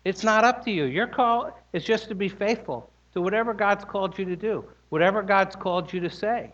It's 0.03 0.23
not 0.23 0.43
up 0.43 0.63
to 0.65 0.71
you. 0.71 0.85
Your 0.85 1.07
call 1.07 1.57
is 1.73 1.83
just 1.83 2.09
to 2.09 2.15
be 2.15 2.29
faithful 2.29 2.89
to 3.13 3.21
whatever 3.21 3.53
God's 3.53 3.85
called 3.85 4.17
you 4.17 4.25
to 4.25 4.35
do, 4.35 4.65
whatever 4.89 5.23
God's 5.23 5.55
called 5.55 5.91
you 5.91 6.01
to 6.01 6.09
say. 6.09 6.51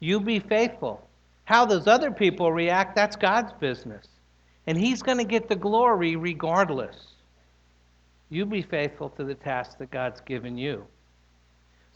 You 0.00 0.20
be 0.20 0.40
faithful. 0.40 1.08
How 1.44 1.64
those 1.64 1.86
other 1.86 2.10
people 2.10 2.52
react, 2.52 2.96
that's 2.96 3.16
God's 3.16 3.52
business. 3.54 4.06
And 4.66 4.76
He's 4.76 5.02
going 5.02 5.18
to 5.18 5.24
get 5.24 5.48
the 5.48 5.56
glory 5.56 6.16
regardless. 6.16 6.96
You 8.28 8.44
be 8.44 8.62
faithful 8.62 9.10
to 9.10 9.24
the 9.24 9.34
task 9.34 9.78
that 9.78 9.92
God's 9.92 10.20
given 10.20 10.58
you. 10.58 10.84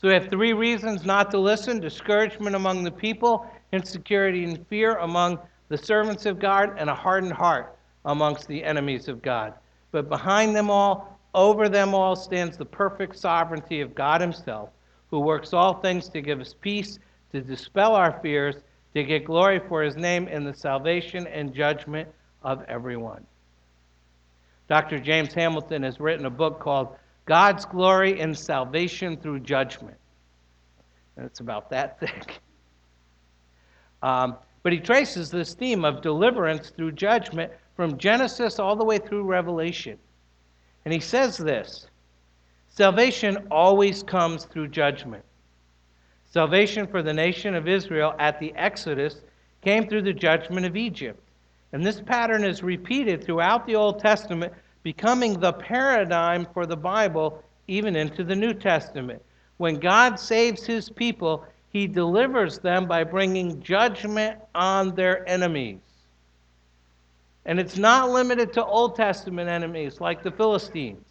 So 0.01 0.09
we 0.09 0.15
have 0.15 0.29
three 0.29 0.55
reasons 0.55 1.05
not 1.05 1.31
to 1.31 1.39
listen 1.39 1.79
discouragement 1.79 2.57
among 2.57 2.85
the 2.85 2.91
people, 2.91 3.47
insecurity 3.71 4.45
and 4.45 4.67
fear 4.69 4.97
among 4.97 5.39
the 5.69 5.77
servants 5.77 6.25
of 6.25 6.39
God, 6.39 6.75
and 6.79 6.89
a 6.89 6.95
hardened 6.95 7.35
heart 7.35 7.77
amongst 8.07 8.49
the 8.49 8.65
enemies 8.65 9.09
of 9.09 9.21
God. 9.21 9.53
But 9.93 10.09
behind 10.09 10.57
them 10.57 10.71
all, 10.71 11.21
over 11.35 11.69
them 11.69 11.95
all 11.95 12.17
stands 12.17 12.57
the 12.57 12.65
perfect 12.65 13.19
sovereignty 13.19 13.83
of 13.83 13.95
God 13.95 14.23
Himself, 14.23 14.71
who 15.11 15.21
works 15.21 15.53
all 15.53 15.75
things 15.75 16.09
to 16.09 16.23
give 16.23 16.41
us 16.41 16.55
peace, 16.59 16.99
to 17.33 17.43
dispel 17.43 17.95
our 17.95 18.19
fears, 18.23 18.57
to 18.95 19.05
get 19.05 19.27
glory 19.27 19.61
for 19.69 19.83
His 19.83 19.97
name 19.97 20.29
in 20.29 20.45
the 20.45 20.55
salvation 20.55 21.27
and 21.27 21.55
judgment 21.55 22.09
of 22.43 22.65
everyone. 22.69 23.27
Dr. 24.67 24.99
James 24.99 25.35
Hamilton 25.35 25.83
has 25.83 26.01
written 26.01 26.25
a 26.25 26.31
book 26.31 26.59
called 26.59 26.97
God's 27.31 27.65
Glory 27.65 28.21
and 28.21 28.37
Salvation 28.37 29.17
Through 29.17 29.39
Judgment. 29.39 29.97
And 31.17 31.25
it's 31.25 31.39
about 31.39 31.71
that 31.71 32.01
thick. 32.01 32.41
Um, 34.03 34.35
but 34.65 34.73
he 34.73 34.81
traces 34.81 35.31
this 35.31 35.55
theme 35.55 35.85
of 35.85 36.03
deliverance 36.03 36.71
through 36.71 36.91
judgment 36.91 37.53
from 37.77 37.99
Genesis 37.99 38.59
all 38.59 38.75
the 38.75 38.85
way 38.85 38.99
through 38.99 39.23
Revelation. 39.23 39.97
And 40.85 40.93
he 40.93 40.99
says 40.99 41.37
this 41.37 41.87
Salvation 42.69 43.47
always 43.49 44.03
comes 44.03 44.47
through 44.47 44.67
judgment. 44.67 45.23
Salvation 46.33 46.85
for 46.85 47.01
the 47.01 47.15
nation 47.15 47.55
of 47.55 47.69
Israel 47.69 48.13
at 48.19 48.41
the 48.41 48.53
Exodus 48.57 49.21
came 49.63 49.89
through 49.89 50.03
the 50.03 50.13
judgment 50.13 50.67
of 50.67 50.77
Egypt. 50.77 51.23
And 51.73 51.87
this 51.87 52.01
pattern 52.01 52.43
is 52.43 52.65
repeated 52.65 53.23
throughout 53.23 53.69
the 53.69 53.77
Old 53.77 54.01
Testament, 54.01 54.53
becoming 54.83 55.39
the 55.39 55.53
paradigm 55.53 56.47
for 56.53 56.67
the 56.67 56.77
Bible 56.77 57.43
even 57.69 57.97
into 57.97 58.25
the 58.25 58.35
New 58.35 58.55
Testament. 58.55 59.23
When 59.59 59.79
God 59.79 60.19
saves 60.19 60.65
his 60.65 60.89
people, 60.89 61.45
he 61.71 61.87
delivers 61.87 62.59
them 62.59 62.87
by 62.87 63.05
bringing 63.05 63.63
judgment 63.63 64.41
on 64.55 64.95
their 64.95 65.29
enemies. 65.29 65.81
And 67.45 67.61
it's 67.61 67.79
not 67.79 68.11
limited 68.11 68.53
to 68.55 68.65
Old 68.65 68.97
Testament 68.97 69.49
enemies 69.49 70.01
like 70.01 70.23
the 70.23 70.31
Philistines. 70.31 71.05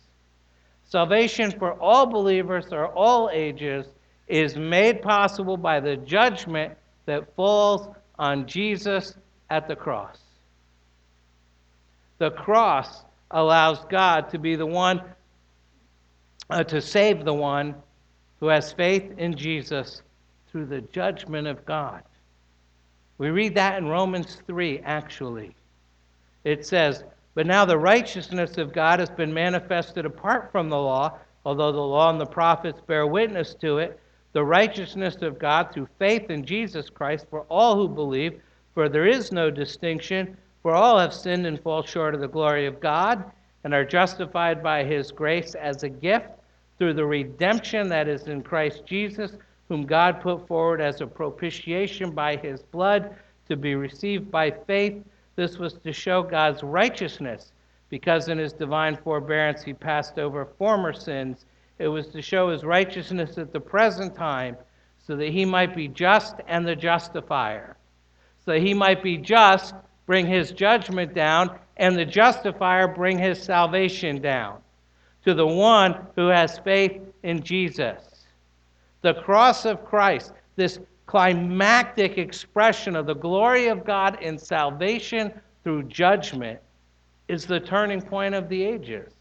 Salvation 0.85 1.51
for 1.51 1.73
all 1.73 2.07
believers 2.07 2.67
or 2.71 2.87
all 2.87 3.29
ages 3.31 3.85
is 4.27 4.55
made 4.55 5.01
possible 5.01 5.57
by 5.57 5.79
the 5.79 5.97
judgment 5.97 6.73
that 7.05 7.35
falls 7.35 7.87
on 8.17 8.45
Jesus 8.45 9.15
at 9.49 9.67
the 9.67 9.75
cross. 9.75 10.17
The 12.17 12.31
cross 12.31 13.03
allows 13.31 13.85
God 13.85 14.29
to 14.29 14.39
be 14.39 14.55
the 14.55 14.65
one 14.65 15.01
uh, 16.49 16.63
to 16.63 16.81
save 16.81 17.25
the 17.25 17.33
one 17.33 17.75
who 18.39 18.47
has 18.47 18.73
faith 18.73 19.17
in 19.17 19.35
Jesus 19.35 20.01
through 20.51 20.65
the 20.65 20.81
judgment 20.81 21.47
of 21.47 21.65
God. 21.65 22.03
We 23.17 23.29
read 23.29 23.55
that 23.55 23.77
in 23.77 23.87
Romans 23.87 24.41
3, 24.47 24.79
actually. 24.79 25.55
It 26.43 26.65
says, 26.65 27.03
But 27.35 27.45
now 27.45 27.65
the 27.65 27.77
righteousness 27.77 28.57
of 28.57 28.73
God 28.73 28.99
has 28.99 29.09
been 29.09 29.33
manifested 29.33 30.05
apart 30.05 30.51
from 30.51 30.69
the 30.69 30.77
law, 30.77 31.17
although 31.45 31.71
the 31.71 31.79
law 31.79 32.09
and 32.09 32.19
the 32.19 32.25
prophets 32.25 32.81
bear 32.87 33.05
witness 33.05 33.53
to 33.55 33.79
it, 33.79 33.99
the 34.31 34.43
righteousness 34.43 35.17
of 35.21 35.37
God 35.37 35.71
through 35.71 35.89
faith 35.97 36.29
in 36.29 36.45
Jesus 36.45 36.89
Christ 36.89 37.27
for 37.29 37.41
all 37.49 37.75
who 37.75 37.87
believe, 37.87 38.41
for 38.73 38.87
there 38.87 39.07
is 39.07 39.31
no 39.31 39.51
distinction, 39.51 40.37
for 40.61 40.73
all 40.73 40.99
have 40.99 41.13
sinned 41.13 41.45
and 41.45 41.61
fall 41.61 41.83
short 41.83 42.13
of 42.13 42.21
the 42.21 42.27
glory 42.27 42.65
of 42.65 42.79
God, 42.79 43.23
and 43.63 43.73
are 43.73 43.85
justified 43.85 44.63
by 44.63 44.83
his 44.83 45.11
grace 45.11 45.55
as 45.55 45.83
a 45.83 45.89
gift 45.89 46.29
through 46.77 46.93
the 46.93 47.05
redemption 47.05 47.89
that 47.89 48.07
is 48.07 48.27
in 48.27 48.41
Christ 48.41 48.85
Jesus 48.85 49.37
whom 49.69 49.85
God 49.85 50.19
put 50.19 50.47
forward 50.47 50.81
as 50.81 50.99
a 50.99 51.07
propitiation 51.07 52.11
by 52.11 52.35
his 52.35 52.63
blood 52.63 53.15
to 53.47 53.55
be 53.55 53.75
received 53.75 54.29
by 54.29 54.51
faith. 54.51 55.01
This 55.35 55.57
was 55.57 55.73
to 55.73 55.93
show 55.93 56.23
God's 56.23 56.63
righteousness, 56.63 57.53
because 57.89 58.27
in 58.27 58.39
his 58.39 58.51
divine 58.51 58.97
forbearance 58.97 59.63
he 59.63 59.73
passed 59.73 60.17
over 60.17 60.45
former 60.57 60.91
sins. 60.91 61.45
It 61.77 61.87
was 61.87 62.07
to 62.07 62.21
show 62.21 62.49
his 62.49 62.65
righteousness 62.65 63.37
at 63.37 63.53
the 63.53 63.59
present 63.59 64.15
time, 64.15 64.57
so 65.05 65.15
that 65.15 65.29
he 65.29 65.45
might 65.45 65.75
be 65.75 65.87
just 65.87 66.35
and 66.47 66.67
the 66.67 66.75
justifier. 66.75 67.77
So 68.43 68.59
he 68.59 68.73
might 68.73 69.01
be 69.03 69.17
just, 69.17 69.75
bring 70.09 70.25
his 70.25 70.49
judgment 70.49 71.13
down, 71.13 71.55
and 71.77 71.95
the 71.95 72.03
justifier 72.03 72.87
bring 72.87 73.15
his 73.15 73.39
salvation 73.39 74.19
down. 74.19 74.59
To 75.23 75.35
the 75.35 75.45
one 75.45 76.03
who 76.15 76.29
has 76.29 76.57
faith 76.57 76.99
in 77.21 77.43
Jesus. 77.43 78.25
The 79.03 79.13
cross 79.13 79.65
of 79.65 79.85
Christ, 79.85 80.33
this 80.55 80.79
climactic 81.05 82.17
expression 82.17 82.95
of 82.95 83.05
the 83.05 83.13
glory 83.13 83.67
of 83.67 83.85
God 83.85 84.19
in 84.23 84.39
salvation 84.39 85.31
through 85.63 85.83
judgment, 85.83 86.59
is 87.27 87.45
the 87.45 87.59
turning 87.59 88.01
point 88.01 88.33
of 88.33 88.49
the 88.49 88.63
ages. 88.63 89.13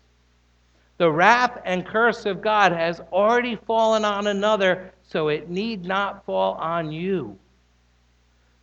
The 0.97 1.13
wrath 1.13 1.61
and 1.67 1.85
curse 1.85 2.25
of 2.25 2.41
God 2.41 2.73
has 2.73 3.01
already 3.13 3.57
fallen 3.57 4.07
on 4.07 4.29
another, 4.29 4.95
so 5.03 5.29
it 5.29 5.51
need 5.51 5.85
not 5.85 6.25
fall 6.25 6.55
on 6.55 6.91
you. 6.91 7.39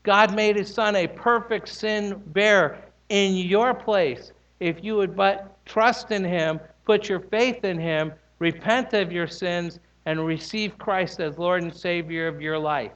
God 0.06 0.34
made 0.36 0.56
his 0.56 0.74
son 0.74 0.96
a 0.96 1.08
perfect 1.08 1.68
sin 1.68 2.22
bearer 2.28 2.78
in 3.10 3.36
your 3.36 3.74
place. 3.74 4.32
If 4.60 4.84
you 4.84 4.96
would 4.96 5.16
but 5.16 5.58
trust 5.66 6.12
in 6.12 6.24
him, 6.24 6.60
put 6.86 7.10
your 7.10 7.20
faith 7.20 7.66
in 7.66 7.80
him, 7.80 8.14
repent 8.40 8.94
of 8.94 9.12
your 9.12 9.28
sins, 9.28 9.80
and 10.06 10.26
receive 10.26 10.78
Christ 10.78 11.20
as 11.20 11.38
Lord 11.38 11.64
and 11.64 11.76
Savior 11.76 12.28
of 12.28 12.40
your 12.40 12.60
life. 12.60 12.92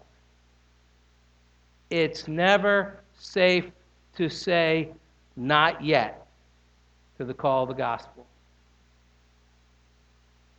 It's 1.89 2.27
never 2.27 2.99
safe 3.17 3.65
to 4.15 4.29
say, 4.29 4.89
not 5.35 5.83
yet, 5.83 6.27
to 7.17 7.25
the 7.25 7.33
call 7.33 7.63
of 7.63 7.69
the 7.69 7.75
gospel. 7.75 8.27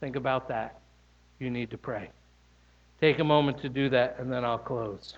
Think 0.01 0.17
about 0.17 0.49
that. 0.49 0.81
You 1.39 1.51
need 1.51 1.71
to 1.71 1.79
pray. 1.79 2.11
Take 3.01 3.21
a 3.21 3.25
moment 3.25 3.61
to 3.63 3.69
do 3.69 3.89
that, 3.91 4.17
and 4.19 4.33
then 4.33 4.45
I'll 4.45 4.59
close. 4.59 5.17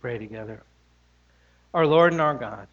Pray 0.00 0.18
together. 0.18 0.62
Our 1.74 1.86
Lord 1.86 2.12
and 2.12 2.20
our 2.20 2.34
God, 2.34 2.66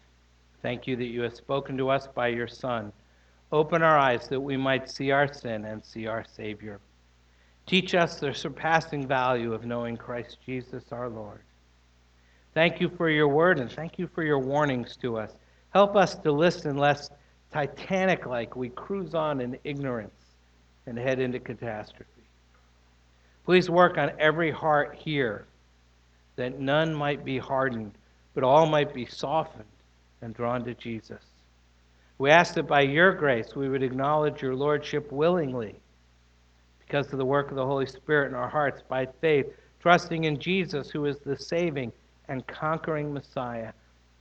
thank 0.62 0.86
you 0.86 0.96
that 0.96 1.04
you 1.06 1.22
have 1.22 1.34
spoken 1.34 1.76
to 1.76 1.90
us 1.90 2.08
by 2.08 2.28
your 2.28 2.48
Son. 2.48 2.92
Open 3.52 3.82
our 3.82 3.98
eyes 3.98 4.28
that 4.28 4.40
we 4.40 4.56
might 4.56 4.90
see 4.90 5.10
our 5.10 5.32
sin 5.32 5.64
and 5.64 5.84
see 5.84 6.06
our 6.06 6.24
Savior. 6.24 6.80
Teach 7.66 7.94
us 7.94 8.18
the 8.18 8.32
surpassing 8.32 9.06
value 9.06 9.52
of 9.52 9.66
knowing 9.66 9.96
Christ 9.96 10.38
Jesus 10.44 10.84
our 10.90 11.08
Lord. 11.08 11.40
Thank 12.54 12.80
you 12.80 12.88
for 12.88 13.10
your 13.10 13.28
word 13.28 13.60
and 13.60 13.70
thank 13.70 13.98
you 13.98 14.08
for 14.08 14.22
your 14.22 14.38
warnings 14.38 14.96
to 15.02 15.18
us. 15.18 15.32
Help 15.70 15.96
us 15.96 16.14
to 16.16 16.32
listen 16.32 16.76
lest 16.76 17.12
Titanic 17.52 18.26
like 18.26 18.56
we 18.56 18.70
cruise 18.70 19.14
on 19.14 19.40
in 19.40 19.58
ignorance 19.64 20.24
and 20.86 20.98
head 20.98 21.20
into 21.20 21.38
catastrophe. 21.38 22.04
Please 23.44 23.70
work 23.70 23.96
on 23.96 24.12
every 24.18 24.50
heart 24.50 24.96
here 24.98 25.46
that 26.38 26.58
none 26.58 26.94
might 26.94 27.24
be 27.24 27.36
hardened, 27.36 27.92
but 28.34 28.44
all 28.44 28.66
might 28.66 28.94
be 28.94 29.04
softened 29.04 29.64
and 30.22 30.34
drawn 30.34 30.64
to 30.64 30.74
Jesus. 30.74 31.22
We 32.16 32.30
ask 32.30 32.54
that 32.54 32.66
by 32.66 32.80
your 32.80 33.12
grace 33.12 33.54
we 33.54 33.68
would 33.68 33.82
acknowledge 33.82 34.40
your 34.40 34.54
Lordship 34.54 35.12
willingly 35.12 35.74
because 36.78 37.12
of 37.12 37.18
the 37.18 37.24
work 37.24 37.50
of 37.50 37.56
the 37.56 37.66
Holy 37.66 37.86
Spirit 37.86 38.28
in 38.28 38.34
our 38.34 38.48
hearts 38.48 38.82
by 38.88 39.06
faith, 39.20 39.46
trusting 39.80 40.24
in 40.24 40.38
Jesus, 40.38 40.90
who 40.90 41.04
is 41.06 41.18
the 41.18 41.36
saving 41.36 41.92
and 42.28 42.46
conquering 42.46 43.12
Messiah. 43.12 43.72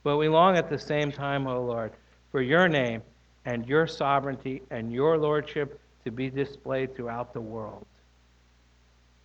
But 0.03 0.18
we 0.18 0.28
long 0.28 0.57
at 0.57 0.70
the 0.70 0.78
same 0.78 1.11
time, 1.11 1.47
O 1.47 1.63
Lord, 1.63 1.91
for 2.32 2.41
your 2.41 2.68
name 2.68 3.01
and 3.45 3.65
your 3.68 3.88
sovereignty 3.88 4.61
and 4.70 4.91
your 4.91 5.18
Lordship 5.18 5.80
to 6.03 6.11
be 6.11 6.30
displayed 6.30 6.95
throughout 6.95 7.34
the 7.34 7.41
world. 7.41 7.86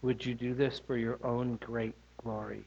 Would 0.02 0.24
you 0.24 0.34
do 0.34 0.54
this 0.54 0.80
for 0.86 0.96
your 0.96 1.18
own 1.24 1.56
great 1.56 1.94
glory? 2.22 2.64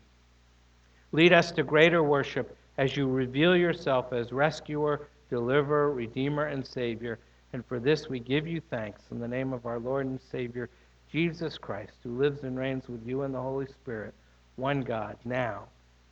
Lead 1.11 1.33
us 1.33 1.51
to 1.51 1.63
greater 1.63 2.03
worship 2.03 2.57
as 2.77 2.97
you 2.97 3.07
reveal 3.07 3.55
yourself 3.55 4.11
as 4.11 4.31
rescuer, 4.31 5.07
deliverer, 5.29 5.91
redeemer, 5.91 6.45
and 6.45 6.65
savior. 6.65 7.19
And 7.53 7.65
for 7.65 7.79
this 7.79 8.09
we 8.09 8.19
give 8.19 8.47
you 8.47 8.61
thanks 8.69 9.01
in 9.11 9.19
the 9.19 9.27
name 9.27 9.53
of 9.53 9.65
our 9.65 9.79
Lord 9.79 10.07
and 10.07 10.19
Savior, 10.31 10.69
Jesus 11.11 11.57
Christ, 11.57 11.93
who 12.03 12.17
lives 12.17 12.43
and 12.43 12.57
reigns 12.57 12.87
with 12.89 13.05
you 13.05 13.23
in 13.23 13.31
the 13.31 13.41
Holy 13.41 13.67
Spirit, 13.67 14.13
one 14.57 14.81
God, 14.81 15.17
now 15.23 15.65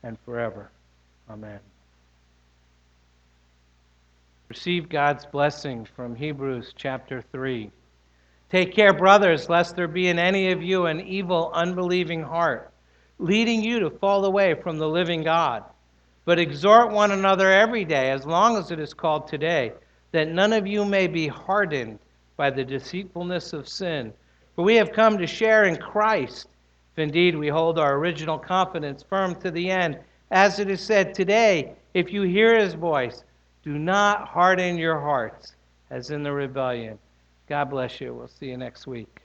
and 0.04 0.18
forever. 0.26 0.70
Amen. 1.30 1.60
Receive 4.50 4.88
God's 4.88 5.26
blessing 5.26 5.86
from 5.96 6.16
Hebrews 6.16 6.74
chapter 6.76 7.24
3. 7.32 7.72
Take 8.52 8.74
care, 8.74 8.94
brothers, 8.94 9.50
lest 9.50 9.76
there 9.76 9.88
be 9.88 10.08
in 10.08 10.20
any 10.20 10.52
of 10.52 10.62
you 10.62 10.86
an 10.86 11.02
evil, 11.02 11.52
unbelieving 11.54 12.22
heart 12.22 12.73
leading 13.20 13.64
you 13.64 13.80
to 13.80 13.90
fall 13.90 14.26
away 14.26 14.54
from 14.54 14.78
the 14.78 14.88
living 14.88 15.24
God. 15.24 15.64
But 16.26 16.40
exhort 16.40 16.92
one 16.92 17.12
another 17.12 17.52
every 17.52 17.86
day, 17.86 18.12
as 18.12 18.26
long 18.26 18.58
as 18.58 18.72
it 18.72 18.80
is 18.80 18.94
called 18.94 19.28
today, 19.28 19.74
that 20.12 20.30
none 20.30 20.54
of 20.54 20.68
you 20.68 20.86
may 20.86 21.08
be 21.08 21.28
hardened 21.28 22.00
by 22.38 22.50
the 22.50 22.64
deceitfulness 22.64 23.54
of 23.54 23.68
sin. 23.68 24.14
For 24.56 24.64
we 24.64 24.76
have 24.76 24.94
come 24.94 25.18
to 25.18 25.28
share 25.28 25.66
in 25.66 25.76
Christ, 25.78 26.48
if 26.94 27.00
indeed 27.00 27.36
we 27.36 27.48
hold 27.48 27.80
our 27.80 27.96
original 27.96 28.38
confidence 28.38 29.04
firm 29.04 29.36
to 29.42 29.52
the 29.52 29.70
end. 29.70 29.98
As 30.32 30.60
it 30.60 30.70
is 30.70 30.82
said 30.82 31.14
today, 31.14 31.74
if 31.94 32.12
you 32.12 32.24
hear 32.24 32.58
his 32.58 32.74
voice, 32.74 33.24
do 33.64 33.78
not 33.78 34.28
harden 34.28 34.78
your 34.78 35.00
hearts 35.00 35.56
as 35.90 36.10
in 36.10 36.24
the 36.24 36.32
rebellion. 36.32 36.98
God 37.48 37.70
bless 37.70 38.02
you. 38.02 38.14
We'll 38.14 38.28
see 38.28 38.48
you 38.48 38.58
next 38.58 38.88
week. 38.88 39.23